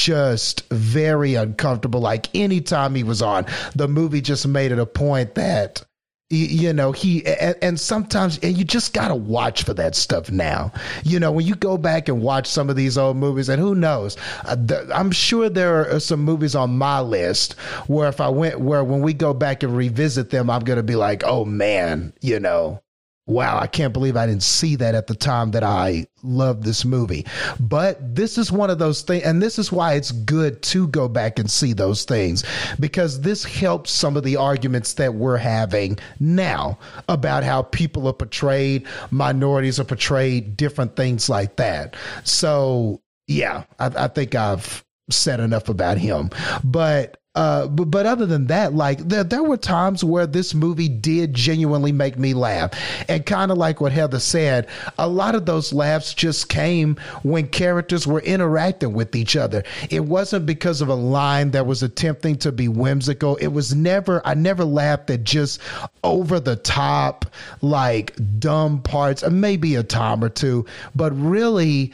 just 0.00 0.68
very 0.70 1.34
uncomfortable. 1.34 2.00
Like 2.00 2.34
anytime 2.34 2.94
he 2.94 3.02
was 3.02 3.22
on, 3.22 3.46
the 3.74 3.88
movie 3.88 4.20
just 4.20 4.46
made 4.46 4.72
it 4.72 4.78
a 4.78 4.86
point 4.86 5.34
that 5.34 5.84
you 6.32 6.72
know 6.72 6.92
he 6.92 7.26
and, 7.26 7.56
and, 7.60 7.80
sometimes 7.80 8.38
and 8.38 8.56
you 8.56 8.62
just 8.62 8.94
gotta 8.94 9.16
watch 9.16 9.64
for 9.64 9.74
that 9.74 9.96
stuff 9.96 10.30
now 10.30 10.70
you 11.02 11.18
know 11.18 11.32
when 11.32 11.44
you 11.44 11.56
go 11.56 11.76
back 11.76 12.08
and 12.08 12.22
watch 12.22 12.46
some 12.46 12.70
of 12.70 12.76
these 12.76 12.96
old 12.96 13.16
movies 13.16 13.48
and 13.48 13.60
who 13.60 13.74
knows 13.74 14.16
uh, 14.44 14.56
i'm 14.94 15.10
sure 15.10 15.48
there 15.48 15.90
are 15.90 15.98
some 15.98 16.20
movies 16.20 16.54
on 16.54 16.78
my 16.78 17.00
list 17.00 17.54
where 17.88 18.08
if 18.08 18.20
i 18.20 18.28
went 18.28 18.60
where 18.60 18.84
when 18.84 19.00
we 19.00 19.12
go 19.12 19.34
back 19.34 19.64
and 19.64 19.76
revisit 19.76 20.30
them 20.30 20.48
i'm 20.48 20.62
gonna 20.62 20.84
be 20.84 20.94
like 20.94 21.24
oh 21.24 21.44
man 21.44 22.12
you 22.20 22.38
know 22.38 22.80
wow, 23.26 23.58
I 23.58 23.66
can't 23.66 23.92
believe 23.92 24.16
I 24.16 24.26
didn't 24.26 24.42
see 24.42 24.76
that 24.76 24.94
at 24.94 25.06
the 25.06 25.14
time 25.14 25.52
that 25.52 25.62
I 25.62 26.06
loved 26.22 26.64
this 26.64 26.84
movie. 26.84 27.26
But 27.60 28.14
this 28.14 28.36
is 28.36 28.50
one 28.50 28.70
of 28.70 28.78
those 28.78 29.02
things, 29.02 29.22
and 29.24 29.40
this 29.40 29.58
is 29.58 29.70
why 29.70 29.94
it's 29.94 30.10
good 30.10 30.62
to 30.64 30.88
go 30.88 31.08
back 31.08 31.38
and 31.38 31.50
see 31.50 31.72
those 31.72 32.04
things 32.04 32.44
because 32.80 33.20
this 33.20 33.44
helps 33.44 33.90
some 33.90 34.16
of 34.16 34.24
the 34.24 34.36
arguments 34.36 34.94
that 34.94 35.14
we're 35.14 35.36
having 35.36 35.98
now 36.18 36.78
about 37.08 37.44
how 37.44 37.62
people 37.62 38.06
are 38.08 38.12
portrayed, 38.12 38.86
minorities 39.10 39.78
are 39.78 39.84
portrayed, 39.84 40.56
different 40.56 40.96
things 40.96 41.28
like 41.28 41.56
that. 41.56 41.94
So, 42.24 43.00
yeah, 43.28 43.64
I, 43.78 43.86
I 43.86 44.08
think 44.08 44.34
I've 44.34 44.84
said 45.08 45.40
enough 45.40 45.68
about 45.68 45.98
him. 45.98 46.30
But 46.64 47.19
uh, 47.36 47.68
but, 47.68 47.84
but 47.84 48.06
other 48.06 48.26
than 48.26 48.48
that, 48.48 48.74
like 48.74 48.98
there, 48.98 49.22
there 49.22 49.44
were 49.44 49.56
times 49.56 50.02
where 50.02 50.26
this 50.26 50.52
movie 50.52 50.88
did 50.88 51.32
genuinely 51.32 51.92
make 51.92 52.18
me 52.18 52.34
laugh. 52.34 52.72
And 53.08 53.24
kind 53.24 53.52
of 53.52 53.58
like 53.58 53.80
what 53.80 53.92
Heather 53.92 54.18
said, 54.18 54.66
a 54.98 55.06
lot 55.06 55.36
of 55.36 55.46
those 55.46 55.72
laughs 55.72 56.12
just 56.12 56.48
came 56.48 56.96
when 57.22 57.46
characters 57.46 58.04
were 58.04 58.20
interacting 58.22 58.94
with 58.94 59.14
each 59.14 59.36
other. 59.36 59.62
It 59.90 60.06
wasn't 60.06 60.44
because 60.44 60.80
of 60.80 60.88
a 60.88 60.94
line 60.94 61.52
that 61.52 61.66
was 61.66 61.84
attempting 61.84 62.36
to 62.38 62.50
be 62.50 62.66
whimsical. 62.66 63.36
It 63.36 63.48
was 63.48 63.76
never, 63.76 64.26
I 64.26 64.34
never 64.34 64.64
laughed 64.64 65.08
at 65.10 65.22
just 65.22 65.60
over 66.02 66.40
the 66.40 66.56
top, 66.56 67.26
like 67.62 68.12
dumb 68.40 68.82
parts, 68.82 69.22
maybe 69.30 69.76
a 69.76 69.84
time 69.84 70.24
or 70.24 70.30
two, 70.30 70.66
but 70.96 71.12
really 71.12 71.92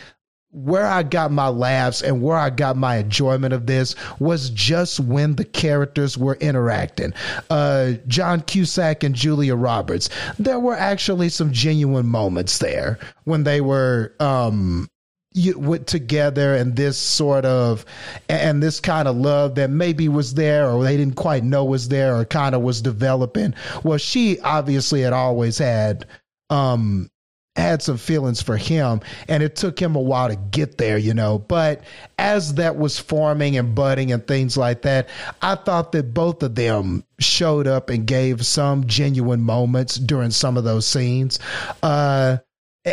where 0.56 0.86
I 0.86 1.02
got 1.02 1.30
my 1.30 1.48
laughs 1.48 2.00
and 2.00 2.22
where 2.22 2.38
I 2.38 2.48
got 2.48 2.78
my 2.78 2.96
enjoyment 2.96 3.52
of 3.52 3.66
this 3.66 3.94
was 4.18 4.48
just 4.50 4.98
when 4.98 5.36
the 5.36 5.44
characters 5.44 6.16
were 6.16 6.36
interacting. 6.36 7.12
Uh, 7.50 7.92
John 8.08 8.40
Cusack 8.40 9.04
and 9.04 9.14
Julia 9.14 9.54
Roberts, 9.54 10.08
there 10.38 10.58
were 10.58 10.74
actually 10.74 11.28
some 11.28 11.52
genuine 11.52 12.06
moments 12.06 12.58
there 12.58 12.98
when 13.24 13.44
they 13.44 13.60
were 13.60 14.14
um, 14.18 14.88
you 15.34 15.58
went 15.58 15.86
together 15.86 16.54
and 16.54 16.74
this 16.74 16.96
sort 16.96 17.44
of 17.44 17.84
and 18.30 18.62
this 18.62 18.80
kind 18.80 19.06
of 19.06 19.14
love 19.14 19.56
that 19.56 19.68
maybe 19.68 20.08
was 20.08 20.32
there 20.32 20.70
or 20.70 20.82
they 20.82 20.96
didn't 20.96 21.16
quite 21.16 21.44
know 21.44 21.62
was 21.62 21.88
there 21.88 22.16
or 22.16 22.24
kind 22.24 22.54
of 22.54 22.62
was 22.62 22.80
developing 22.80 23.54
well 23.84 23.98
she 23.98 24.40
obviously 24.40 25.02
had 25.02 25.12
always 25.12 25.58
had 25.58 26.06
um 26.48 27.10
had 27.56 27.82
some 27.82 27.96
feelings 27.96 28.42
for 28.42 28.56
him 28.56 29.00
and 29.28 29.42
it 29.42 29.56
took 29.56 29.80
him 29.80 29.96
a 29.96 30.00
while 30.00 30.28
to 30.28 30.36
get 30.36 30.78
there 30.78 30.98
you 30.98 31.14
know 31.14 31.38
but 31.38 31.82
as 32.18 32.54
that 32.54 32.76
was 32.76 32.98
forming 32.98 33.56
and 33.56 33.74
budding 33.74 34.12
and 34.12 34.26
things 34.26 34.56
like 34.56 34.82
that 34.82 35.08
i 35.42 35.54
thought 35.54 35.92
that 35.92 36.14
both 36.14 36.42
of 36.42 36.54
them 36.54 37.04
showed 37.18 37.66
up 37.66 37.90
and 37.90 38.06
gave 38.06 38.44
some 38.44 38.86
genuine 38.86 39.40
moments 39.40 39.96
during 39.96 40.30
some 40.30 40.56
of 40.56 40.64
those 40.64 40.86
scenes 40.86 41.38
uh 41.82 42.36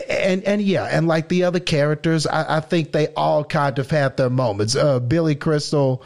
and 0.10 0.44
and 0.46 0.60
yeah, 0.60 0.86
and 0.86 1.08
like 1.08 1.30
the 1.30 1.44
other 1.44 1.60
characters, 1.60 2.26
I, 2.26 2.58
I 2.58 2.60
think 2.62 2.94
they 2.94 3.10
all 3.10 3.44
kind 3.44 3.78
of 3.78 3.92
had 3.92 4.18
their 4.18 4.32
moments. 4.32 4.76
Uh, 4.76 5.00
Billy 5.00 5.36
Crystal, 5.36 6.04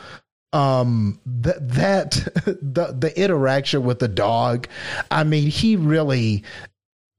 um 0.54 1.20
that 1.26 1.70
that 1.70 2.12
the 2.46 2.96
the 2.98 3.14
interaction 3.22 3.84
with 3.84 4.00
the 4.00 4.08
dog 4.08 4.66
i 5.12 5.22
mean 5.24 5.50
he 5.50 5.76
really 5.76 6.42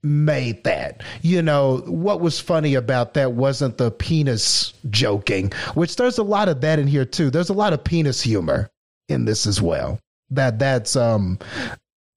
made 0.03 0.65
that. 0.65 1.03
You 1.23 1.43
know, 1.43 1.79
what 1.87 2.21
was 2.21 2.41
funny 2.41 2.75
about 2.75 3.15
that 3.15 3.33
wasn't 3.33 3.79
the 3.79 3.91
penis 3.91 4.73
joking, 4.91 5.53
which 5.75 5.97
there's 5.97 6.19
a 6.19 6.23
lot 6.23 6.49
of 6.49 6.61
that 6.61 6.79
in 6.79 6.87
here 6.87 7.05
too. 7.05 7.31
There's 7.31 7.51
a 7.51 7.55
lot 7.55 7.73
of 7.73 7.85
penis 7.85 8.21
humor 8.21 8.71
in 9.09 9.25
this 9.25 9.47
as 9.47 9.61
well. 9.61 9.99
That 10.31 10.59
that's 10.59 10.95
um 10.95 11.39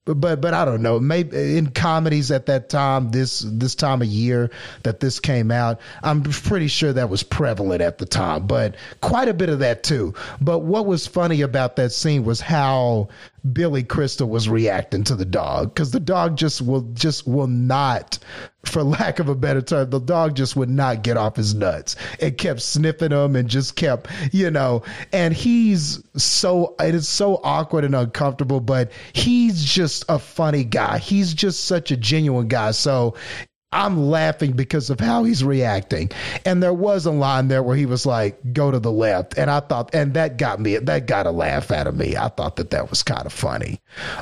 but 0.05 0.41
but 0.41 0.53
I 0.53 0.65
don't 0.65 0.81
know. 0.81 0.99
Maybe 0.99 1.57
in 1.57 1.69
comedies 1.69 2.31
at 2.31 2.47
that 2.47 2.69
time, 2.69 3.11
this 3.11 3.45
this 3.47 3.75
time 3.75 4.01
of 4.01 4.07
year 4.07 4.49
that 4.83 4.99
this 4.99 5.19
came 5.19 5.51
out, 5.51 5.79
I'm 6.01 6.23
pretty 6.23 6.67
sure 6.67 6.91
that 6.91 7.09
was 7.09 7.21
prevalent 7.21 7.81
at 7.81 7.99
the 7.99 8.05
time. 8.05 8.47
But 8.47 8.75
quite 9.01 9.27
a 9.27 9.33
bit 9.33 9.49
of 9.49 9.59
that 9.59 9.83
too. 9.83 10.13
But 10.41 10.59
what 10.59 10.87
was 10.87 11.05
funny 11.05 11.41
about 11.41 11.75
that 11.75 11.91
scene 11.91 12.23
was 12.23 12.41
how 12.41 13.09
Billy 13.51 13.83
Crystal 13.83 14.29
was 14.29 14.47
reacting 14.47 15.03
to 15.05 15.15
the 15.15 15.25
dog 15.25 15.73
because 15.73 15.91
the 15.91 15.99
dog 15.99 16.37
just 16.37 16.61
will 16.61 16.81
just 16.93 17.27
will 17.27 17.47
not, 17.47 18.19
for 18.63 18.83
lack 18.83 19.19
of 19.19 19.29
a 19.29 19.35
better 19.35 19.61
term, 19.61 19.89
the 19.89 19.99
dog 19.99 20.35
just 20.35 20.55
would 20.55 20.69
not 20.69 21.03
get 21.03 21.17
off 21.17 21.35
his 21.35 21.55
nuts. 21.55 21.95
It 22.19 22.37
kept 22.37 22.61
sniffing 22.61 23.11
him 23.11 23.35
and 23.35 23.49
just 23.49 23.75
kept, 23.75 24.07
you 24.31 24.51
know, 24.51 24.83
and 25.11 25.33
he's 25.33 26.03
so 26.15 26.75
it 26.79 26.93
is 26.93 27.07
so 27.07 27.41
awkward 27.43 27.83
and 27.83 27.95
uncomfortable, 27.95 28.59
but 28.59 28.91
he's 29.13 29.63
just 29.63 30.05
a 30.07 30.19
funny 30.19 30.63
guy. 30.63 30.99
He's 30.99 31.33
just 31.33 31.63
such 31.63 31.91
a 31.91 31.97
genuine 31.97 32.47
guy. 32.47 32.71
So 32.71 33.15
I'm 33.71 34.09
laughing 34.09 34.51
because 34.51 34.89
of 34.89 34.99
how 34.99 35.23
he's 35.23 35.43
reacting. 35.43 36.11
And 36.45 36.61
there 36.61 36.73
was 36.73 37.05
a 37.05 37.11
line 37.11 37.47
there 37.47 37.63
where 37.63 37.75
he 37.75 37.85
was 37.85 38.05
like, 38.05 38.53
go 38.53 38.69
to 38.69 38.79
the 38.79 38.91
left. 38.91 39.37
And 39.37 39.49
I 39.49 39.61
thought, 39.61 39.95
and 39.95 40.13
that 40.15 40.37
got 40.37 40.59
me, 40.59 40.77
that 40.77 41.05
got 41.05 41.25
a 41.25 41.31
laugh 41.31 41.71
out 41.71 41.87
of 41.87 41.95
me. 41.95 42.17
I 42.17 42.27
thought 42.27 42.57
that 42.57 42.71
that 42.71 42.89
was 42.89 43.03
kind 43.03 43.25
of 43.25 43.31
funny. 43.31 43.79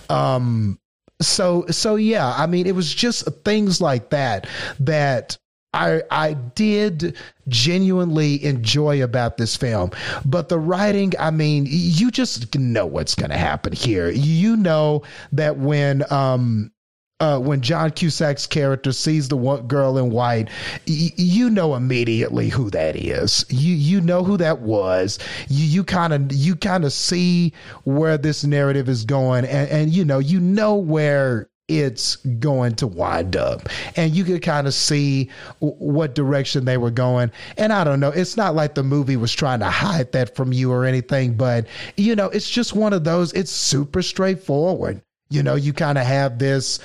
Um, 0.10 0.80
so, 1.22 1.66
so 1.70 1.96
yeah, 1.96 2.34
I 2.38 2.46
mean, 2.46 2.68
it 2.68 2.76
was 2.76 2.94
just 2.94 3.28
things 3.44 3.82
like 3.82 4.12
that 4.12 4.48
that 4.80 5.38
I 5.74 6.02
I 6.10 6.34
did 6.34 7.16
genuinely 7.48 8.44
enjoy 8.44 9.04
about 9.04 9.38
this 9.38 9.56
film. 9.56 9.92
But 10.26 10.50
the 10.50 10.58
writing, 10.58 11.14
I 11.20 11.32
mean, 11.32 11.66
you 11.70 12.10
just 12.12 12.58
know 12.58 12.86
what's 12.86 13.16
going 13.16 13.30
to 13.30 13.38
happen 13.38 13.74
here. 13.74 14.10
You 14.10 14.56
know 14.58 15.04
that 15.34 15.58
when 15.58 16.04
um 16.12 16.72
uh, 17.20 17.40
when 17.40 17.62
John 17.62 17.92
Cusack's 17.92 18.48
character 18.48 18.92
sees 18.92 19.28
the 19.28 19.38
one 19.38 19.68
girl 19.68 19.98
in 19.98 20.10
white, 20.12 20.50
y- 20.88 21.12
you 21.16 21.50
know 21.50 21.76
immediately 21.76 22.50
who 22.50 22.70
that 22.72 22.96
is. 22.96 23.46
You 23.50 23.76
you 23.76 24.02
know 24.02 24.24
who 24.24 24.38
that 24.38 24.60
was. 24.62 25.20
You 25.50 25.84
kind 25.84 26.14
of 26.14 26.32
you 26.34 26.56
kind 26.56 26.86
of 26.86 26.94
see 26.94 27.54
where 27.84 28.18
this 28.18 28.44
narrative 28.44 28.88
is 28.90 29.06
going, 29.06 29.46
and, 29.46 29.70
and 29.70 29.92
you 29.92 30.06
know 30.06 30.20
you 30.20 30.40
know 30.40 30.76
where 30.76 31.50
it's 31.68 32.16
going 32.18 32.74
to 32.76 32.88
wind 32.88 33.36
up. 33.36 33.70
And 33.96 34.14
you 34.16 34.24
could 34.24 34.42
kind 34.42 34.66
of 34.66 34.74
see 34.74 35.30
w- 35.62 35.76
what 35.78 36.16
direction 36.16 36.66
they 36.66 36.78
were 36.78 36.90
going. 36.90 37.32
And 37.58 37.72
I 37.72 37.84
don't 37.84 38.00
know, 38.00 38.10
it's 38.10 38.36
not 38.36 38.56
like 38.56 38.74
the 38.74 38.82
movie 38.84 39.18
was 39.18 39.32
trying 39.32 39.60
to 39.60 39.70
hide 39.70 40.12
that 40.14 40.36
from 40.36 40.52
you 40.52 40.72
or 40.72 40.84
anything, 40.84 41.36
but 41.36 41.68
you 41.96 42.16
know, 42.16 42.26
it's 42.30 42.50
just 42.50 42.74
one 42.74 42.92
of 42.92 43.04
those, 43.04 43.32
it's 43.34 43.52
super 43.52 44.02
straightforward. 44.02 45.04
You 45.30 45.44
know, 45.44 45.56
you 45.56 45.74
kind 45.74 45.98
of 45.98 46.06
have 46.06 46.40
this 46.40 46.80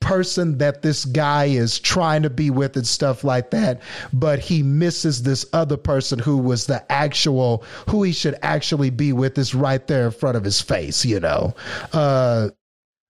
person 0.00 0.58
that 0.58 0.82
this 0.82 1.04
guy 1.04 1.44
is 1.44 1.78
trying 1.78 2.22
to 2.22 2.30
be 2.30 2.50
with 2.50 2.76
and 2.76 2.86
stuff 2.86 3.22
like 3.22 3.50
that, 3.50 3.82
but 4.12 4.38
he 4.38 4.62
misses 4.62 5.22
this 5.22 5.44
other 5.52 5.76
person 5.76 6.18
who 6.18 6.38
was 6.38 6.66
the 6.66 6.90
actual, 6.90 7.64
who 7.88 8.02
he 8.02 8.12
should 8.12 8.38
actually 8.42 8.90
be 8.90 9.12
with 9.12 9.36
is 9.36 9.54
right 9.54 9.86
there 9.86 10.06
in 10.06 10.10
front 10.10 10.36
of 10.36 10.44
his 10.44 10.60
face, 10.60 11.04
you 11.04 11.20
know. 11.20 11.54
Uh, 11.92 12.48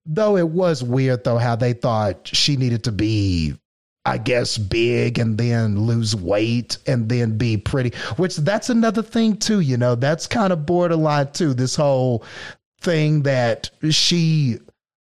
though 0.06 0.36
it 0.36 0.48
was 0.48 0.82
weird 0.82 1.24
though 1.24 1.38
how 1.38 1.54
they 1.54 1.72
thought 1.72 2.26
she 2.26 2.56
needed 2.56 2.84
to 2.84 2.92
be 2.92 3.54
I 4.06 4.16
guess 4.16 4.56
big 4.56 5.18
and 5.18 5.36
then 5.36 5.78
lose 5.78 6.16
weight 6.16 6.78
and 6.86 7.08
then 7.08 7.36
be 7.36 7.58
pretty, 7.58 7.94
which 8.16 8.36
that's 8.36 8.70
another 8.70 9.02
thing 9.02 9.36
too, 9.36 9.60
you 9.60 9.76
know, 9.76 9.94
that's 9.94 10.26
kind 10.26 10.54
of 10.54 10.64
borderline 10.64 11.32
too. 11.32 11.52
This 11.52 11.76
whole 11.76 12.24
thing 12.80 13.22
that 13.22 13.70
she 13.90 14.58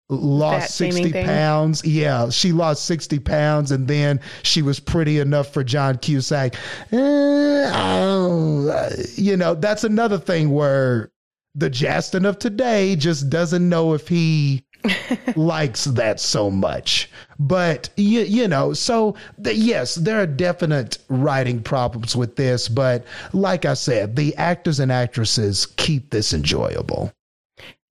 lost 0.08 0.74
60 0.76 1.12
pounds. 1.12 1.84
Yeah, 1.84 2.30
she 2.30 2.52
lost 2.52 2.84
60 2.86 3.18
pounds 3.20 3.70
and 3.70 3.86
then 3.86 4.20
she 4.42 4.62
was 4.62 4.80
pretty 4.80 5.18
enough 5.18 5.52
for 5.52 5.62
John 5.62 5.98
Cusack. 5.98 6.54
Eh, 6.92 7.70
oh, 7.74 8.90
you 9.16 9.36
know, 9.36 9.54
that's 9.54 9.84
another 9.84 10.18
thing 10.18 10.50
where 10.50 11.10
the 11.54 11.70
Justin 11.70 12.24
of 12.24 12.38
today 12.38 12.96
just 12.96 13.28
doesn't 13.28 13.68
know 13.68 13.94
if 13.94 14.08
he 14.08 14.64
likes 15.36 15.84
that 15.84 16.20
so 16.20 16.50
much. 16.50 17.10
But 17.38 17.90
you, 17.96 18.20
you 18.20 18.48
know, 18.48 18.72
so 18.72 19.16
the, 19.36 19.54
yes, 19.54 19.96
there 19.96 20.20
are 20.20 20.26
definite 20.26 20.98
writing 21.08 21.62
problems 21.62 22.16
with 22.16 22.36
this, 22.36 22.68
but 22.68 23.04
like 23.32 23.64
I 23.64 23.74
said, 23.74 24.16
the 24.16 24.34
actors 24.36 24.80
and 24.80 24.92
actresses 24.92 25.66
keep 25.76 26.10
this 26.10 26.32
enjoyable. 26.32 27.12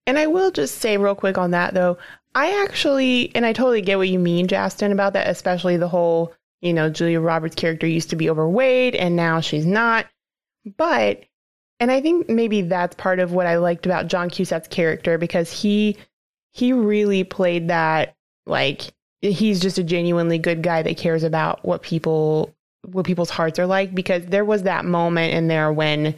And 0.07 0.17
I 0.17 0.27
will 0.27 0.51
just 0.51 0.79
say 0.79 0.97
real 0.97 1.15
quick 1.15 1.37
on 1.37 1.51
that 1.51 1.73
though, 1.73 1.97
I 2.33 2.63
actually, 2.63 3.31
and 3.35 3.45
I 3.45 3.53
totally 3.53 3.81
get 3.81 3.97
what 3.97 4.09
you 4.09 4.19
mean, 4.19 4.47
Justin, 4.47 4.91
about 4.91 5.13
that, 5.13 5.27
especially 5.27 5.77
the 5.77 5.89
whole, 5.89 6.33
you 6.61 6.73
know, 6.73 6.89
Julia 6.89 7.19
Roberts' 7.19 7.55
character 7.55 7.85
used 7.85 8.09
to 8.11 8.15
be 8.15 8.29
overweight 8.29 8.95
and 8.95 9.15
now 9.15 9.41
she's 9.41 9.65
not. 9.65 10.07
But, 10.77 11.25
and 11.79 11.91
I 11.91 12.01
think 12.01 12.29
maybe 12.29 12.61
that's 12.61 12.95
part 12.95 13.19
of 13.19 13.33
what 13.33 13.45
I 13.45 13.57
liked 13.57 13.85
about 13.85 14.07
John 14.07 14.29
Cusack's 14.29 14.67
character 14.69 15.17
because 15.17 15.51
he 15.51 15.97
he 16.53 16.73
really 16.73 17.23
played 17.23 17.67
that 17.67 18.15
like 18.47 18.93
he's 19.21 19.59
just 19.59 19.77
a 19.77 19.83
genuinely 19.83 20.39
good 20.39 20.63
guy 20.63 20.81
that 20.81 20.97
cares 20.97 21.23
about 21.23 21.63
what 21.63 21.83
people 21.83 22.55
what 22.83 23.05
people's 23.05 23.29
hearts 23.29 23.59
are 23.59 23.67
like 23.67 23.93
because 23.93 24.25
there 24.25 24.45
was 24.45 24.63
that 24.63 24.85
moment 24.85 25.33
in 25.33 25.47
there 25.47 25.71
when 25.71 26.15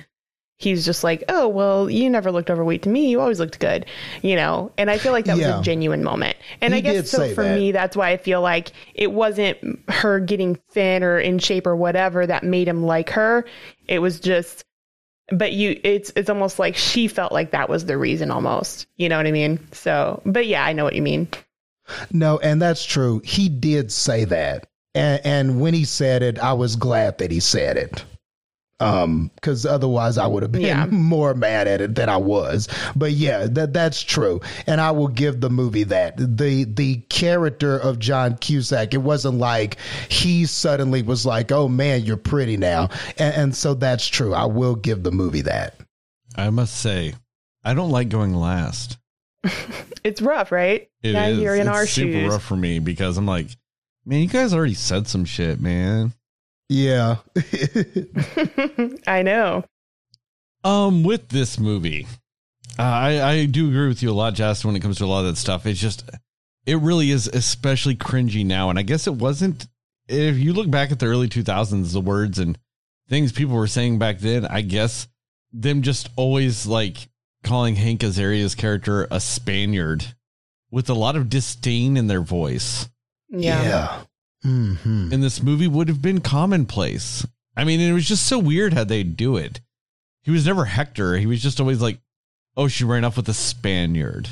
he's 0.60 0.86
just 0.86 1.04
like, 1.04 1.24
"Oh, 1.30 1.48
well, 1.48 1.90
you 1.90 2.10
never 2.10 2.32
looked 2.32 2.52
overweight 2.52 2.84
to 2.84 2.90
me. 2.90 3.10
You 3.10 3.20
always 3.20 3.40
looked 3.40 3.60
good." 3.60 3.86
You 4.22 4.36
know, 4.36 4.72
and 4.78 4.90
I 4.92 4.98
feel 5.00 5.12
like 5.12 5.26
that 5.26 5.38
Yeah. 5.38 5.58
was 5.58 5.62
a 5.62 5.64
genuine 5.64 6.04
moment. 6.04 6.38
And 6.62 6.74
He 6.74 6.78
I 6.78 6.82
guess 6.82 7.10
so 7.10 7.28
for 7.34 7.44
that. 7.44 7.58
me 7.58 7.72
that's 7.72 7.98
why 7.98 8.10
I 8.12 8.18
feel 8.18 8.42
like 8.42 8.72
it 8.94 9.12
wasn't 9.12 9.58
her 9.90 10.20
getting 10.20 10.56
thin 10.70 11.04
or 11.04 11.20
in 11.20 11.40
shape 11.40 11.66
or 11.66 11.76
whatever 11.76 12.28
that 12.28 12.44
made 12.44 12.68
him 12.68 12.84
like 12.84 13.10
her. 13.12 13.46
It 13.88 14.00
was 14.00 14.20
just 14.20 14.64
but 15.32 15.54
you 15.54 15.80
it's 15.84 16.12
it's 16.16 16.30
almost 16.30 16.58
like 16.60 16.76
she 16.76 17.08
felt 17.08 17.32
like 17.32 17.52
that 17.52 17.70
was 17.70 17.86
the 17.86 17.98
reason 17.98 18.32
almost. 18.32 18.88
You 18.98 19.10
know 19.10 19.18
what 19.18 19.28
I 19.28 19.32
mean? 19.32 19.60
So, 19.72 20.22
but 20.26 20.48
yeah, 20.48 20.64
I 20.66 20.74
know 20.74 20.84
what 20.84 20.96
you 20.96 21.02
mean. 21.02 21.28
No, 22.12 22.38
and 22.40 22.62
that's 22.62 22.86
true. 22.86 23.22
He 23.24 23.50
did 23.50 23.92
say 23.92 24.26
that. 24.26 24.68
And, 24.96 25.22
and 25.24 25.62
when 25.62 25.74
he 25.74 25.86
said 25.86 26.24
it, 26.24 26.40
I 26.40 26.54
was 26.54 26.76
glad 26.76 27.18
that 27.20 27.32
he 27.32 27.40
said 27.40 27.78
it. 27.78 28.04
Um, 28.82 29.30
because 29.36 29.66
otherwise 29.66 30.18
I 30.18 30.26
would 30.26 30.42
have 30.44 30.52
been 30.54 30.62
Yeah. 30.62 30.86
more 30.90 31.34
mad 31.34 31.68
at 31.68 31.82
it 31.82 31.96
than 31.96 32.08
I 32.08 32.16
was. 32.18 32.70
But 32.96 33.12
yeah, 33.12 33.46
that 33.48 33.74
that's 33.74 34.02
true. 34.02 34.40
And 34.68 34.80
I 34.80 34.92
will 34.92 35.10
give 35.10 35.42
the 35.42 35.50
movie 35.50 35.84
that. 35.84 36.16
The 36.18 36.64
the 36.64 36.98
character 37.10 37.78
of 37.78 38.00
John 38.00 38.38
Cusack, 38.38 38.94
it 38.94 39.00
wasn't 39.02 39.38
like 39.38 39.78
he 40.10 40.46
suddenly 40.46 41.02
was 41.02 41.26
like, 41.26 41.52
Oh 41.52 41.68
man, 41.68 42.04
you're 42.06 42.16
pretty 42.18 42.56
now. 42.58 42.90
And, 43.18 43.36
and 43.36 43.56
so 43.56 43.74
that's 43.74 44.08
true. 44.08 44.34
I 44.34 44.46
will 44.46 44.76
give 44.76 45.04
the 45.04 45.12
movie 45.12 45.42
that. 45.42 45.76
I 46.36 46.50
must 46.50 46.76
say, 46.78 47.16
I 47.66 47.74
don't 47.74 47.92
like 47.92 48.10
going 48.10 48.34
last. 48.34 48.98
It's 50.02 50.22
rough, 50.22 50.52
right? 50.54 50.90
It 51.04 51.10
is. 51.10 51.14
now 51.14 51.28
you're 51.28 51.56
in 51.56 51.68
it's 51.68 51.70
our 51.70 51.86
super 51.86 52.12
shoes. 52.14 52.32
rough 52.32 52.44
for 52.44 52.56
me 52.56 52.80
because 52.80 53.18
I'm 53.18 53.26
like, 53.26 53.48
man, 54.06 54.22
you 54.22 54.28
guys 54.28 54.54
already 54.54 54.74
said 54.74 55.08
some 55.08 55.26
shit, 55.26 55.60
man. 55.60 56.14
Yeah. 56.70 57.18
I 59.08 59.24
know. 59.24 59.66
Um, 60.64 61.04
with 61.04 61.30
this 61.30 61.60
movie, 61.60 62.06
uh, 62.78 62.84
I 62.84 63.30
I 63.32 63.46
do 63.46 63.68
agree 63.70 63.88
with 63.88 64.04
you 64.04 64.12
a 64.12 64.14
lot, 64.14 64.36
Justin. 64.36 64.70
When 64.70 64.76
it 64.76 64.82
comes 64.82 64.98
to 64.98 65.06
a 65.06 65.08
lot 65.08 65.22
of 65.22 65.28
that 65.28 65.38
stuff, 65.38 65.66
it's 65.66 65.80
just 65.80 66.10
it 66.66 66.78
really 66.78 67.12
is 67.12 67.28
especially 67.28 67.96
cringy 67.96 68.46
now. 68.46 68.70
And 68.70 68.78
I 68.78 68.84
guess 68.84 69.08
it 69.08 69.16
wasn't. 69.16 69.68
If 70.08 70.38
you 70.38 70.54
look 70.54 70.70
back 70.70 70.92
at 70.92 71.00
the 71.00 71.06
early 71.06 71.28
2000s, 71.30 71.94
the 71.94 72.02
words 72.02 72.40
and 72.40 72.58
things 73.10 73.32
people 73.32 73.56
were 73.56 73.68
saying 73.68 74.00
back 74.00 74.20
then, 74.20 74.46
I 74.46 74.62
guess 74.62 75.08
them 75.52 75.82
just 75.82 76.10
always 76.16 76.66
like 76.68 77.10
calling 77.44 77.76
Hank 77.76 78.04
Azaria's 78.04 78.56
character 78.56 79.08
a 79.12 79.20
Spaniard 79.20 80.06
with 80.72 80.90
a 80.90 80.94
lot 80.94 81.16
of 81.16 81.30
disdain 81.30 81.98
in 81.98 82.08
their 82.08 82.22
voice. 82.22 82.90
Yeah. 83.30 84.02
Hmm 84.44 85.10
in 85.12 85.22
this 85.22 85.42
movie 85.44 85.68
would 85.68 85.88
have 85.90 86.02
been 86.02 86.22
commonplace. 86.22 87.26
I 87.58 87.64
mean, 87.66 87.80
it 87.82 87.92
was 87.92 88.08
just 88.08 88.26
so 88.26 88.40
weird 88.40 88.74
how 88.74 88.84
they 88.86 89.04
do 89.04 89.36
it. 89.36 89.60
He 90.24 90.32
was 90.32 90.46
never 90.46 90.66
Hector. 90.66 91.18
He 91.18 91.26
was 91.26 91.42
just 91.42 91.60
always 91.60 91.82
like, 91.82 92.00
"Oh, 92.56 92.68
she 92.68 92.84
ran 92.86 93.04
off 93.04 93.18
with 93.18 93.28
a 93.30 93.34
Spaniard," 93.34 94.30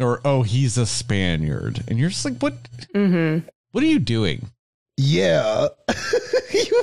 or 0.00 0.20
"Oh, 0.24 0.42
he's 0.42 0.76
a 0.78 0.86
Spaniard," 0.86 1.84
and 1.86 1.98
you're 1.98 2.08
just 2.08 2.24
like, 2.24 2.38
"What? 2.40 2.54
Mm-hmm. 2.94 3.46
What 3.72 3.84
are 3.84 3.88
you 3.88 3.98
doing?" 4.00 4.50
Yeah. 4.96 5.68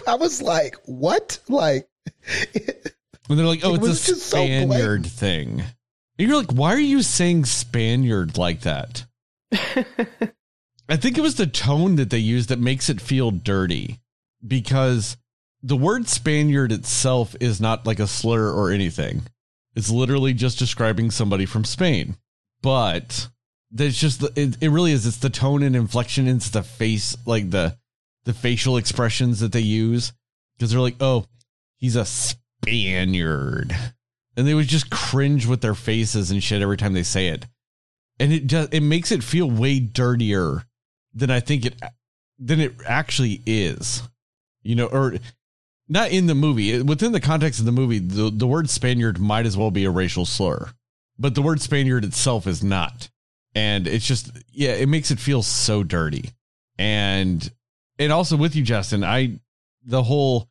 I 0.07 0.15
was 0.15 0.41
like, 0.41 0.75
what? 0.85 1.39
Like, 1.47 1.87
And 3.29 3.39
they're 3.39 3.45
like, 3.45 3.61
"Oh, 3.63 3.73
It 3.73 3.77
it's 3.77 3.85
a 3.85 3.89
was 3.89 4.05
just 4.05 4.27
so 4.27 4.37
Spaniard 4.37 5.05
thing." 5.05 5.61
And 6.19 6.27
you're 6.27 6.37
like, 6.37 6.51
"Why 6.51 6.73
are 6.73 6.79
you 6.79 7.01
saying 7.01 7.45
Spaniard 7.45 8.37
like 8.37 8.61
that?" 8.61 9.05
I 10.91 10.97
think 10.97 11.17
it 11.17 11.21
was 11.21 11.35
the 11.35 11.47
tone 11.47 11.95
that 11.95 12.09
they 12.09 12.17
used 12.17 12.49
that 12.49 12.59
makes 12.59 12.89
it 12.89 12.99
feel 12.99 13.31
dirty 13.31 14.01
because 14.45 15.15
the 15.63 15.77
word 15.77 16.09
Spaniard 16.09 16.73
itself 16.73 17.33
is 17.39 17.61
not 17.61 17.87
like 17.87 17.99
a 17.99 18.07
slur 18.07 18.51
or 18.51 18.71
anything. 18.71 19.21
It's 19.73 19.89
literally 19.89 20.33
just 20.33 20.59
describing 20.59 21.09
somebody 21.09 21.45
from 21.45 21.63
Spain. 21.63 22.17
But 22.61 23.29
there's 23.71 23.97
just 23.97 24.19
the, 24.19 24.33
it, 24.35 24.57
it 24.59 24.67
really 24.67 24.91
is 24.91 25.05
it's 25.05 25.15
the 25.15 25.29
tone 25.29 25.63
and 25.63 25.77
inflection 25.77 26.27
it's 26.27 26.49
the 26.49 26.61
face 26.61 27.15
like 27.25 27.51
the 27.51 27.77
the 28.25 28.33
facial 28.33 28.75
expressions 28.75 29.39
that 29.39 29.53
they 29.53 29.61
use 29.61 30.11
because 30.57 30.71
they're 30.71 30.81
like, 30.81 30.97
"Oh, 30.99 31.25
he's 31.77 31.95
a 31.95 32.03
Spaniard." 32.03 33.73
And 34.35 34.45
they 34.45 34.53
would 34.53 34.67
just 34.67 34.89
cringe 34.89 35.45
with 35.45 35.61
their 35.61 35.73
faces 35.73 36.31
and 36.31 36.43
shit 36.43 36.61
every 36.61 36.75
time 36.75 36.91
they 36.91 37.03
say 37.03 37.27
it. 37.27 37.45
And 38.19 38.33
it 38.33 38.45
does 38.45 38.67
it 38.73 38.81
makes 38.81 39.13
it 39.13 39.23
feel 39.23 39.49
way 39.49 39.79
dirtier 39.79 40.65
than 41.13 41.29
I 41.31 41.39
think 41.39 41.65
it 41.65 41.75
than 42.39 42.59
it 42.59 42.73
actually 42.85 43.41
is. 43.45 44.03
You 44.63 44.75
know, 44.75 44.87
or 44.87 45.15
not 45.89 46.11
in 46.11 46.27
the 46.27 46.35
movie. 46.35 46.81
Within 46.81 47.11
the 47.11 47.19
context 47.19 47.59
of 47.59 47.65
the 47.65 47.71
movie, 47.71 47.99
the, 47.99 48.29
the 48.31 48.47
word 48.47 48.69
Spaniard 48.69 49.19
might 49.19 49.45
as 49.45 49.57
well 49.57 49.71
be 49.71 49.85
a 49.85 49.91
racial 49.91 50.25
slur. 50.25 50.69
But 51.19 51.35
the 51.35 51.41
word 51.41 51.61
Spaniard 51.61 52.05
itself 52.05 52.47
is 52.47 52.63
not. 52.63 53.09
And 53.53 53.87
it's 53.87 54.05
just 54.05 54.31
yeah, 54.51 54.71
it 54.71 54.87
makes 54.87 55.11
it 55.11 55.19
feel 55.19 55.43
so 55.43 55.83
dirty. 55.83 56.31
And 56.77 57.51
and 57.99 58.11
also 58.11 58.37
with 58.37 58.55
you, 58.55 58.63
Justin, 58.63 59.03
I 59.03 59.39
the 59.83 60.03
whole 60.03 60.47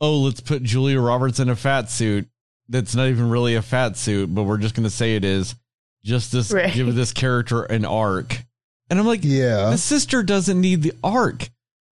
oh, 0.00 0.20
let's 0.20 0.40
put 0.40 0.62
Julia 0.62 0.98
Roberts 1.00 1.38
in 1.40 1.48
a 1.48 1.56
fat 1.56 1.90
suit 1.90 2.28
that's 2.68 2.94
not 2.94 3.08
even 3.08 3.28
really 3.30 3.54
a 3.54 3.62
fat 3.62 3.96
suit, 3.96 4.34
but 4.34 4.44
we're 4.44 4.58
just 4.58 4.74
gonna 4.74 4.90
say 4.90 5.14
it 5.14 5.24
is. 5.24 5.54
Just 6.02 6.32
this 6.32 6.50
Right. 6.50 6.72
give 6.72 6.94
this 6.94 7.12
character 7.12 7.62
an 7.62 7.84
arc. 7.84 8.42
And 8.90 8.98
I'm 8.98 9.06
like, 9.06 9.20
yeah. 9.22 9.70
the 9.70 9.78
sister 9.78 10.22
doesn't 10.22 10.60
need 10.60 10.82
the 10.82 10.92
arc. 11.02 11.48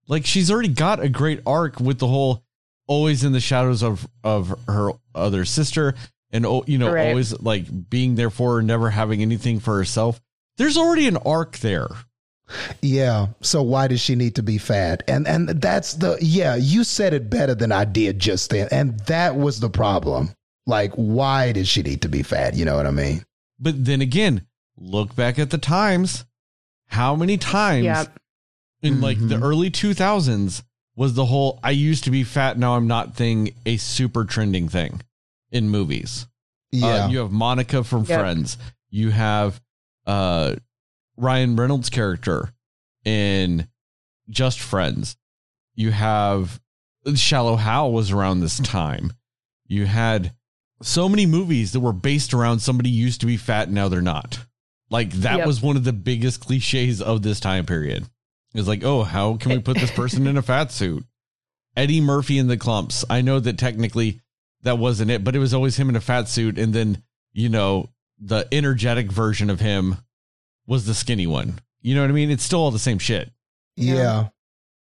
Like 0.08 0.26
she's 0.26 0.50
already 0.50 0.68
got 0.68 1.00
a 1.00 1.08
great 1.08 1.40
arc 1.46 1.80
with 1.80 1.98
the 1.98 2.08
whole 2.08 2.42
always 2.88 3.22
in 3.22 3.32
the 3.32 3.40
shadows 3.40 3.82
of 3.82 4.08
of 4.24 4.58
her 4.66 4.90
other 5.14 5.44
sister 5.44 5.94
and 6.30 6.44
oh, 6.44 6.64
you 6.66 6.78
know 6.78 6.90
Right. 6.92 7.08
always 7.08 7.38
like 7.40 7.66
being 7.90 8.14
there 8.16 8.30
for 8.30 8.56
her, 8.56 8.62
never 8.62 8.90
having 8.90 9.22
anything 9.22 9.60
for 9.60 9.76
herself. 9.76 10.20
There's 10.56 10.76
already 10.76 11.06
an 11.06 11.18
arc 11.18 11.58
there. 11.58 11.88
Yeah. 12.80 13.26
So 13.42 13.62
why 13.62 13.88
does 13.88 14.00
she 14.00 14.14
need 14.14 14.34
to 14.36 14.42
be 14.42 14.58
fat? 14.58 15.02
And 15.06 15.28
and 15.28 15.48
that's 15.48 15.94
the 15.94 16.18
yeah, 16.20 16.56
you 16.56 16.82
said 16.82 17.12
it 17.12 17.30
better 17.30 17.54
than 17.54 17.70
I 17.70 17.84
did 17.84 18.18
just 18.18 18.50
then. 18.50 18.68
And 18.70 18.98
that 19.00 19.36
was 19.36 19.60
the 19.60 19.70
problem. 19.70 20.30
Like 20.66 20.92
why 20.94 21.52
does 21.52 21.68
she 21.68 21.82
need 21.82 22.02
to 22.02 22.08
be 22.08 22.22
fat? 22.22 22.54
You 22.54 22.64
know 22.64 22.76
what 22.76 22.86
I 22.86 22.90
mean? 22.90 23.24
But 23.60 23.84
then 23.84 24.00
again, 24.00 24.46
look 24.76 25.14
back 25.14 25.38
at 25.38 25.50
the 25.50 25.58
times. 25.58 26.24
How 26.88 27.14
many 27.14 27.36
times 27.38 27.84
Yep. 27.84 28.18
in 28.82 29.00
like 29.00 29.18
the 29.18 29.36
Mhm. 29.36 29.42
early 29.42 29.70
2000s 29.70 30.62
was 30.96 31.14
the 31.14 31.26
whole 31.26 31.60
I 31.62 31.70
used 31.70 32.04
to 32.04 32.10
be 32.10 32.24
fat 32.24 32.58
now 32.58 32.74
I'm 32.76 32.86
not 32.86 33.14
thing 33.14 33.54
a 33.66 33.76
super 33.76 34.24
trending 34.24 34.68
thing 34.68 35.02
in 35.50 35.68
movies. 35.68 36.26
Yeah. 36.72 37.04
Uh, 37.04 37.08
you 37.08 37.18
have 37.18 37.30
Monica 37.30 37.84
from 37.84 38.04
Yep. 38.04 38.18
Friends. 38.20 38.58
You 38.90 39.10
have 39.10 39.60
uh, 40.06 40.56
Ryan 41.16 41.54
Reynolds' 41.56 41.90
character 41.90 42.54
in 43.04 43.68
Just 44.30 44.58
Friends. 44.60 45.16
You 45.74 45.92
have 45.92 46.60
Shallow 47.14 47.56
Hal 47.56 47.92
was 47.92 48.10
around 48.10 48.40
this 48.40 48.58
time. 48.58 49.12
You 49.66 49.84
had 49.86 50.34
so 50.82 51.08
many 51.08 51.26
movies 51.26 51.72
that 51.72 51.80
were 51.80 51.92
based 51.92 52.32
around 52.32 52.60
somebody 52.60 52.88
used 52.90 53.20
to 53.20 53.26
be 53.26 53.36
fat, 53.36 53.70
now 53.70 53.88
they're 53.88 54.00
not. 54.00 54.46
Like 54.90 55.10
that 55.12 55.38
Yep. 55.38 55.46
was 55.46 55.60
one 55.60 55.76
of 55.76 55.84
the 55.84 55.92
biggest 55.92 56.40
cliches 56.40 57.02
of 57.02 57.22
this 57.22 57.40
time 57.40 57.66
period. 57.66 58.08
It's 58.54 58.66
like, 58.68 58.82
oh, 58.84 59.02
how 59.02 59.36
can 59.36 59.52
we 59.52 59.58
put 59.58 59.76
this 59.78 59.90
person 59.90 60.26
in 60.26 60.36
a 60.38 60.42
fat 60.42 60.72
suit? 60.72 61.04
Eddie 61.76 62.00
Murphy 62.00 62.38
in 62.38 62.46
the 62.48 62.56
Klumps. 62.56 63.04
I 63.10 63.20
know 63.20 63.38
that 63.38 63.58
technically 63.58 64.20
that 64.62 64.78
wasn't 64.78 65.10
it, 65.10 65.22
but 65.22 65.36
it 65.36 65.38
was 65.38 65.52
always 65.54 65.76
him 65.76 65.88
in 65.88 65.96
a 65.96 66.00
fat 66.00 66.28
suit, 66.28 66.58
and 66.58 66.72
then 66.72 67.02
you 67.32 67.48
know 67.48 67.90
the 68.18 68.48
energetic 68.50 69.12
version 69.12 69.50
of 69.50 69.60
him 69.60 69.96
was 70.66 70.86
the 70.86 70.94
skinny 70.94 71.26
one. 71.26 71.60
You 71.82 71.94
know 71.94 72.00
what 72.00 72.10
I 72.10 72.14
mean? 72.14 72.30
It's 72.30 72.42
still 72.42 72.60
all 72.60 72.70
the 72.72 72.78
same 72.78 72.98
shit. 72.98 73.30
yeah. 73.76 73.94
Yeah. 73.94 74.28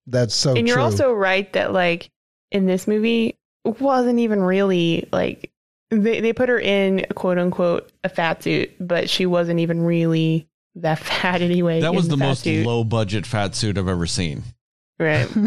That's 0.08 0.34
so 0.34 0.56
and 0.56 0.68
you're 0.68 0.80
also 0.80 1.14
right 1.14 1.52
that 1.54 1.72
like 1.72 2.10
in 2.52 2.66
this 2.66 2.88
movie 2.88 3.38
wasn't 3.64 4.18
even 4.20 4.42
really 4.42 5.08
like 5.14 5.52
they 5.92 6.22
they 6.22 6.34
put 6.34 6.50
her 6.50 6.60
in 6.60 7.06
quote 7.16 7.38
unquote 7.38 7.92
a 8.04 8.10
fat 8.10 8.42
suit, 8.44 8.72
but 8.80 9.10
she 9.10 9.26
wasn't 9.26 9.60
even 9.60 9.82
really 9.82 10.48
that 10.76 11.00
fat 11.00 11.42
anyway. 11.42 11.82
That 11.82 11.94
was 11.94 12.08
the 12.08 12.18
fat 12.18 12.26
most 12.28 12.44
suit. 12.44 12.66
low 12.66 12.84
budget 12.84 13.26
fat 13.26 13.54
suit 13.56 13.78
I've 13.78 13.88
ever 13.88 14.08
seen. 14.08 14.44
right. 15.00 15.30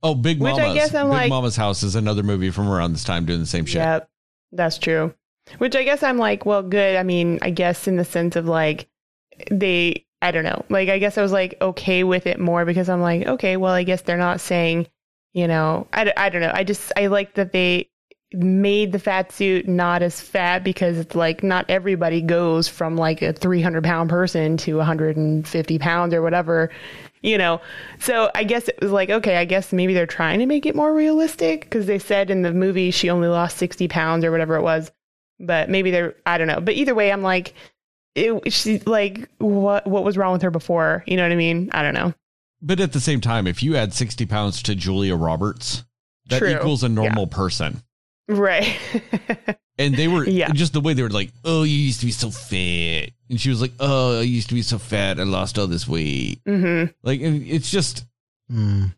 Oh, 0.00 0.14
Big 0.14 0.38
Which 0.40 0.54
I 0.54 0.58
Mama's. 0.58 0.74
guess 0.74 0.94
I'm 0.94 1.06
Big 1.06 1.12
like- 1.12 1.28
Mama's 1.28 1.56
house 1.56 1.82
is 1.82 1.96
another 1.96 2.22
movie 2.22 2.50
from 2.50 2.68
around 2.68 2.92
this 2.92 3.02
time 3.02 3.24
doing 3.26 3.40
the 3.40 3.46
same 3.46 3.64
shit. 3.66 3.80
Yep, 3.80 4.08
that's 4.52 4.78
true. 4.78 5.12
Which 5.58 5.74
I 5.74 5.82
guess 5.82 6.04
I'm 6.04 6.18
like, 6.18 6.46
well, 6.46 6.62
good. 6.62 6.94
I 6.94 7.02
mean, 7.02 7.40
I 7.42 7.50
guess 7.50 7.88
in 7.88 7.96
the 7.96 8.04
sense 8.04 8.36
of 8.36 8.46
like 8.46 8.86
they, 9.50 10.06
I 10.22 10.30
don't 10.30 10.44
know. 10.44 10.64
Like, 10.68 10.88
I 10.88 10.98
guess 10.98 11.18
I 11.18 11.22
was 11.22 11.32
like 11.32 11.56
okay 11.60 12.04
with 12.04 12.28
it 12.28 12.38
more 12.38 12.64
because 12.64 12.88
I'm 12.88 13.00
like, 13.00 13.26
okay, 13.26 13.56
well, 13.56 13.72
I 13.72 13.82
guess 13.82 14.02
they're 14.02 14.16
not 14.16 14.40
saying, 14.40 14.86
you 15.32 15.48
know, 15.48 15.88
I, 15.92 16.12
I 16.16 16.28
don't 16.28 16.42
know. 16.42 16.52
I 16.54 16.62
just 16.62 16.92
I 16.96 17.08
like 17.08 17.34
that 17.34 17.50
they 17.52 17.90
made 18.32 18.92
the 18.92 18.98
fat 18.98 19.32
suit 19.32 19.66
not 19.66 20.02
as 20.02 20.20
fat 20.20 20.62
because 20.62 20.98
it's 20.98 21.14
like 21.14 21.42
not 21.42 21.64
everybody 21.68 22.20
goes 22.20 22.68
from 22.68 22.96
like 22.96 23.22
a 23.22 23.32
300 23.32 23.82
pound 23.82 24.10
person 24.10 24.56
to 24.58 24.76
150 24.76 25.78
pounds 25.78 26.14
or 26.14 26.22
whatever 26.22 26.70
you 27.20 27.36
know? 27.36 27.60
So 27.98 28.30
i 28.34 28.44
guess 28.44 28.68
it 28.68 28.78
was 28.80 28.92
like 28.92 29.10
okay 29.10 29.36
i 29.36 29.44
guess 29.44 29.72
maybe 29.72 29.94
they're 29.94 30.06
trying 30.06 30.40
to 30.40 30.46
make 30.46 30.66
it 30.66 30.76
more 30.76 30.94
realistic 30.94 31.62
because 31.62 31.86
they 31.86 31.98
said 31.98 32.30
in 32.30 32.42
the 32.42 32.52
movie 32.52 32.90
she 32.90 33.10
only 33.10 33.28
lost 33.28 33.56
60 33.56 33.88
pounds 33.88 34.24
or 34.24 34.30
whatever 34.30 34.56
it 34.56 34.62
was 34.62 34.92
but 35.40 35.70
maybe 35.70 35.90
they're 35.90 36.14
i 36.26 36.38
don't 36.38 36.48
know. 36.48 36.60
But 36.60 36.74
either 36.74 36.94
way 36.94 37.10
i'm 37.10 37.22
like 37.22 37.54
it, 38.14 38.52
she 38.52 38.78
like 38.80 39.28
what 39.38 39.86
what 39.86 40.04
was 40.04 40.16
wrong 40.16 40.32
with 40.32 40.42
her 40.42 40.50
before? 40.50 41.04
You 41.06 41.16
know 41.16 41.22
what 41.22 41.32
i 41.32 41.36
mean? 41.36 41.70
I 41.72 41.82
don't 41.82 41.94
know. 41.94 42.14
But 42.60 42.80
at 42.80 42.92
the 42.92 43.00
same 43.00 43.20
time, 43.20 43.46
if 43.46 43.62
you 43.62 43.76
add 43.76 43.94
60 43.94 44.26
pounds 44.26 44.62
to 44.64 44.74
Julia 44.74 45.14
Roberts, 45.14 45.84
that 46.28 46.40
True. 46.40 46.50
equals 46.50 46.82
a 46.82 46.88
normal 46.88 47.28
person. 47.28 47.82
Right 48.28 48.76
And 49.80 49.94
they 49.94 50.08
were 50.08 50.26
Yeah. 50.26 50.50
just 50.50 50.72
the 50.72 50.80
way 50.80 50.92
they 50.94 51.02
were 51.04 51.08
like, 51.08 51.30
oh, 51.44 51.62
you 51.62 51.76
used 51.76 52.00
to 52.00 52.06
be 52.06 52.10
so 52.12 52.30
fat. 52.30 53.10
And 53.30 53.40
she 53.40 53.48
was 53.48 53.60
like, 53.60 53.70
oh, 53.78 54.18
I 54.18 54.22
used 54.22 54.48
to 54.48 54.56
be 54.56 54.62
so 54.62 54.76
fat. 54.76 55.20
I 55.20 55.22
lost 55.22 55.56
all 55.56 55.68
this 55.68 55.86
weight. 55.86 56.40
hmm 56.44 56.86
Like, 57.04 57.20
it's 57.22 57.70
just, 57.70 58.04
Mm. 58.52 58.92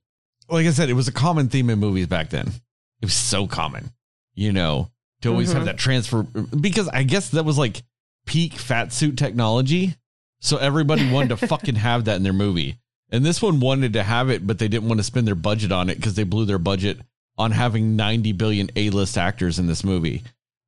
like 0.48 0.66
I 0.66 0.70
said, 0.70 0.88
it 0.88 0.94
was 0.94 1.06
a 1.08 1.12
common 1.12 1.48
theme 1.50 1.68
in 1.68 1.78
movies 1.80 2.06
back 2.06 2.30
then. 2.30 2.48
It 2.48 3.04
was 3.06 3.12
so 3.12 3.46
common, 3.46 3.90
you 4.34 4.52
know, 4.52 4.90
to 5.20 5.28
always 5.28 5.52
have 5.52 5.62
Mhm. 5.62 5.66
that 5.66 5.76
transfer 5.78 6.22
because 6.22 6.88
I 6.88 7.02
guess 7.02 7.28
that 7.30 7.44
was 7.44 7.58
like 7.58 7.82
peak 8.24 8.54
fat 8.54 8.90
suit 8.92 9.18
technology. 9.18 9.96
So 10.40 10.56
everybody 10.56 11.10
wanted 11.10 11.38
to 11.38 11.46
fucking 11.46 11.74
have 11.74 12.06
that 12.06 12.16
in 12.16 12.22
their 12.22 12.32
movie. 12.32 12.78
And 13.10 13.22
this 13.26 13.42
one 13.42 13.60
wanted 13.60 13.92
to 13.94 14.02
have 14.02 14.30
it, 14.30 14.46
but 14.46 14.58
they 14.58 14.68
didn't 14.68 14.88
want 14.88 14.98
to 15.00 15.04
spend 15.04 15.26
their 15.26 15.34
budget 15.34 15.72
on 15.72 15.90
it 15.90 15.96
because 15.96 16.14
they 16.14 16.24
blew 16.24 16.46
their 16.46 16.58
budget 16.58 17.00
on 17.40 17.50
having 17.50 17.96
90 17.96 18.32
billion 18.32 18.70
A 18.76 18.90
list 18.90 19.18
actors 19.18 19.58
in 19.58 19.66
this 19.66 19.82
movie. 19.82 20.22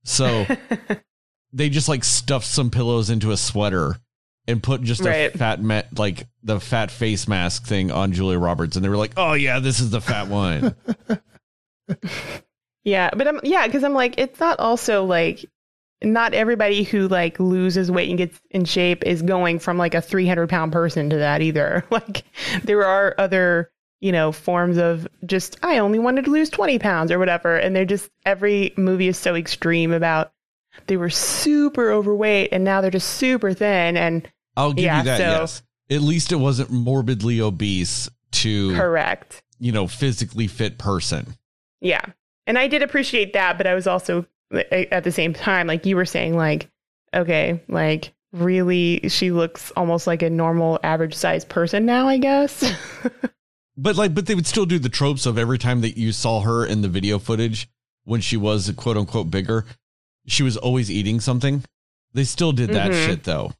So 0.04 0.46
they 1.52 1.68
just 1.68 1.88
like 1.88 2.04
stuffed 2.04 2.46
some 2.46 2.70
pillows 2.70 3.10
into 3.10 3.30
a 3.30 3.36
sweater 3.36 3.96
and 4.48 4.62
put 4.62 4.82
just 4.82 5.06
a 5.06 5.30
fat 5.30 5.62
ma- 5.62 5.82
like 5.96 6.26
the 6.42 6.58
fat 6.58 6.90
face 6.90 7.28
mask 7.28 7.66
thing 7.66 7.90
on 7.90 8.12
Julia 8.12 8.38
Roberts 8.38 8.76
and 8.76 8.84
they 8.84 8.88
were 8.88 8.96
like, 8.96 9.12
"Oh 9.16 9.34
yeah, 9.34 9.60
this 9.60 9.78
is 9.78 9.90
the 9.90 10.00
fat 10.00 10.28
one." 10.28 10.74
Yeah, 12.84 13.10
but 13.16 13.28
I'm 13.28 13.40
yeah, 13.44 13.66
because 13.66 13.84
I'm 13.84 13.94
like, 13.94 14.14
it's 14.18 14.40
not 14.40 14.58
also 14.58 15.04
like 15.04 15.44
not 16.02 16.34
everybody 16.34 16.82
who 16.82 17.06
like 17.06 17.38
loses 17.38 17.90
weight 17.90 18.08
and 18.08 18.18
gets 18.18 18.40
in 18.50 18.64
shape 18.64 19.04
is 19.04 19.22
going 19.22 19.60
from 19.60 19.78
like 19.78 19.94
a 19.94 20.00
300 20.02 20.48
pound 20.48 20.72
person 20.72 21.10
to 21.10 21.18
that 21.18 21.42
either. 21.42 21.84
Like 21.90 22.24
there 22.64 22.84
are 22.84 23.14
other 23.18 23.70
you 24.02 24.12
know 24.12 24.32
forms 24.32 24.76
of 24.76 25.08
just 25.24 25.56
I 25.62 25.78
only 25.78 25.98
wanted 25.98 26.26
to 26.26 26.30
lose 26.30 26.50
20 26.50 26.78
pounds 26.78 27.10
or 27.10 27.18
whatever, 27.18 27.56
and 27.56 27.74
they're 27.74 27.86
just 27.86 28.10
every 28.26 28.74
movie 28.76 29.08
is 29.08 29.16
so 29.16 29.34
extreme 29.34 29.92
about 29.92 30.32
they 30.86 30.96
were 30.98 31.08
super 31.10 31.90
overweight 31.92 32.50
and 32.52 32.64
now 32.64 32.80
they're 32.82 32.90
just 32.90 33.08
super 33.08 33.54
thin 33.54 33.96
and 33.96 34.28
I'll 34.56 34.72
give 34.74 34.84
Yeah, 34.84 34.98
you 34.98 35.04
that. 35.04 35.16
so- 35.18 35.22
yes. 35.24 35.62
At 35.90 36.00
least 36.00 36.32
it 36.32 36.36
wasn't 36.36 36.70
morbidly 36.70 37.40
obese 37.40 38.08
to 38.32 38.74
correct. 38.76 39.42
you 39.58 39.72
know 39.72 39.86
physically 39.86 40.46
fit 40.46 40.78
person. 40.78 41.34
Yeah. 41.80 42.00
And 42.46 42.58
I 42.58 42.66
did 42.68 42.82
appreciate 42.82 43.34
that, 43.34 43.56
but 43.58 43.66
I 43.66 43.74
was 43.74 43.86
also 43.86 44.26
at 44.52 45.04
the 45.04 45.12
same 45.12 45.32
time, 45.34 45.66
like 45.66 45.86
you 45.86 45.96
were 45.96 46.04
saying, 46.06 46.36
like, 46.36 46.68
okay, 47.14 47.62
like 47.68 48.12
really, 48.32 49.08
she 49.10 49.30
looks 49.30 49.70
almost 49.76 50.06
like 50.06 50.22
a 50.22 50.30
normal 50.30 50.80
average 50.82 51.14
sized 51.14 51.48
person 51.50 51.84
now, 51.86 52.08
I 52.08 52.16
guess. 52.18 52.64
But 53.76 53.96
like, 53.96 54.14
but 54.14 54.26
they 54.26 54.34
would 54.34 54.46
still 54.46 54.66
do 54.66 54.78
the 54.78 54.88
tropes 54.88 55.24
of 55.26 55.38
every 55.38 55.58
time 55.58 55.80
that 55.80 55.96
you 55.96 56.12
saw 56.12 56.40
her 56.40 56.64
in 56.66 56.82
the 56.82 56.88
video 56.88 57.18
footage 57.18 57.68
when 58.04 58.20
she 58.20 58.36
was 58.36 58.70
quote 58.76 58.96
unquote 58.96 59.30
bigger, 59.30 59.64
she 60.26 60.42
was 60.42 60.56
always 60.56 60.90
eating 60.90 61.20
something. 61.20 61.64
They 62.12 62.24
still 62.24 62.52
did 62.52 62.70
that 62.70 62.90
Mhm. 62.90 63.06
shit 63.06 63.24
though. 63.24 63.52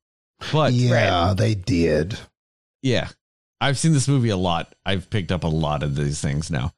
But 0.53 0.73
yeah, 0.75 1.35
they 1.35 1.55
did. 1.55 2.19
yeah, 2.83 3.09
I've 3.61 3.79
seen 3.79 3.93
this 3.93 4.09
movie 4.09 4.29
a 4.31 4.37
lot. 4.37 4.75
I've 4.85 5.09
picked 5.09 5.33
up 5.33 5.45
a 5.45 5.49
lot 5.49 5.83
of 5.83 5.95
these 5.97 6.21
things 6.21 6.51
now. 6.51 6.73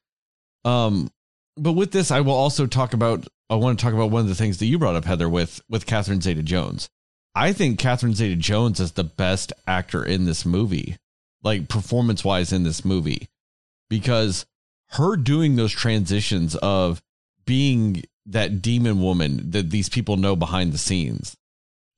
Um, 0.64 1.10
but 1.56 1.72
with 1.72 1.90
this, 1.90 2.10
I 2.10 2.20
will 2.20 2.34
also 2.34 2.66
talk 2.66 2.94
about. 2.94 3.26
I 3.50 3.56
want 3.56 3.78
to 3.78 3.82
talk 3.84 3.94
about 3.94 4.10
one 4.10 4.22
of 4.22 4.28
the 4.28 4.34
things 4.34 4.58
that 4.58 4.66
you 4.66 4.78
brought 4.78 4.96
up, 4.96 5.04
Heather, 5.04 5.28
with 5.28 5.60
with 5.68 5.86
Catherine 5.86 6.20
Zeta 6.20 6.42
Jones. 6.42 6.88
I 7.34 7.52
think 7.52 7.78
Catherine 7.78 8.14
Zeta 8.14 8.36
Jones 8.36 8.78
is 8.80 8.92
the 8.92 9.04
best 9.04 9.52
actor 9.66 10.04
in 10.04 10.24
this 10.24 10.44
movie, 10.46 10.96
like 11.44 11.68
performance 11.68 12.24
wise 12.24 12.52
in 12.52 12.64
this 12.64 12.84
movie, 12.84 13.28
because 13.88 14.46
her 14.90 15.16
doing 15.16 15.56
those 15.56 15.72
transitions 15.72 16.56
of 16.56 17.02
being 17.46 18.02
that 18.26 18.62
demon 18.62 19.00
woman 19.00 19.50
that 19.50 19.70
these 19.70 19.88
people 19.88 20.16
know 20.16 20.34
behind 20.34 20.72
the 20.72 20.78
scenes 20.78 21.36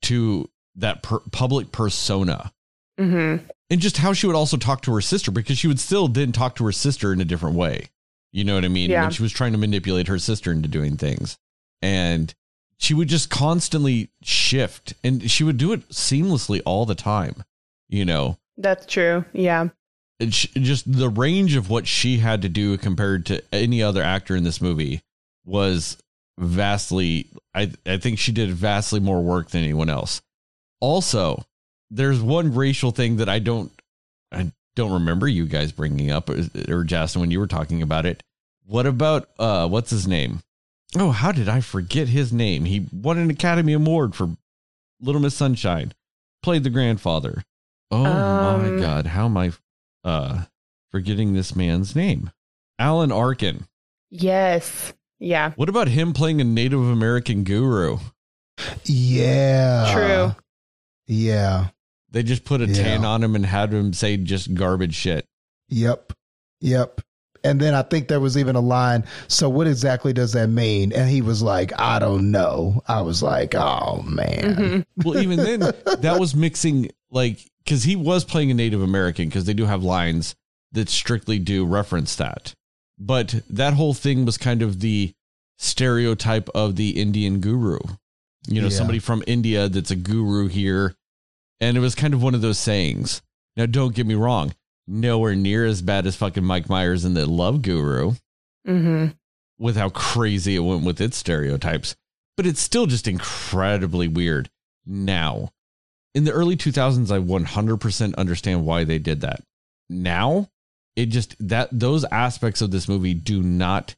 to 0.03 0.49
that 0.75 1.01
per- 1.01 1.21
public 1.31 1.71
persona 1.71 2.51
hmm 2.99 3.37
and 3.69 3.81
just 3.81 3.97
how 3.97 4.13
she 4.13 4.27
would 4.27 4.35
also 4.35 4.57
talk 4.57 4.81
to 4.83 4.93
her 4.93 5.01
sister 5.01 5.31
because 5.31 5.57
she 5.57 5.67
would 5.67 5.79
still 5.79 6.07
then 6.07 6.31
talk 6.31 6.55
to 6.55 6.65
her 6.65 6.71
sister 6.71 7.11
in 7.11 7.21
a 7.21 7.25
different 7.25 7.55
way. 7.55 7.89
You 8.31 8.43
know 8.43 8.55
what 8.55 8.65
I 8.65 8.69
mean? 8.69 8.89
Yeah. 8.89 9.01
When 9.01 9.11
she 9.11 9.23
was 9.23 9.31
trying 9.31 9.51
to 9.53 9.57
manipulate 9.57 10.07
her 10.07 10.19
sister 10.19 10.51
into 10.51 10.67
doing 10.67 10.97
things. 10.97 11.37
And 11.81 12.33
she 12.77 12.93
would 12.93 13.07
just 13.07 13.29
constantly 13.29 14.09
shift 14.21 14.93
and 15.03 15.29
she 15.29 15.43
would 15.43 15.57
do 15.57 15.73
it 15.73 15.89
seamlessly 15.89 16.61
all 16.65 16.85
the 16.85 16.95
time. 16.95 17.43
You 17.89 18.05
know, 18.05 18.37
That's 18.57 18.85
true. 18.85 19.23
Yeah. 19.33 19.69
just 20.19 20.91
the 20.91 21.09
range 21.09 21.55
of 21.55 21.69
what 21.69 21.87
she 21.87 22.17
had 22.17 22.41
to 22.41 22.49
do 22.49 22.77
compared 22.77 23.25
to 23.27 23.43
any 23.53 23.83
other 23.83 24.01
actor 24.01 24.35
in 24.35 24.43
this 24.43 24.61
movie 24.61 25.01
was 25.45 25.97
vastly 26.39 27.27
I 27.53 27.71
I 27.85 27.97
think 27.97 28.19
she 28.19 28.31
did 28.31 28.49
vastly 28.51 28.99
more 28.99 29.21
work 29.21 29.49
than 29.49 29.63
anyone 29.63 29.89
else. 29.89 30.21
Also, 30.79 31.43
there's 31.89 32.21
one 32.21 32.53
racial 32.53 32.91
thing 32.91 33.17
that 33.17 33.29
I 33.29 33.39
don't 33.39 33.71
I 34.31 34.51
don't 34.75 34.93
remember 34.93 35.27
you 35.27 35.45
guys 35.45 35.71
bringing 35.71 36.11
up 36.11 36.29
or, 36.29 36.43
or 36.69 36.83
Justin 36.83 37.21
when 37.21 37.31
you 37.31 37.39
were 37.39 37.47
talking 37.47 37.81
about 37.81 38.05
it. 38.05 38.21
What 38.65 38.85
about 38.85 39.29
uh 39.39 39.67
what's 39.67 39.89
his 39.91 40.07
name? 40.07 40.41
Oh, 40.95 41.11
how 41.11 41.31
did 41.31 41.49
I 41.49 41.61
forget 41.61 42.07
his 42.07 42.31
name? 42.31 42.65
He 42.65 42.87
won 42.93 43.17
an 43.17 43.29
Academy 43.29 43.73
Award 43.73 44.15
for 44.15 44.35
Little 45.01 45.21
Miss 45.21 45.35
Sunshine. 45.35 45.93
Played 46.41 46.63
the 46.63 46.69
grandfather. 46.69 47.43
Oh 47.91 48.03
my 48.03 48.67
Um, 48.67 48.79
god, 48.79 49.05
how 49.07 49.25
am 49.25 49.37
I 49.37 49.51
uh 50.03 50.43
forgetting 50.91 51.33
this 51.33 51.55
man's 51.55 51.95
name? 51.95 52.31
Alan 52.79 53.11
Arkin. 53.11 53.65
Yes. 54.09 54.93
Yeah. 55.19 55.51
What 55.55 55.69
about 55.69 55.87
him 55.87 56.13
playing 56.13 56.39
a 56.41 56.43
Native 56.43 56.79
American 56.81 57.43
guru? 57.43 57.97
Yeah. 58.85 59.91
True. 59.93 60.35
Yeah. 61.07 61.67
They 62.11 62.23
just 62.23 62.45
put 62.45 62.61
a 62.61 62.67
Yeah. 62.67 62.73
tan 62.83 63.05
on 63.05 63.23
him 63.23 63.35
and 63.35 63.45
had 63.45 63.73
him 63.73 63.93
say 63.93 64.17
just 64.17 64.53
garbage 64.53 64.95
shit. 64.95 65.25
Yep. 65.69 66.13
Yep. 66.61 67.01
And 67.43 67.59
then 67.59 67.73
I 67.73 67.81
think 67.83 68.07
there 68.07 68.19
was 68.19 68.37
even 68.37 68.55
a 68.55 68.59
line. 68.61 69.05
So 69.27 69.47
what 69.49 69.67
exactly 69.67 70.11
does 70.11 70.33
that 70.33 70.47
mean? 70.47 70.91
And 70.91 71.09
he 71.09 71.21
was 71.21 71.41
like, 71.41 71.71
I 71.79 71.99
don't 71.99 72.31
know. 72.31 72.81
I 72.87 73.01
was 73.01 73.21
like, 73.21 73.55
oh 73.55 74.01
man. 74.03 74.55
hmm 74.55 74.79
Well, 75.07 75.17
even 75.21 75.37
then, 75.37 75.59
that 75.59 76.17
was 76.19 76.35
mixing 76.35 76.89
like 77.11 77.39
because 77.67 77.83
he 77.83 77.97
was 77.97 78.23
playing 78.23 78.49
a 78.49 78.53
Native 78.53 78.81
American 78.81 79.27
because 79.27 79.43
they 79.43 79.53
do 79.53 79.65
have 79.65 79.83
lines 79.83 80.35
that 80.71 80.87
strictly 80.87 81.37
do 81.37 81.65
reference 81.65 82.15
that. 82.15 82.53
But 82.97 83.41
that 83.49 83.73
whole 83.73 83.93
thing 83.93 84.23
was 84.23 84.37
kind 84.37 84.61
of 84.61 84.79
the 84.79 85.13
stereotype 85.57 86.47
of 86.55 86.77
the 86.77 86.91
Indian 86.91 87.41
guru. 87.41 87.79
You 88.47 88.61
know, 88.61 88.69
Yeah. 88.69 88.77
somebody 88.77 88.99
from 88.99 89.21
India 89.27 89.67
that's 89.67 89.91
a 89.91 89.97
guru 89.97 90.47
here. 90.47 90.95
And 91.59 91.75
it 91.75 91.81
was 91.81 91.93
kind 91.93 92.13
of 92.13 92.23
one 92.23 92.35
of 92.35 92.41
those 92.41 92.57
sayings. 92.57 93.21
Now, 93.57 93.65
don't 93.65 93.93
get 93.93 94.07
me 94.07 94.15
wrong, 94.15 94.53
nowhere 94.87 95.35
near 95.35 95.65
as 95.65 95.81
bad 95.81 96.05
as 96.07 96.15
fucking 96.15 96.45
Mike 96.45 96.69
Myers 96.69 97.03
in 97.03 97.15
the 97.15 97.25
Love 97.25 97.61
Guru 97.61 98.13
hmm 98.65 99.07
with 99.59 99.75
how 99.75 99.89
crazy 99.89 100.55
it 100.55 100.59
went 100.59 100.83
with 100.85 101.01
its 101.01 101.17
stereotypes, 101.17 101.95
but 102.37 102.45
it's 102.45 102.61
still 102.61 102.85
just 102.85 103.07
incredibly 103.07 104.07
weird. 104.07 104.49
Now, 104.85 105.49
in 106.17 106.23
the 106.23 106.31
early 106.31 106.57
2000s, 106.57 107.11
I 107.11 107.19
100% 107.19 108.15
understand 108.15 108.65
why 108.65 108.83
they 108.83 108.97
did 108.97 109.21
that. 109.21 109.43
Now, 109.87 110.49
it 110.95 111.05
just 111.07 111.35
that 111.47 111.69
those 111.71 112.05
aspects 112.05 112.59
of 112.59 112.71
this 112.71 112.87
movie 112.87 113.13
do 113.13 113.43
not 113.43 113.93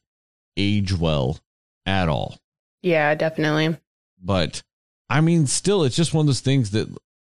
age 0.54 0.92
well 0.92 1.38
at 1.86 2.10
all. 2.10 2.36
Yeah, 2.82 3.14
definitely. 3.14 3.78
But 4.22 4.62
I 5.08 5.22
mean, 5.22 5.46
still, 5.46 5.82
it's 5.82 5.96
just 5.96 6.12
one 6.12 6.24
of 6.24 6.26
those 6.26 6.40
things 6.40 6.72
that 6.72 6.94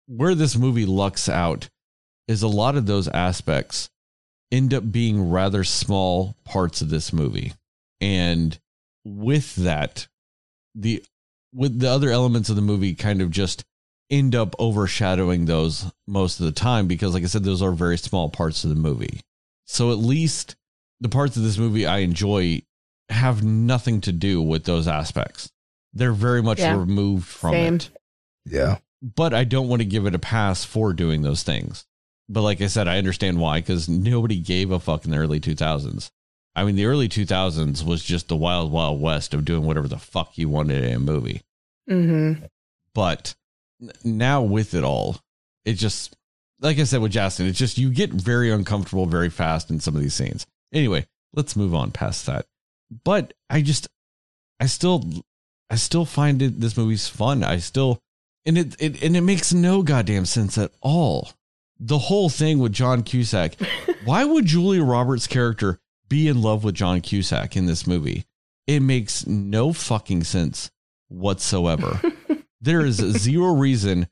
where 0.07 0.35
this 0.35 0.57
movie 0.57 0.85
lucks 0.85 1.29
out 1.29 1.69
is 2.27 2.43
a 2.43 2.49
lot 2.49 2.75
of 2.75 2.85
those 2.85 3.07
aspects 3.07 3.89
end 4.51 4.73
up 4.73 4.91
being 4.91 5.29
rather 5.29 5.63
small 5.63 6.35
parts 6.43 6.81
of 6.81 6.89
this 6.89 7.13
movie. 7.13 7.53
And 8.01 8.59
with 9.05 9.55
that, 9.55 10.09
the 10.75 11.05
with 11.53 11.79
the 11.79 11.89
other 11.89 12.09
elements 12.09 12.49
of 12.49 12.57
the 12.57 12.61
movie 12.61 12.95
kind 12.95 13.21
of 13.21 13.31
just 13.31 13.63
end 14.09 14.35
up 14.35 14.55
overshadowing 14.59 15.45
those 15.45 15.91
most 16.07 16.39
of 16.39 16.45
the 16.45 16.51
time 16.51 16.87
because 16.87 17.13
like 17.13 17.23
I 17.23 17.27
said, 17.27 17.43
those 17.43 17.61
are 17.61 17.71
very 17.71 17.97
small 17.97 18.29
parts 18.29 18.63
of 18.63 18.69
the 18.69 18.75
movie. 18.75 19.21
So 19.65 19.91
at 19.91 19.97
least 19.97 20.55
the 20.99 21.09
parts 21.09 21.35
of 21.37 21.43
this 21.43 21.57
movie 21.57 21.85
I 21.85 21.99
enjoy 21.99 22.61
have 23.09 23.43
nothing 23.43 24.01
to 24.01 24.11
do 24.11 24.41
with 24.41 24.63
those 24.65 24.87
aspects. 24.87 25.49
They're 25.93 26.13
very 26.13 26.41
much 26.41 26.59
Yeah. 26.59 26.77
removed 26.77 27.27
from 27.27 27.51
Same. 27.53 27.75
it. 27.75 27.89
Yeah. 28.45 28.77
But 29.01 29.33
I 29.33 29.43
don't 29.43 29.67
want 29.67 29.81
to 29.81 29.85
give 29.87 30.05
it 30.05 30.15
a 30.15 30.19
pass 30.19 30.63
for 30.63 30.93
doing 30.93 31.21
those 31.21 31.43
things. 31.43 31.85
But 32.29 32.41
like 32.41 32.61
I 32.61 32.67
said, 32.67 32.87
I 32.87 32.97
understand 32.97 33.39
why 33.39 33.59
because 33.59 33.89
nobody 33.89 34.39
gave 34.39 34.71
a 34.71 34.79
fuck 34.79 35.05
in 35.05 35.11
the 35.11 35.17
early 35.17 35.39
2000s. 35.39 36.09
I 36.55 36.63
mean, 36.63 36.75
the 36.75 36.85
early 36.85 37.09
2000s 37.09 37.83
was 37.83 38.03
just 38.03 38.27
the 38.27 38.35
wild, 38.37 38.71
wild 38.71 39.01
west 39.01 39.33
of 39.33 39.43
doing 39.43 39.65
whatever 39.65 39.87
the 39.87 39.97
fuck 39.97 40.37
you 40.37 40.47
wanted 40.49 40.83
in 40.83 40.93
a 40.95 40.99
movie. 40.99 41.41
Mm-hmm. 41.89 42.45
But 42.93 43.35
n- 43.35 43.42
now 44.03 44.41
with 44.41 44.73
it 44.73 44.83
all, 44.83 45.17
it 45.65 45.73
just, 45.73 46.15
like 46.59 46.79
I 46.79 46.83
said 46.83 47.01
with 47.01 47.11
Justin, 47.11 47.47
it's 47.47 47.59
just 47.59 47.77
you 47.77 47.89
get 47.89 48.11
very 48.11 48.51
uncomfortable 48.51 49.05
very 49.05 49.29
fast 49.29 49.69
in 49.69 49.79
some 49.79 49.95
of 49.95 50.01
these 50.01 50.13
scenes. 50.13 50.45
Anyway, 50.73 51.05
let's 51.33 51.55
move 51.55 51.73
on 51.73 51.91
past 51.91 52.25
that. 52.25 52.45
But 53.03 53.33
I 53.49 53.61
just, 53.61 53.87
I 54.59 54.65
still, 54.67 55.03
I 55.69 55.75
still 55.75 56.05
find 56.05 56.41
it, 56.41 56.59
this 56.59 56.77
movie's 56.77 57.07
fun. 57.07 57.43
I 57.43 57.57
still, 57.57 57.99
and 58.45 58.57
it, 58.57 58.75
it, 58.79 59.03
and 59.03 59.15
it 59.15 59.21
makes 59.21 59.53
no 59.53 59.81
goddamn 59.81 60.25
sense 60.25 60.57
at 60.57 60.71
all. 60.81 61.31
The 61.79 61.97
whole 61.97 62.29
thing 62.29 62.59
with 62.59 62.71
John 62.71 63.03
Cusack. 63.03 63.55
why 64.05 64.23
would 64.25 64.45
Julia 64.45 64.83
Roberts' 64.83 65.27
character 65.27 65.79
be 66.07 66.27
in 66.27 66.41
love 66.41 66.63
with 66.63 66.75
John 66.75 67.01
Cusack 67.01 67.57
in 67.57 67.65
this 67.65 67.87
movie? 67.87 68.25
It 68.67 68.81
makes 68.81 69.27
no 69.27 69.73
fucking 69.73 70.23
sense 70.23 70.71
whatsoever. 71.09 71.99
there 72.63 72.81
is 72.81 72.97
zero 73.19 73.53
reason 73.53 74.07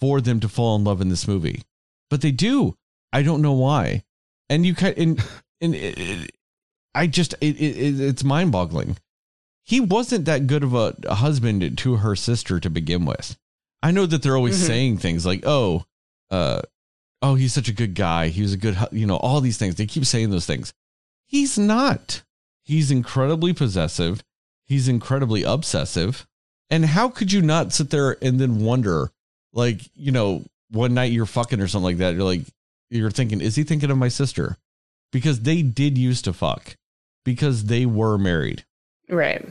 for 0.00 0.20
them 0.20 0.40
to 0.40 0.48
fall 0.48 0.76
in 0.76 0.84
love 0.84 1.00
in 1.00 1.08
this 1.08 1.26
movie, 1.28 1.62
but 2.10 2.20
they 2.20 2.30
do. 2.30 2.76
I 3.12 3.22
don't 3.22 3.42
know 3.42 3.52
why. 3.52 4.04
And 4.48 4.64
you 4.66 4.74
kind 4.74 4.96
and 4.98 5.24
and 5.60 5.74
it, 5.74 5.98
it, 5.98 6.30
I 6.94 7.06
just 7.06 7.34
it, 7.40 7.56
it, 7.60 8.00
it's 8.00 8.24
mind 8.24 8.52
boggling. 8.52 8.96
He 9.64 9.80
wasn't 9.80 10.26
that 10.26 10.46
good 10.46 10.62
of 10.62 10.74
a, 10.74 10.94
a 11.04 11.14
husband 11.14 11.78
to 11.78 11.96
her 11.96 12.14
sister 12.14 12.60
to 12.60 12.68
begin 12.68 13.06
with. 13.06 13.36
I 13.82 13.90
know 13.92 14.04
that 14.06 14.22
they're 14.22 14.36
always 14.36 14.62
Mhm. 14.62 14.66
saying 14.66 14.98
things 14.98 15.24
like, 15.24 15.42
"Oh, 15.46 15.84
uh, 16.30 16.60
oh, 17.22 17.34
he's 17.36 17.54
such 17.54 17.68
a 17.68 17.72
good 17.72 17.94
guy. 17.94 18.28
He 18.28 18.42
was 18.42 18.52
a 18.52 18.58
good, 18.58 18.76
you 18.92 19.06
know, 19.06 19.16
all 19.16 19.40
these 19.40 19.56
things. 19.56 19.76
They 19.76 19.86
keep 19.86 20.04
saying 20.04 20.30
those 20.30 20.46
things. 20.46 20.74
He's 21.26 21.58
not. 21.58 22.22
He's 22.64 22.90
incredibly 22.90 23.52
possessive. 23.54 24.22
He's 24.66 24.88
incredibly 24.88 25.42
obsessive. 25.42 26.26
And 26.70 26.84
how 26.84 27.08
could 27.08 27.32
you 27.32 27.42
not 27.42 27.72
sit 27.72 27.90
there 27.90 28.16
and 28.22 28.40
then 28.40 28.64
wonder, 28.64 29.10
like, 29.52 29.82
you 29.94 30.12
know, 30.12 30.44
one 30.70 30.94
night 30.94 31.12
you're 31.12 31.26
fucking 31.26 31.60
or 31.60 31.68
something 31.68 31.84
like 31.84 31.98
that? 31.98 32.14
You're 32.14 32.24
like, 32.24 32.42
you're 32.90 33.10
thinking, 33.10 33.40
is 33.40 33.56
he 33.56 33.64
thinking 33.64 33.90
of 33.90 33.98
my 33.98 34.08
sister? 34.08 34.56
Because 35.12 35.40
they 35.40 35.62
did 35.62 35.96
used 35.98 36.24
to 36.24 36.32
fuck 36.32 36.76
because 37.24 37.64
they 37.64 37.86
were 37.86 38.18
married. 38.18 38.64
Right. 39.08 39.46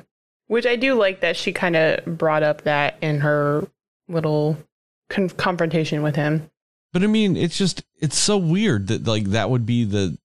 Which 0.48 0.66
I 0.66 0.76
do 0.76 0.94
like 0.94 1.22
that 1.22 1.38
she 1.38 1.52
kind 1.52 1.76
of 1.76 2.18
brought 2.18 2.44
up 2.44 2.64
that 2.64 2.98
in 3.02 3.22
her 3.22 3.68
little 4.08 4.58
con- 5.10 5.30
confrontation 5.30 6.04
with 6.04 6.16
him. 6.16 6.50
But 6.92 7.04
I 7.04 7.08
mean, 7.08 7.36
it's 7.36 7.58
just 7.58 7.84
it's 8.00 8.18
so 8.18 8.38
weird 8.38 8.88
that 8.88 9.06
like 9.08 9.26
that 9.26 9.50
would 9.50 9.66
be 9.66 9.84
the 9.84 10.18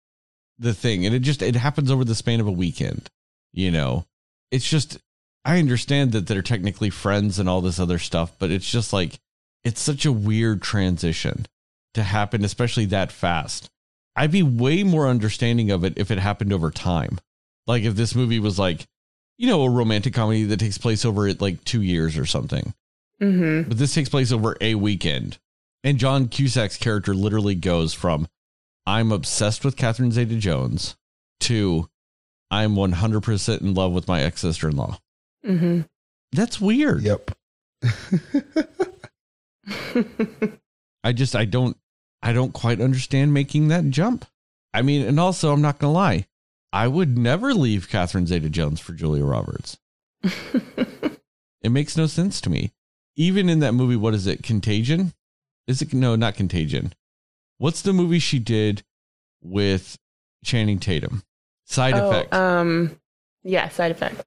the 0.59 0.75
thing, 0.75 1.07
and 1.07 1.15
it 1.15 1.21
just 1.21 1.41
it 1.41 1.57
happens 1.57 1.91
over 1.91 2.05
the 2.05 2.15
span 2.15 2.41
of 2.41 2.47
a 2.47 2.53
weekend. 2.53 3.09
You 3.53 3.71
know, 3.71 4.05
it's 4.51 4.69
just 4.69 4.99
I 5.45 5.59
understand 5.59 6.13
that 6.13 6.27
they're 6.27 6.43
technically 6.43 6.91
friends 6.91 7.39
and 7.39 7.49
all 7.49 7.61
this 7.61 7.79
other 7.81 7.99
stuff, 7.99 8.33
but 8.39 8.51
it's 8.51 8.69
just 8.71 8.93
like 8.93 9.19
it's 9.65 9.81
such 9.81 10.05
a 10.05 10.13
weird 10.13 10.63
transition 10.63 11.47
to 11.95 12.03
happen, 12.03 12.45
especially 12.45 12.85
that 12.87 13.11
fast. 13.13 13.71
I'd 14.15 14.31
be 14.33 14.43
way 14.43 14.83
more 14.83 15.07
understanding 15.09 15.71
of 15.71 15.85
it 15.85 15.95
if 15.97 16.11
it 16.11 16.19
happened 16.19 16.53
over 16.53 16.71
time. 16.71 17.19
Like 17.67 17.85
if 17.85 17.95
this 17.95 18.15
movie 18.15 18.41
was 18.41 18.59
like, 18.59 18.87
you 19.39 19.47
know, 19.47 19.63
a 19.63 19.71
romantic 19.71 20.15
comedy 20.15 20.45
that 20.45 20.59
takes 20.59 20.79
place 20.79 21.05
over 21.05 21.33
like 21.35 21.65
two 21.65 21.83
years 21.83 22.19
or 22.19 22.27
something 22.27 22.75
Mm-hmm. 23.21 23.69
but 23.69 23.79
this 23.79 23.93
takes 23.95 24.09
place 24.09 24.31
over 24.31 24.57
a 24.61 24.77
weekend. 24.77 25.39
And 25.83 25.99
John 25.99 26.29
Cusack's 26.29 26.77
character 26.77 27.15
literally 27.15 27.57
goes 27.57 27.93
from 27.93 28.29
I'm 28.87 29.11
obsessed 29.11 29.65
with 29.65 29.77
Catherine 29.77 30.13
Zeta 30.13 30.37
Jones 30.37 30.97
to 31.41 31.89
I'm 32.51 32.75
100% 32.77 33.61
in 33.61 33.75
love 33.75 33.93
with 33.93 34.07
my 34.07 34.23
ex 34.23 34.41
sister 34.43 34.69
in 34.69 34.77
law. 34.77 34.99
Mm-hmm. 35.47 35.83
That's 36.33 36.61
weird. 36.61 37.03
Yep. 37.03 37.31
I 41.05 41.13
just, 41.13 41.37
I 41.37 41.45
don't, 41.45 41.77
I 42.23 42.33
don't 42.33 42.53
quite 42.53 42.81
understand 42.81 43.33
making 43.33 43.69
that 43.69 43.91
jump. 43.91 44.27
I 44.75 44.83
mean, 44.83 45.07
and 45.07 45.19
also, 45.19 45.53
I'm 45.53 45.63
not 45.63 45.79
going 45.79 45.93
to 45.93 45.99
lie, 45.99 46.27
I 46.73 46.89
would 46.89 47.17
never 47.17 47.55
leave 47.55 47.89
Catherine 47.89 48.27
Zeta 48.27 48.51
Jones 48.51 48.81
for 48.81 48.93
Julia 48.93 49.25
Roberts. 49.25 49.79
It 51.63 51.71
makes 51.71 51.97
no 51.97 52.07
sense 52.07 52.41
to 52.43 52.51
me. 52.51 52.73
Even 53.17 53.49
in 53.49 53.61
that 53.61 53.75
movie, 53.75 53.97
what 53.97 54.15
is 54.15 54.27
it? 54.27 54.43
Contagion? 54.43 55.13
Is 55.67 55.83
it 55.83 55.93
no, 55.93 56.17
not 56.17 56.35
Contagion. 56.35 56.93
What's 57.59 57.83
the 57.83 57.93
movie 57.93 58.21
she 58.21 58.39
did 58.39 58.85
with 59.43 59.99
Channing 60.45 60.79
Tatum? 60.79 61.23
Side 61.65 61.95
oh, 61.95 62.09
effect 62.09 62.33
um, 62.33 62.99
yeah, 63.43 63.69
side 63.69 63.91
effect. 63.91 64.25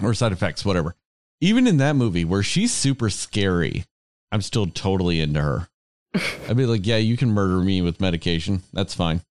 Or 0.00 0.14
side 0.14 0.32
effects, 0.32 0.64
whatever. 0.64 0.94
Even 1.40 1.66
in 1.66 1.78
that 1.78 1.96
movie 1.96 2.24
where 2.24 2.42
she's 2.42 2.72
super 2.72 3.10
scary, 3.10 3.84
I'm 4.30 4.42
still 4.42 4.66
totally 4.66 5.20
into 5.20 5.42
her. 5.42 5.68
I'd 6.48 6.56
be 6.56 6.66
like, 6.66 6.86
yeah, 6.86 6.98
you 6.98 7.16
can 7.16 7.32
murder 7.32 7.58
me 7.58 7.82
with 7.82 8.00
medication. 8.00 8.62
That's 8.72 8.94
fine. 8.94 9.22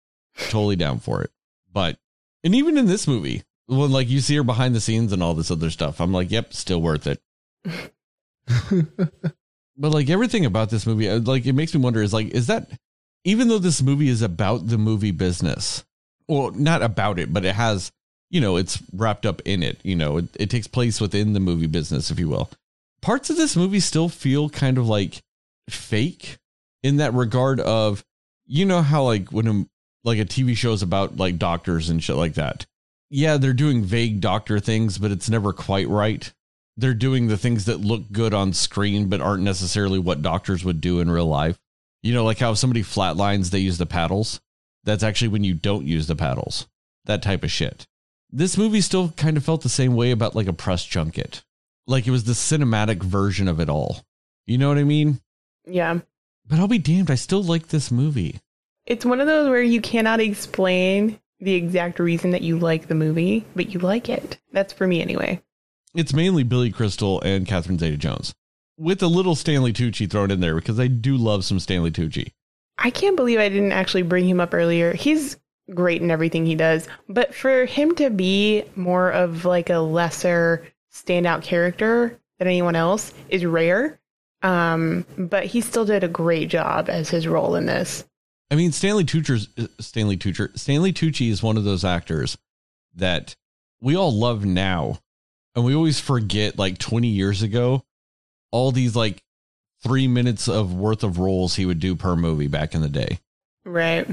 Totally 0.48 0.76
down 0.76 0.98
for 0.98 1.22
it. 1.22 1.30
But, 1.72 1.98
and 2.42 2.54
even 2.54 2.76
in 2.76 2.86
this 2.86 3.06
movie, 3.06 3.44
when 3.66 3.92
like 3.92 4.08
you 4.08 4.20
see 4.20 4.36
her 4.36 4.42
behind 4.42 4.74
the 4.74 4.80
scenes 4.80 5.12
and 5.12 5.22
all 5.22 5.34
this 5.34 5.50
other 5.50 5.70
stuff, 5.70 6.00
I'm 6.00 6.12
like, 6.12 6.30
yep, 6.30 6.52
still 6.52 6.82
worth 6.82 7.06
it. 7.06 7.20
But 9.80 9.92
like 9.92 10.10
everything 10.10 10.44
about 10.44 10.68
this 10.68 10.86
movie, 10.86 11.08
uh, 11.08 11.20
like 11.20 11.46
it 11.46 11.54
makes 11.54 11.74
me 11.74 11.80
wonder 11.80 12.02
is 12.02 12.12
like, 12.12 12.28
is 12.28 12.48
that 12.48 12.70
even 13.24 13.48
though 13.48 13.58
this 13.58 13.80
movie 13.80 14.10
is 14.10 14.20
about 14.20 14.66
the 14.66 14.76
movie 14.76 15.10
business, 15.10 15.84
well, 16.28 16.50
not 16.50 16.82
about 16.82 17.18
it, 17.18 17.32
but 17.32 17.46
it 17.46 17.54
has, 17.54 17.90
you 18.30 18.40
know, 18.40 18.56
it's 18.56 18.82
wrapped 18.92 19.26
up 19.26 19.42
in 19.44 19.62
it. 19.62 19.78
You 19.82 19.96
know, 19.96 20.18
it, 20.18 20.24
it 20.38 20.50
takes 20.50 20.66
place 20.66 21.00
within 21.00 21.32
the 21.32 21.40
movie 21.40 21.66
business, 21.66 22.10
if 22.10 22.18
you 22.18 22.28
will. 22.28 22.50
Parts 23.02 23.30
of 23.30 23.36
this 23.36 23.56
movie 23.56 23.80
still 23.80 24.08
feel 24.08 24.48
kind 24.48 24.78
of 24.78 24.88
like 24.88 25.22
fake 25.68 26.38
in 26.82 26.96
that 26.96 27.14
regard 27.14 27.60
of, 27.60 28.04
you 28.46 28.64
know, 28.64 28.82
how 28.82 29.04
like 29.04 29.30
when 29.30 29.46
a, 29.46 29.66
like 30.04 30.18
a 30.18 30.24
TV 30.24 30.56
show 30.56 30.72
is 30.72 30.82
about 30.82 31.16
like 31.16 31.38
doctors 31.38 31.90
and 31.90 32.02
shit 32.02 32.16
like 32.16 32.34
that. 32.34 32.66
Yeah, 33.10 33.36
they're 33.38 33.52
doing 33.52 33.82
vague 33.82 34.20
doctor 34.20 34.60
things, 34.60 34.98
but 34.98 35.10
it's 35.10 35.28
never 35.28 35.52
quite 35.52 35.88
right 35.88 36.32
they're 36.80 36.94
doing 36.94 37.28
the 37.28 37.36
things 37.36 37.66
that 37.66 37.80
look 37.80 38.10
good 38.10 38.32
on 38.32 38.52
screen 38.52 39.08
but 39.08 39.20
aren't 39.20 39.42
necessarily 39.42 39.98
what 39.98 40.22
doctors 40.22 40.64
would 40.64 40.80
do 40.80 41.00
in 41.00 41.10
real 41.10 41.26
life. 41.26 41.58
You 42.02 42.14
know, 42.14 42.24
like 42.24 42.38
how 42.38 42.52
if 42.52 42.58
somebody 42.58 42.82
flatlines, 42.82 43.50
they 43.50 43.58
use 43.58 43.78
the 43.78 43.86
paddles. 43.86 44.40
That's 44.84 45.02
actually 45.02 45.28
when 45.28 45.44
you 45.44 45.54
don't 45.54 45.86
use 45.86 46.06
the 46.06 46.16
paddles. 46.16 46.66
That 47.04 47.22
type 47.22 47.44
of 47.44 47.50
shit. 47.50 47.86
This 48.32 48.56
movie 48.56 48.80
still 48.80 49.10
kind 49.10 49.36
of 49.36 49.44
felt 49.44 49.62
the 49.62 49.68
same 49.68 49.94
way 49.94 50.10
about 50.12 50.36
like 50.36 50.46
a 50.46 50.52
press 50.52 50.84
junket. 50.84 51.42
Like 51.86 52.06
it 52.06 52.12
was 52.12 52.24
the 52.24 52.32
cinematic 52.32 53.02
version 53.02 53.48
of 53.48 53.58
it 53.60 53.68
all. 53.68 54.04
You 54.46 54.58
know 54.58 54.68
what 54.68 54.78
I 54.78 54.84
mean? 54.84 55.20
Yeah. 55.66 55.98
But 56.46 56.58
I'll 56.58 56.68
be 56.68 56.78
damned, 56.78 57.10
I 57.10 57.16
still 57.16 57.42
like 57.42 57.68
this 57.68 57.90
movie. 57.90 58.40
It's 58.86 59.04
one 59.04 59.20
of 59.20 59.26
those 59.26 59.48
where 59.48 59.62
you 59.62 59.80
cannot 59.80 60.20
explain 60.20 61.20
the 61.40 61.54
exact 61.54 61.98
reason 61.98 62.30
that 62.30 62.42
you 62.42 62.58
like 62.58 62.86
the 62.86 62.94
movie, 62.94 63.44
but 63.54 63.72
you 63.72 63.80
like 63.80 64.08
it. 64.08 64.38
That's 64.52 64.72
for 64.72 64.86
me 64.86 65.00
anyway. 65.00 65.42
It's 65.94 66.12
mainly 66.12 66.44
Billy 66.44 66.70
Crystal 66.70 67.20
and 67.22 67.46
Catherine 67.46 67.78
Zeta 67.78 67.96
Jones. 67.96 68.34
With 68.76 69.02
a 69.02 69.08
little 69.08 69.34
Stanley 69.34 69.72
Tucci 69.72 70.10
thrown 70.10 70.30
in 70.30 70.40
there 70.40 70.54
because 70.54 70.78
I 70.78 70.86
do 70.86 71.16
love 71.16 71.44
some 71.44 71.60
Stanley 71.60 71.90
Tucci. 71.90 72.32
I 72.78 72.90
can't 72.90 73.16
believe 73.16 73.38
I 73.38 73.48
didn't 73.48 73.72
actually 73.72 74.02
bring 74.02 74.26
him 74.28 74.40
up 74.40 74.54
earlier. 74.54 74.94
He's 74.94 75.36
great 75.74 76.02
in 76.02 76.10
everything 76.10 76.46
he 76.46 76.54
does, 76.54 76.88
but 77.08 77.34
for 77.34 77.64
him 77.64 77.94
to 77.96 78.10
be 78.10 78.64
more 78.76 79.10
of 79.10 79.44
like 79.44 79.70
a 79.70 79.78
lesser 79.78 80.66
standout 80.92 81.42
character 81.42 82.18
than 82.38 82.48
anyone 82.48 82.76
else 82.76 83.12
is 83.28 83.44
rare. 83.44 83.98
Um, 84.42 85.04
but 85.18 85.44
he 85.44 85.60
still 85.60 85.84
did 85.84 86.02
a 86.02 86.08
great 86.08 86.48
job 86.48 86.88
as 86.88 87.10
his 87.10 87.26
role 87.26 87.56
in 87.56 87.66
this. 87.66 88.04
I 88.50 88.56
mean, 88.56 88.72
Stanley 88.72 89.04
Tucci's 89.04 89.48
Stanley 89.78 90.16
Tucci. 90.16 90.58
Stanley 90.58 90.92
Tucci 90.92 91.30
is 91.30 91.42
one 91.42 91.56
of 91.56 91.64
those 91.64 91.84
actors 91.84 92.36
that 92.94 93.36
we 93.80 93.96
all 93.96 94.12
love 94.12 94.44
now, 94.44 94.98
and 95.54 95.64
we 95.64 95.74
always 95.74 96.00
forget. 96.00 96.58
Like 96.58 96.78
twenty 96.78 97.08
years 97.08 97.42
ago, 97.42 97.84
all 98.50 98.72
these 98.72 98.96
like 98.96 99.22
three 99.82 100.08
minutes 100.08 100.48
of 100.48 100.74
worth 100.74 101.04
of 101.04 101.18
roles 101.18 101.54
he 101.54 101.66
would 101.66 101.80
do 101.80 101.94
per 101.94 102.16
movie 102.16 102.48
back 102.48 102.74
in 102.74 102.80
the 102.80 102.88
day. 102.88 103.20
Right. 103.64 104.08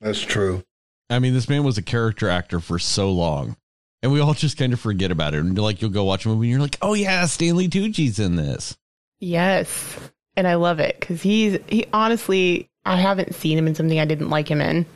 That's 0.00 0.20
true. 0.20 0.62
I 1.10 1.18
mean, 1.18 1.34
this 1.34 1.48
man 1.48 1.64
was 1.64 1.76
a 1.76 1.82
character 1.82 2.28
actor 2.28 2.60
for 2.60 2.78
so 2.78 3.10
long, 3.10 3.56
and 4.02 4.12
we 4.12 4.20
all 4.20 4.32
just 4.32 4.56
kind 4.56 4.72
of 4.72 4.80
forget 4.80 5.10
about 5.10 5.34
it. 5.34 5.40
And 5.40 5.58
like, 5.58 5.82
you'll 5.82 5.90
go 5.90 6.04
watch 6.04 6.24
a 6.24 6.28
movie, 6.28 6.46
and 6.46 6.52
you're 6.52 6.60
like, 6.60 6.78
"Oh 6.80 6.94
yeah, 6.94 7.26
Stanley 7.26 7.68
Tucci's 7.68 8.18
in 8.18 8.36
this." 8.36 8.78
Yes. 9.18 9.98
And 10.36 10.46
I 10.46 10.54
love 10.54 10.80
it 10.80 10.98
because 10.98 11.20
he's, 11.22 11.58
he 11.68 11.86
honestly, 11.92 12.70
I 12.84 12.96
haven't 12.96 13.34
seen 13.34 13.58
him 13.58 13.66
in 13.66 13.74
something 13.74 13.98
I 14.00 14.04
didn't 14.04 14.30
like 14.30 14.48
him 14.48 14.60
in. 14.60 14.86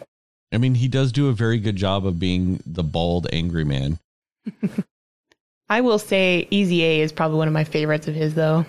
I 0.53 0.59
mean, 0.59 0.75
he 0.75 0.89
does 0.89 1.13
do 1.13 1.29
a 1.29 1.33
very 1.33 1.59
good 1.59 1.77
job 1.77 2.07
of 2.07 2.19
being 2.19 2.63
the 2.65 2.85
bald, 2.85 3.27
angry 3.33 3.65
man. 3.65 3.99
I 5.69 5.81
will 5.81 5.99
say 5.99 6.47
Easy 6.51 6.85
A 6.85 7.01
is 7.01 7.13
probably 7.13 7.39
one 7.39 7.49
of 7.49 7.55
my 7.55 7.65
favorites 7.65 8.07
of 8.07 8.15
his, 8.15 8.35
though. 8.35 8.65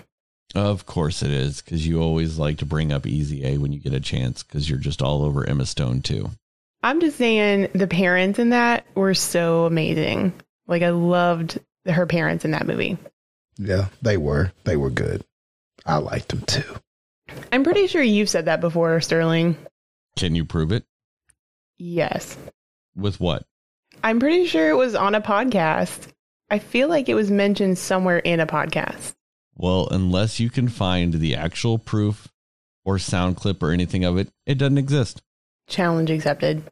Of 0.54 0.86
course 0.86 1.22
it 1.22 1.30
is, 1.30 1.60
because 1.60 1.86
you 1.86 2.00
always 2.00 2.38
like 2.38 2.58
to 2.58 2.66
bring 2.66 2.92
up 2.92 3.06
Easy 3.06 3.46
A 3.46 3.58
when 3.58 3.72
you 3.72 3.78
get 3.78 3.92
a 3.92 4.00
chance, 4.00 4.42
because 4.42 4.68
you're 4.68 4.78
just 4.78 5.02
all 5.02 5.22
over 5.22 5.48
Emma 5.48 5.66
Stone 5.66 6.02
too. 6.02 6.30
I'm 6.86 7.00
just 7.00 7.16
saying 7.18 7.70
the 7.74 7.88
parents 7.88 8.38
in 8.38 8.50
that 8.50 8.86
were 8.94 9.12
so 9.12 9.64
amazing. 9.64 10.32
Like 10.68 10.82
I 10.82 10.90
loved 10.90 11.58
her 11.84 12.06
parents 12.06 12.44
in 12.44 12.52
that 12.52 12.68
movie. 12.68 12.96
Yeah, 13.58 13.88
they 14.02 14.16
were. 14.16 14.52
They 14.62 14.76
were 14.76 14.90
good. 14.90 15.24
I 15.84 15.96
liked 15.96 16.28
them 16.28 16.42
too. 16.42 16.76
I'm 17.50 17.64
pretty 17.64 17.88
sure 17.88 18.02
you've 18.02 18.28
said 18.28 18.44
that 18.44 18.60
before, 18.60 19.00
Sterling. 19.00 19.56
Can 20.16 20.36
you 20.36 20.44
prove 20.44 20.70
it? 20.70 20.84
Yes. 21.76 22.36
With 22.94 23.18
what? 23.18 23.42
I'm 24.04 24.20
pretty 24.20 24.46
sure 24.46 24.70
it 24.70 24.76
was 24.76 24.94
on 24.94 25.16
a 25.16 25.20
podcast. 25.20 26.06
I 26.50 26.60
feel 26.60 26.86
like 26.86 27.08
it 27.08 27.14
was 27.14 27.32
mentioned 27.32 27.78
somewhere 27.78 28.18
in 28.18 28.38
a 28.38 28.46
podcast. 28.46 29.16
Well, 29.56 29.88
unless 29.90 30.38
you 30.38 30.50
can 30.50 30.68
find 30.68 31.14
the 31.14 31.34
actual 31.34 31.78
proof 31.78 32.28
or 32.84 33.00
sound 33.00 33.38
clip 33.38 33.60
or 33.60 33.72
anything 33.72 34.04
of 34.04 34.18
it, 34.18 34.28
it 34.46 34.54
doesn't 34.54 34.78
exist. 34.78 35.20
Challenge 35.66 36.10
accepted. 36.10 36.62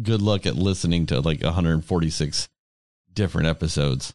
Good 0.00 0.20
luck 0.22 0.46
at 0.46 0.56
listening 0.56 1.06
to 1.06 1.20
like 1.20 1.42
146 1.42 2.48
different 3.14 3.48
episodes 3.48 4.14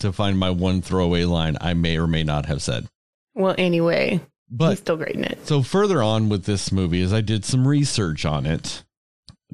to 0.00 0.12
find 0.12 0.38
my 0.38 0.50
one 0.50 0.82
throwaway 0.82 1.24
line 1.24 1.56
I 1.60 1.74
may 1.74 1.96
or 1.96 2.06
may 2.06 2.22
not 2.22 2.46
have 2.46 2.62
said. 2.62 2.88
Well, 3.34 3.54
anyway, 3.56 4.20
But 4.50 4.70
he's 4.70 4.80
still 4.80 4.96
great 4.96 5.16
in 5.16 5.24
it. 5.24 5.46
So 5.46 5.62
further 5.62 6.02
on 6.02 6.28
with 6.28 6.44
this 6.44 6.70
movie 6.70 7.00
is 7.00 7.12
I 7.12 7.22
did 7.22 7.44
some 7.44 7.66
research 7.66 8.26
on 8.26 8.44
it 8.44 8.84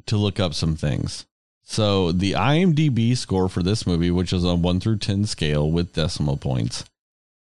to 0.06 0.16
look 0.16 0.40
up 0.40 0.54
some 0.54 0.74
things. 0.74 1.26
So 1.62 2.12
the 2.12 2.32
IMDb 2.32 3.16
score 3.16 3.48
for 3.48 3.62
this 3.62 3.86
movie, 3.86 4.10
which 4.10 4.32
is 4.32 4.42
a 4.42 4.54
1 4.54 4.80
through 4.80 4.98
10 4.98 5.26
scale 5.26 5.70
with 5.70 5.92
decimal 5.92 6.38
points, 6.38 6.84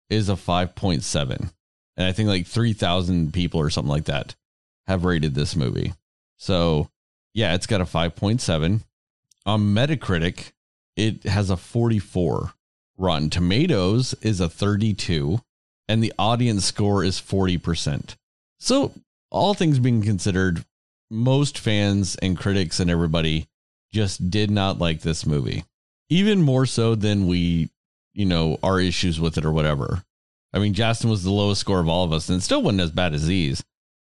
is 0.09 0.29
a 0.29 0.33
5.7. 0.33 1.51
And 1.97 2.07
I 2.07 2.13
think 2.13 2.29
like 2.29 2.47
3,000 2.47 3.33
people 3.33 3.59
or 3.59 3.69
something 3.69 3.91
like 3.91 4.05
that 4.05 4.35
have 4.87 5.05
rated 5.05 5.35
this 5.35 5.55
movie. 5.55 5.93
So, 6.37 6.89
yeah, 7.33 7.53
it's 7.53 7.67
got 7.67 7.81
a 7.81 7.85
5.7. 7.85 8.81
On 9.45 9.61
Metacritic, 9.61 10.51
it 10.95 11.23
has 11.23 11.49
a 11.49 11.57
44. 11.57 12.53
Rotten 12.97 13.29
Tomatoes 13.29 14.13
is 14.21 14.39
a 14.39 14.49
32 14.49 15.39
and 15.87 16.03
the 16.03 16.13
audience 16.17 16.65
score 16.65 17.03
is 17.03 17.19
40%. 17.19 18.15
So, 18.59 18.93
all 19.29 19.53
things 19.53 19.79
being 19.79 20.01
considered, 20.01 20.63
most 21.09 21.57
fans 21.57 22.15
and 22.17 22.37
critics 22.37 22.79
and 22.79 22.89
everybody 22.89 23.47
just 23.91 24.29
did 24.29 24.49
not 24.49 24.79
like 24.79 25.01
this 25.01 25.25
movie. 25.25 25.65
Even 26.09 26.41
more 26.41 26.65
so 26.65 26.95
than 26.95 27.27
we, 27.27 27.69
you 28.13 28.25
know, 28.25 28.57
our 28.63 28.79
issues 28.79 29.19
with 29.19 29.37
it 29.37 29.45
or 29.45 29.51
whatever. 29.51 30.03
I 30.53 30.59
mean, 30.59 30.73
Justin 30.73 31.09
was 31.09 31.23
the 31.23 31.31
lowest 31.31 31.61
score 31.61 31.79
of 31.79 31.89
all 31.89 32.05
of 32.05 32.13
us 32.13 32.29
and 32.29 32.41
still 32.41 32.61
wasn't 32.61 32.81
as 32.81 32.91
bad 32.91 33.13
as 33.13 33.25
these. 33.25 33.63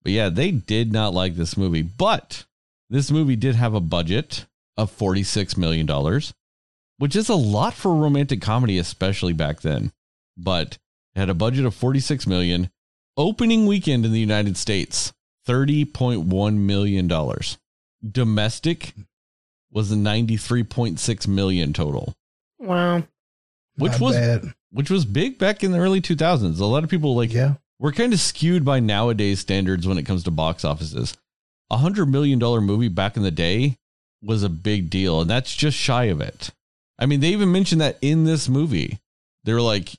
But 0.03 0.13
yeah, 0.13 0.29
they 0.29 0.51
did 0.51 0.93
not 0.93 1.15
like 1.15 1.35
this 1.35 1.57
movie. 1.57 1.83
But 1.83 2.45
this 2.91 3.11
movie 3.11 3.37
did 3.37 3.55
have 3.55 3.75
a 3.75 3.81
budget 3.81 4.47
of 4.77 4.97
$46 4.97 5.57
million, 5.57 5.87
which 6.99 7.17
is 7.17 7.29
a 7.29 7.35
lot 7.35 7.75
for 7.75 7.91
a 7.93 7.95
romantic 7.99 8.41
comedy, 8.41 8.79
especially 8.79 9.33
back 9.33 9.61
then. 9.61 9.93
But 10.37 10.79
it 11.15 11.21
had 11.21 11.31
a 11.31 11.35
budget 11.35 11.65
of 11.65 11.75
46 11.75 12.27
million. 12.27 12.71
Opening 13.17 13.67
weekend 13.67 14.05
in 14.05 14.13
the 14.13 14.21
United 14.21 14.57
States, 14.59 15.13
30.1 15.49 16.55
million 16.59 17.09
dollars. 17.09 17.57
Domestic 18.07 18.93
was 19.73 19.91
a 19.91 19.97
93.6 19.97 21.27
million 21.29 21.73
total, 21.73 22.15
Wow. 22.59 23.05
which 23.77 23.93
Not 23.93 24.01
was 24.01 24.17
bad. 24.17 24.55
which 24.71 24.91
was 24.91 25.05
big 25.07 25.39
back 25.39 25.65
in 25.65 25.73
the 25.73 25.79
early 25.79 26.01
2000s. 26.01 26.61
A 26.61 26.65
lot 26.67 26.85
of 26.85 26.91
people 26.91 27.15
like 27.17 27.33
Yeah. 27.33 27.55
we're 27.79 27.93
kind 27.93 28.13
of 28.13 28.21
skewed 28.21 28.65
by 28.65 28.81
nowadays 28.81 29.41
standards 29.41 29.87
when 29.87 29.99
it 29.99 30.05
comes 30.05 30.23
to 30.25 30.31
box 30.31 30.65
offices. 30.65 31.17
A 31.71 31.79
hundred 31.79 32.07
million 32.07 32.39
dollar 32.39 32.61
movie 32.61 32.89
back 32.89 33.17
in 33.17 33.23
the 33.23 33.31
day 33.31 33.77
was 34.23 34.43
a 34.43 34.49
big 34.49 34.89
deal, 34.91 35.21
and 35.21 35.29
that's 35.31 35.55
just 35.55 35.77
shy 35.77 36.05
of 36.05 36.21
it. 36.21 36.51
I 36.99 37.07
mean, 37.07 37.21
they 37.21 37.29
even 37.31 37.53
mentioned 37.53 37.81
that 37.81 37.99
in 38.01 38.25
this 38.25 38.49
movie. 38.49 38.99
They 39.45 39.53
were 39.53 39.61
like, 39.63 39.91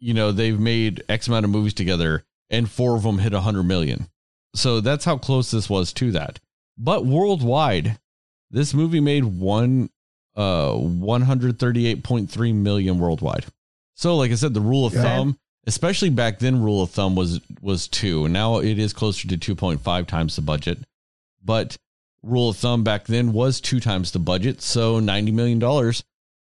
you 0.00 0.12
know, 0.14 0.32
they've 0.32 0.58
made 0.58 1.02
X 1.08 1.28
amount 1.28 1.44
of 1.44 1.50
movies 1.50 1.74
together, 1.74 2.24
and 2.50 2.68
four 2.70 2.96
of 2.96 3.02
them 3.04 3.18
hit 3.18 3.32
a 3.32 3.40
hundred 3.40 3.62
million. 3.64 4.06
So 4.54 4.80
that's 4.80 5.04
how 5.04 5.16
close 5.18 5.50
this 5.50 5.70
was 5.70 5.92
to 5.94 6.12
that. 6.12 6.38
But 6.76 7.06
worldwide, 7.06 7.98
this 8.50 8.74
movie 8.74 9.00
made 9.00 9.24
one 9.24 9.90
uh 10.36 10.72
138.3 10.72 12.54
million 12.54 12.98
worldwide. 12.98 13.44
So 13.94 14.16
like 14.16 14.30
I 14.30 14.34
said, 14.34 14.54
the 14.54 14.60
rule 14.60 14.86
of 14.86 14.92
Yeah. 14.94 15.02
thumb, 15.02 15.38
especially 15.66 16.10
back 16.10 16.38
then, 16.38 16.62
rule 16.62 16.82
of 16.82 16.90
thumb 16.90 17.14
was 17.14 17.40
was 17.60 17.88
two. 17.88 18.28
Now 18.28 18.58
it 18.58 18.78
is 18.78 18.92
closer 18.92 19.28
to 19.28 19.36
2.5 19.36 20.06
times 20.06 20.36
the 20.36 20.42
budget. 20.42 20.78
But 21.44 21.76
rule 22.22 22.48
of 22.48 22.56
thumb 22.56 22.84
back 22.84 23.04
then 23.04 23.32
was 23.32 23.60
two 23.60 23.80
times 23.80 24.10
the 24.10 24.18
budget. 24.18 24.62
So 24.62 24.98
90 25.00 25.32
million 25.32 25.58
dollars. 25.58 26.04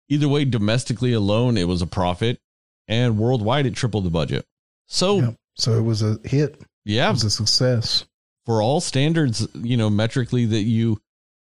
Either 0.08 0.30
way, 0.30 0.46
domestically 0.46 1.14
alone, 1.14 1.58
it 1.58 1.68
was 1.68 1.82
a 1.82 1.88
profit. 1.88 2.40
And 2.88 3.18
worldwide, 3.18 3.66
it 3.66 3.76
tripled 3.76 4.04
the 4.06 4.12
budget. 4.12 4.46
So 4.88 5.20
Yeah. 5.20 5.32
So 5.56 5.74
it 5.74 5.82
was 5.82 6.02
a 6.02 6.20
hit. 6.24 6.62
Yeah. 6.84 7.10
It 7.10 7.14
was 7.14 7.24
a 7.24 7.30
success. 7.32 8.06
for 8.46 8.62
all 8.62 8.80
standards, 8.82 9.48
you 9.56 9.78
know, 9.78 9.90
metrically 9.90 10.46
that 10.46 10.62
you 10.62 11.00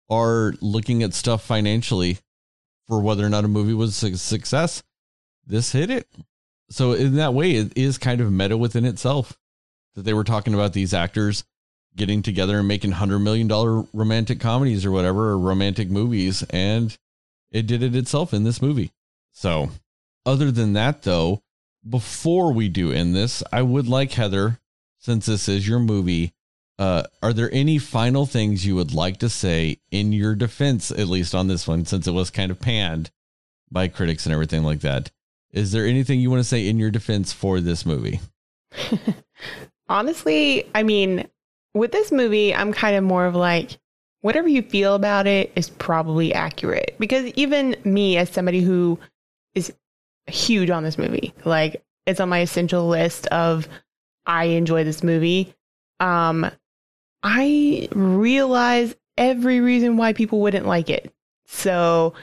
are 0.09 0.53
looking 0.61 1.01
at 1.01 1.13
stuff 1.13 1.43
financially 1.43 2.19
for 2.87 2.99
whether 3.01 3.25
or 3.25 3.29
not 3.29 3.45
a 3.45 3.47
movie 3.47 3.73
was 3.73 4.03
a 4.03 4.17
success, 4.17 4.83
this 5.47 5.71
hit 5.71 5.89
it. 5.89 6.07
So 6.69 6.93
in 6.93 7.15
that 7.15 7.33
way, 7.33 7.53
it 7.53 7.73
is 7.75 7.97
kind 7.97 8.21
of 8.21 8.31
meta 8.31 8.57
within 8.57 8.85
itself 8.85 9.37
that 9.95 10.03
they 10.03 10.13
were 10.13 10.23
talking 10.23 10.53
about 10.53 10.73
these 10.73 10.93
actors 10.93 11.43
getting 11.95 12.21
together 12.21 12.59
and 12.59 12.67
making 12.67 12.91
hundred 12.91 13.19
million 13.19 13.47
dollar 13.47 13.83
romantic 13.93 14.39
comedies 14.39 14.85
or 14.85 14.91
whatever, 14.91 15.29
or 15.29 15.39
romantic 15.39 15.89
movies, 15.89 16.43
and 16.49 16.97
it 17.51 17.67
did 17.67 17.83
it 17.83 17.95
itself 17.95 18.33
in 18.33 18.43
this 18.43 18.61
movie. 18.61 18.91
So 19.31 19.69
other 20.25 20.51
than 20.51 20.73
that, 20.73 21.03
though, 21.03 21.41
before 21.87 22.53
we 22.53 22.69
do 22.69 22.91
end 22.91 23.15
this, 23.15 23.43
I 23.51 23.61
would 23.61 23.87
like 23.87 24.11
Heather, 24.11 24.59
since 24.99 25.25
this 25.25 25.49
is 25.49 25.67
your 25.67 25.79
movie, 25.79 26.33
uh, 26.79 27.03
are 27.21 27.33
there 27.33 27.53
any 27.53 27.77
final 27.77 28.25
things 28.25 28.65
you 28.65 28.75
would 28.75 28.93
like 28.93 29.17
to 29.17 29.29
say 29.29 29.79
in 29.91 30.11
your 30.11 30.35
defense, 30.35 30.91
at 30.91 31.07
least 31.07 31.35
on 31.35 31.47
this 31.47 31.67
one, 31.67 31.85
since 31.85 32.07
it 32.07 32.11
was 32.11 32.29
kind 32.29 32.51
of 32.51 32.59
panned 32.59 33.11
by 33.71 33.87
critics 33.87 34.25
and 34.25 34.33
everything 34.33 34.63
like 34.63 34.79
that? 34.81 35.11
Is 35.51 35.71
there 35.71 35.85
anything 35.85 36.19
you 36.19 36.31
want 36.31 36.39
to 36.39 36.47
say 36.47 36.67
in 36.67 36.79
your 36.79 36.89
defense 36.89 37.31
for 37.31 37.59
this 37.59 37.85
movie? 37.85 38.19
Honestly, 39.89 40.67
I 40.73 40.81
mean, 40.81 41.27
with 41.73 41.91
this 41.91 42.11
movie, 42.11 42.53
I'm 42.53 42.73
kind 42.73 42.95
of 42.95 43.03
more 43.03 43.25
of 43.25 43.35
like, 43.35 43.77
whatever 44.21 44.47
you 44.47 44.61
feel 44.61 44.95
about 44.95 45.27
it 45.27 45.51
is 45.55 45.69
probably 45.69 46.33
accurate. 46.33 46.95
Because 46.97 47.25
even 47.35 47.75
me, 47.83 48.17
as 48.17 48.29
somebody 48.29 48.61
who 48.61 48.97
is 49.53 49.73
huge 50.27 50.69
on 50.69 50.83
this 50.83 50.97
movie, 50.97 51.33
like 51.45 51.83
it's 52.05 52.19
on 52.19 52.29
my 52.29 52.39
essential 52.39 52.87
list 52.87 53.27
of 53.27 53.67
I 54.25 54.45
enjoy 54.45 54.83
this 54.83 55.03
movie. 55.03 55.53
Um, 55.99 56.49
I 57.21 57.87
realize 57.91 58.95
every 59.17 59.59
reason 59.59 59.97
why 59.97 60.13
people 60.13 60.41
wouldn't 60.41 60.65
like 60.65 60.89
it. 60.89 61.13
So 61.45 62.13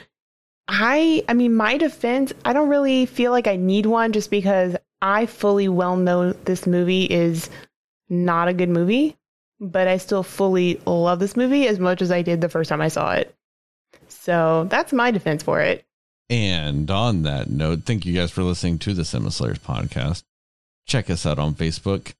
I 0.67 1.23
I 1.27 1.33
mean 1.33 1.55
my 1.55 1.77
defense, 1.77 2.33
I 2.45 2.53
don't 2.53 2.69
really 2.69 3.05
feel 3.05 3.31
like 3.31 3.47
I 3.47 3.55
need 3.55 3.85
one 3.85 4.11
just 4.11 4.31
because 4.31 4.75
I 5.01 5.25
fully 5.25 5.67
well 5.67 5.97
know 5.97 6.33
this 6.33 6.65
movie 6.65 7.05
is 7.05 7.49
not 8.09 8.47
a 8.47 8.53
good 8.53 8.69
movie, 8.69 9.17
but 9.61 9.87
I 9.87 9.97
still 9.97 10.23
fully 10.23 10.81
love 10.85 11.19
this 11.19 11.37
movie 11.37 11.67
as 11.67 11.79
much 11.79 12.01
as 12.01 12.11
I 12.11 12.23
did 12.23 12.41
the 12.41 12.49
first 12.49 12.67
time 12.69 12.81
I 12.81 12.87
saw 12.87 13.13
it. 13.13 13.33
So 14.09 14.65
that's 14.69 14.91
my 14.91 15.11
defense 15.11 15.43
for 15.43 15.61
it. 15.61 15.85
And 16.29 16.89
on 16.89 17.21
that 17.23 17.49
note, 17.49 17.83
thank 17.83 18.05
you 18.05 18.13
guys 18.13 18.31
for 18.31 18.41
listening 18.41 18.79
to 18.79 18.93
the 18.93 19.05
Cinema 19.05 19.31
Slayers 19.31 19.59
podcast. 19.59 20.23
Check 20.87 21.09
us 21.09 21.25
out 21.25 21.39
on 21.39 21.53
Facebook 21.53 22.13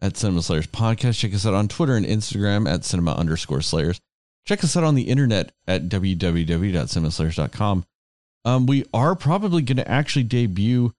at 0.00 0.16
Cinema 0.16 0.42
Slayers 0.42 0.66
Podcast. 0.66 1.18
Check 1.18 1.34
us 1.34 1.46
out 1.46 1.54
on 1.54 1.68
Twitter 1.68 1.96
and 1.96 2.06
Instagram 2.06 2.68
at 2.68 2.84
cinema 2.84 3.12
underscore 3.14 3.60
slayers. 3.60 4.00
Check 4.46 4.62
us 4.64 4.76
out 4.76 4.84
on 4.84 4.94
the 4.94 5.08
internet 5.08 5.52
at 5.66 5.88
www.cinemaslayers.com. 5.88 7.84
Um, 8.44 8.66
we 8.66 8.84
are 8.94 9.14
probably 9.16 9.62
going 9.62 9.78
to 9.78 9.90
actually 9.90 10.22
debut 10.22 10.92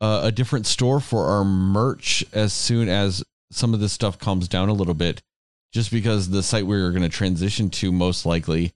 uh, 0.00 0.20
a 0.24 0.32
different 0.32 0.66
store 0.66 1.00
for 1.00 1.26
our 1.26 1.44
merch 1.44 2.24
as 2.32 2.52
soon 2.52 2.88
as 2.88 3.24
some 3.50 3.74
of 3.74 3.80
this 3.80 3.92
stuff 3.92 4.18
calms 4.18 4.48
down 4.48 4.68
a 4.68 4.74
little 4.74 4.94
bit, 4.94 5.22
just 5.72 5.90
because 5.90 6.28
the 6.28 6.42
site 6.42 6.66
we're 6.66 6.90
going 6.90 7.02
to 7.02 7.08
transition 7.08 7.70
to 7.70 7.92
most 7.92 8.26
likely 8.26 8.72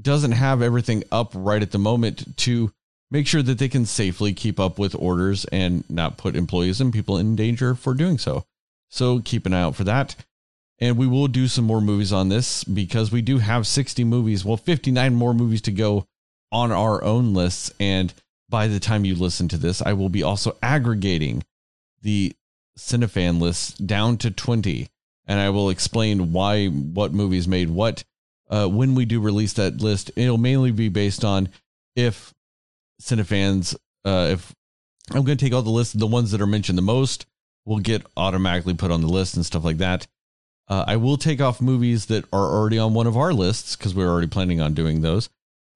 doesn't 0.00 0.32
have 0.32 0.62
everything 0.62 1.04
up 1.10 1.32
right 1.34 1.62
at 1.62 1.72
the 1.72 1.78
moment 1.78 2.36
to 2.36 2.72
make 3.10 3.26
sure 3.26 3.42
that 3.42 3.58
they 3.58 3.68
can 3.68 3.86
safely 3.86 4.32
keep 4.32 4.60
up 4.60 4.78
with 4.78 4.94
orders 4.94 5.44
and 5.46 5.88
not 5.90 6.18
put 6.18 6.36
employees 6.36 6.80
and 6.80 6.92
people 6.92 7.16
in 7.16 7.36
danger 7.36 7.74
for 7.74 7.94
doing 7.94 8.18
so. 8.18 8.44
So 8.90 9.20
keep 9.20 9.46
an 9.46 9.54
eye 9.54 9.62
out 9.62 9.76
for 9.76 9.84
that. 9.84 10.16
And 10.78 10.96
we 10.96 11.06
will 11.06 11.26
do 11.26 11.48
some 11.48 11.64
more 11.64 11.80
movies 11.80 12.12
on 12.12 12.28
this 12.28 12.62
because 12.64 13.10
we 13.10 13.20
do 13.20 13.38
have 13.38 13.66
60 13.66 14.04
movies, 14.04 14.44
well, 14.44 14.56
59 14.56 15.14
more 15.14 15.34
movies 15.34 15.62
to 15.62 15.72
go 15.72 16.06
on 16.52 16.70
our 16.70 17.02
own 17.02 17.34
lists. 17.34 17.72
And 17.80 18.14
by 18.48 18.68
the 18.68 18.78
time 18.78 19.04
you 19.04 19.14
listen 19.14 19.48
to 19.48 19.56
this, 19.56 19.82
I 19.82 19.94
will 19.94 20.08
be 20.08 20.22
also 20.22 20.56
aggregating 20.62 21.44
the 22.02 22.32
Cinefan 22.78 23.40
list 23.40 23.86
down 23.86 24.18
to 24.18 24.30
20. 24.30 24.88
And 25.28 25.38
I 25.38 25.50
will 25.50 25.68
explain 25.70 26.32
why, 26.32 26.66
what 26.66 27.12
movies 27.12 27.46
made 27.46 27.68
what. 27.70 28.02
Uh, 28.50 28.66
when 28.66 28.94
we 28.94 29.04
do 29.04 29.20
release 29.20 29.52
that 29.52 29.82
list, 29.82 30.10
it'll 30.16 30.38
mainly 30.38 30.70
be 30.72 30.88
based 30.88 31.22
on 31.22 31.50
if 31.94 32.32
Cinefans, 33.00 33.76
uh, 34.06 34.28
if 34.32 34.54
I'm 35.10 35.24
going 35.24 35.36
to 35.36 35.44
take 35.44 35.52
all 35.52 35.62
the 35.62 35.70
lists, 35.70 35.92
the 35.92 36.06
ones 36.06 36.30
that 36.30 36.40
are 36.40 36.46
mentioned 36.46 36.78
the 36.78 36.82
most 36.82 37.26
will 37.66 37.78
get 37.78 38.06
automatically 38.16 38.72
put 38.72 38.90
on 38.90 39.02
the 39.02 39.08
list 39.08 39.36
and 39.36 39.44
stuff 39.44 39.64
like 39.64 39.76
that. 39.78 40.06
Uh, 40.66 40.84
I 40.86 40.96
will 40.96 41.18
take 41.18 41.40
off 41.40 41.60
movies 41.60 42.06
that 42.06 42.24
are 42.32 42.46
already 42.46 42.78
on 42.78 42.94
one 42.94 43.06
of 43.06 43.16
our 43.16 43.32
lists 43.32 43.76
because 43.76 43.94
we're 43.94 44.08
already 44.08 44.26
planning 44.26 44.60
on 44.60 44.72
doing 44.72 45.02
those. 45.02 45.28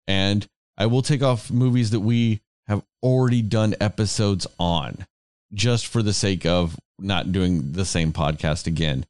And 0.08 0.46
I 0.78 0.86
will 0.86 1.02
take 1.02 1.22
off 1.22 1.50
movies 1.50 1.90
that 1.90 2.00
we 2.00 2.40
have 2.66 2.82
already 3.02 3.42
done 3.42 3.74
episodes 3.80 4.46
on 4.58 5.06
just 5.52 5.86
for 5.86 6.02
the 6.02 6.14
sake 6.14 6.46
of 6.46 6.78
not 6.98 7.32
doing 7.32 7.72
the 7.72 7.84
same 7.84 8.12
podcast 8.12 8.66
again 8.66 9.04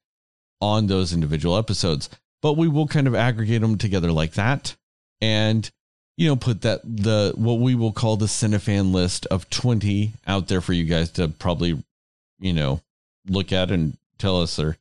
on 0.62 0.86
those 0.86 1.12
individual 1.12 1.58
episodes. 1.58 2.08
But 2.40 2.56
we 2.56 2.68
will 2.68 2.86
kind 2.86 3.06
of 3.06 3.14
aggregate 3.14 3.60
them 3.60 3.76
together 3.76 4.10
like 4.12 4.32
that 4.34 4.76
and 5.20 5.70
you 6.16 6.28
know 6.28 6.36
put 6.36 6.62
that 6.62 6.80
the 6.84 7.32
what 7.36 7.54
we 7.54 7.74
will 7.74 7.92
call 7.92 8.16
the 8.16 8.26
cinefan 8.26 8.92
list 8.92 9.26
of 9.26 9.48
20 9.50 10.12
out 10.26 10.48
there 10.48 10.60
for 10.60 10.72
you 10.72 10.84
guys 10.84 11.10
to 11.10 11.28
probably 11.28 11.82
you 12.38 12.52
know 12.52 12.80
look 13.28 13.52
at 13.52 13.70
and 13.70 13.96
tell 14.18 14.40
us 14.40 14.58
or 14.58 14.76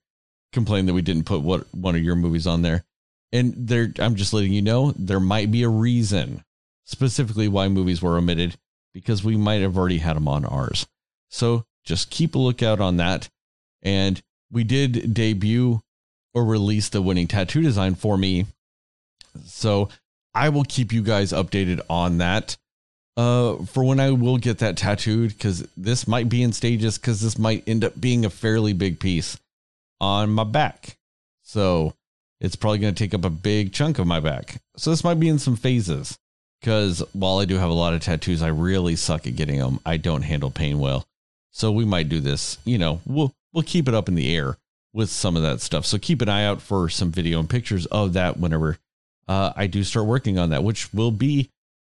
complain 0.53 0.85
that 0.85 0.93
we 0.93 1.01
didn't 1.01 1.25
put 1.25 1.41
what 1.41 1.73
one 1.73 1.95
of 1.95 2.03
your 2.03 2.15
movies 2.15 2.47
on 2.47 2.61
there. 2.61 2.83
And 3.31 3.53
there 3.55 3.91
I'm 3.99 4.15
just 4.15 4.33
letting 4.33 4.53
you 4.53 4.61
know 4.61 4.91
there 4.91 5.19
might 5.19 5.51
be 5.51 5.63
a 5.63 5.69
reason 5.69 6.43
specifically 6.85 7.47
why 7.47 7.67
movies 7.69 8.01
were 8.01 8.17
omitted 8.17 8.57
because 8.93 9.23
we 9.23 9.37
might 9.37 9.61
have 9.61 9.77
already 9.77 9.99
had 9.99 10.15
them 10.15 10.27
on 10.27 10.45
ours. 10.45 10.85
So 11.29 11.65
just 11.83 12.09
keep 12.09 12.35
a 12.35 12.39
lookout 12.39 12.81
on 12.81 12.97
that. 12.97 13.29
And 13.81 14.21
we 14.51 14.63
did 14.63 15.13
debut 15.13 15.81
or 16.33 16.45
release 16.45 16.89
the 16.89 17.01
winning 17.01 17.27
tattoo 17.27 17.61
design 17.61 17.95
for 17.95 18.17
me. 18.17 18.45
So 19.45 19.89
I 20.33 20.49
will 20.49 20.63
keep 20.63 20.91
you 20.91 21.01
guys 21.01 21.31
updated 21.31 21.81
on 21.89 22.19
that. 22.19 22.57
Uh, 23.17 23.57
for 23.65 23.83
when 23.83 23.99
I 23.99 24.11
will 24.11 24.37
get 24.37 24.59
that 24.59 24.77
tattooed, 24.77 25.29
because 25.29 25.67
this 25.75 26.07
might 26.07 26.29
be 26.29 26.43
in 26.43 26.53
stages, 26.53 26.97
because 26.97 27.19
this 27.19 27.37
might 27.37 27.67
end 27.67 27.83
up 27.83 27.99
being 27.99 28.23
a 28.23 28.29
fairly 28.29 28.71
big 28.73 28.99
piece 28.99 29.37
on 29.99 30.31
my 30.31 30.45
back. 30.45 30.97
So 31.43 31.93
it's 32.39 32.55
probably 32.55 32.79
going 32.79 32.95
to 32.95 33.03
take 33.03 33.13
up 33.13 33.25
a 33.25 33.29
big 33.29 33.73
chunk 33.73 33.99
of 33.99 34.07
my 34.07 34.19
back. 34.19 34.61
So 34.77 34.89
this 34.89 35.03
might 35.03 35.19
be 35.19 35.27
in 35.27 35.39
some 35.39 35.57
phases 35.57 36.17
because 36.59 37.03
while 37.13 37.39
I 37.39 37.45
do 37.45 37.57
have 37.57 37.69
a 37.69 37.73
lot 37.73 37.93
of 37.93 38.01
tattoos, 38.01 38.41
I 38.41 38.47
really 38.47 38.95
suck 38.95 39.27
at 39.27 39.35
getting 39.35 39.59
them. 39.59 39.79
I 39.85 39.97
don't 39.97 40.21
handle 40.21 40.49
pain 40.49 40.79
well. 40.79 41.05
So 41.51 41.71
we 41.71 41.83
might 41.83 42.07
do 42.07 42.21
this, 42.21 42.57
you 42.63 42.77
know, 42.77 43.01
we'll 43.05 43.33
we'll 43.53 43.63
keep 43.63 43.87
it 43.87 43.93
up 43.93 44.07
in 44.07 44.15
the 44.15 44.35
air 44.35 44.57
with 44.93 45.09
some 45.09 45.35
of 45.35 45.43
that 45.43 45.61
stuff. 45.61 45.85
So 45.85 45.97
keep 45.97 46.21
an 46.21 46.29
eye 46.29 46.45
out 46.45 46.61
for 46.61 46.89
some 46.89 47.11
video 47.11 47.39
and 47.39 47.49
pictures 47.49 47.85
of 47.87 48.13
that 48.13 48.37
whenever 48.37 48.77
uh, 49.27 49.53
I 49.55 49.67
do 49.67 49.83
start 49.83 50.05
working 50.05 50.37
on 50.37 50.49
that, 50.49 50.63
which 50.63 50.93
will 50.93 51.11
be 51.11 51.49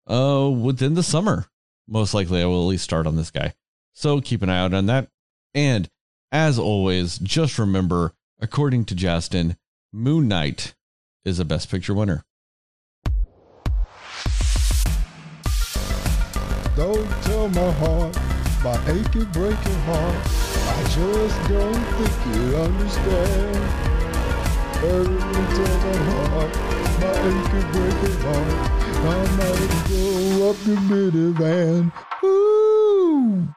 uh, 0.07 0.49
within 0.49 0.93
the 0.93 1.03
summer. 1.03 1.47
Most 1.87 2.13
likely, 2.13 2.41
I 2.41 2.45
will 2.45 2.63
at 2.63 2.69
least 2.69 2.83
start 2.83 3.07
on 3.07 3.15
this 3.15 3.31
guy. 3.31 3.53
So 3.93 4.21
keep 4.21 4.41
an 4.41 4.49
eye 4.49 4.59
out 4.59 4.73
on 4.73 4.85
that. 4.87 5.07
And 5.53 5.89
as 6.31 6.57
always, 6.57 7.17
just 7.19 7.59
remember, 7.59 8.13
according 8.39 8.85
to 8.85 8.95
Justin, 8.95 9.57
Moon 9.91 10.27
Knight 10.27 10.73
is 11.25 11.39
a 11.39 11.45
Best 11.45 11.69
Picture 11.69 11.93
winner. 11.93 12.23
Don't 16.75 17.09
tell 17.21 17.49
my 17.49 17.71
heart, 17.73 18.17
my 18.63 18.91
aching, 18.91 19.25
breaking 19.25 19.79
heart. 19.81 20.42
I 20.65 20.83
just 20.83 21.49
don't 21.49 21.85
think 21.95 22.35
you 22.35 22.55
understand. 22.57 23.55
Don't 24.81 25.19
tell 25.55 25.77
my 25.83 25.97
heart, 26.29 26.53
my 26.99 27.11
aching, 27.29 27.71
breaking 27.71 28.19
heart. 28.21 28.69
I 29.05 29.07
might 29.37 29.73
go 29.89 30.49
up 30.49 30.57
the 30.63 30.75
minivan. 30.89 31.91
Ooh. 32.23 33.47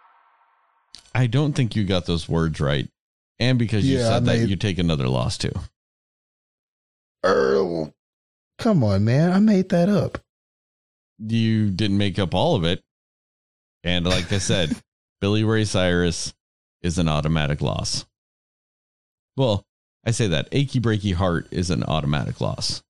I 1.15 1.27
don't 1.27 1.53
think 1.55 1.75
you 1.77 1.85
got 1.85 2.07
those 2.07 2.29
words 2.29 2.61
right. 2.61 2.89
And 3.39 3.59
because 3.59 3.85
you 3.89 3.99
Yeah, 3.99 4.07
I 4.07 4.09
said 4.11 4.25
that, 4.27 4.39
made- 4.41 4.51
you 4.51 4.57
take 4.57 4.79
another 4.79 5.09
loss 5.09 5.39
too. 5.39 5.53
Earl. 7.25 7.93
Come 8.59 8.83
on, 8.85 9.05
man. 9.05 9.33
I 9.33 9.39
made 9.41 9.69
that 9.71 9.89
up. 9.89 10.19
You 11.19 11.71
didn't 11.71 11.99
make 11.99 12.19
up 12.19 12.35
all 12.35 12.55
of 12.57 12.65
it. 12.65 12.83
And 13.85 14.05
like 14.07 14.33
I 14.33 14.39
said, 14.39 14.75
Billy 15.21 15.45
Ray 15.45 15.65
Cyrus 15.65 16.35
is 16.87 16.99
an 16.99 17.09
automatic 17.09 17.61
loss. 17.61 18.07
Well, 19.37 19.65
I 20.05 20.13
say 20.13 20.29
that. 20.29 20.49
Achy 20.53 20.81
Breaky 20.81 21.13
Heart 21.13 21.49
is 21.51 21.69
an 21.69 21.83
automatic 21.83 22.41
loss. 22.41 22.83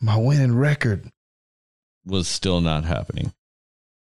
My 0.00 0.16
winning 0.16 0.56
record. 0.56 1.08
Was 2.04 2.26
still 2.26 2.60
not 2.60 2.84
happening. 2.84 3.32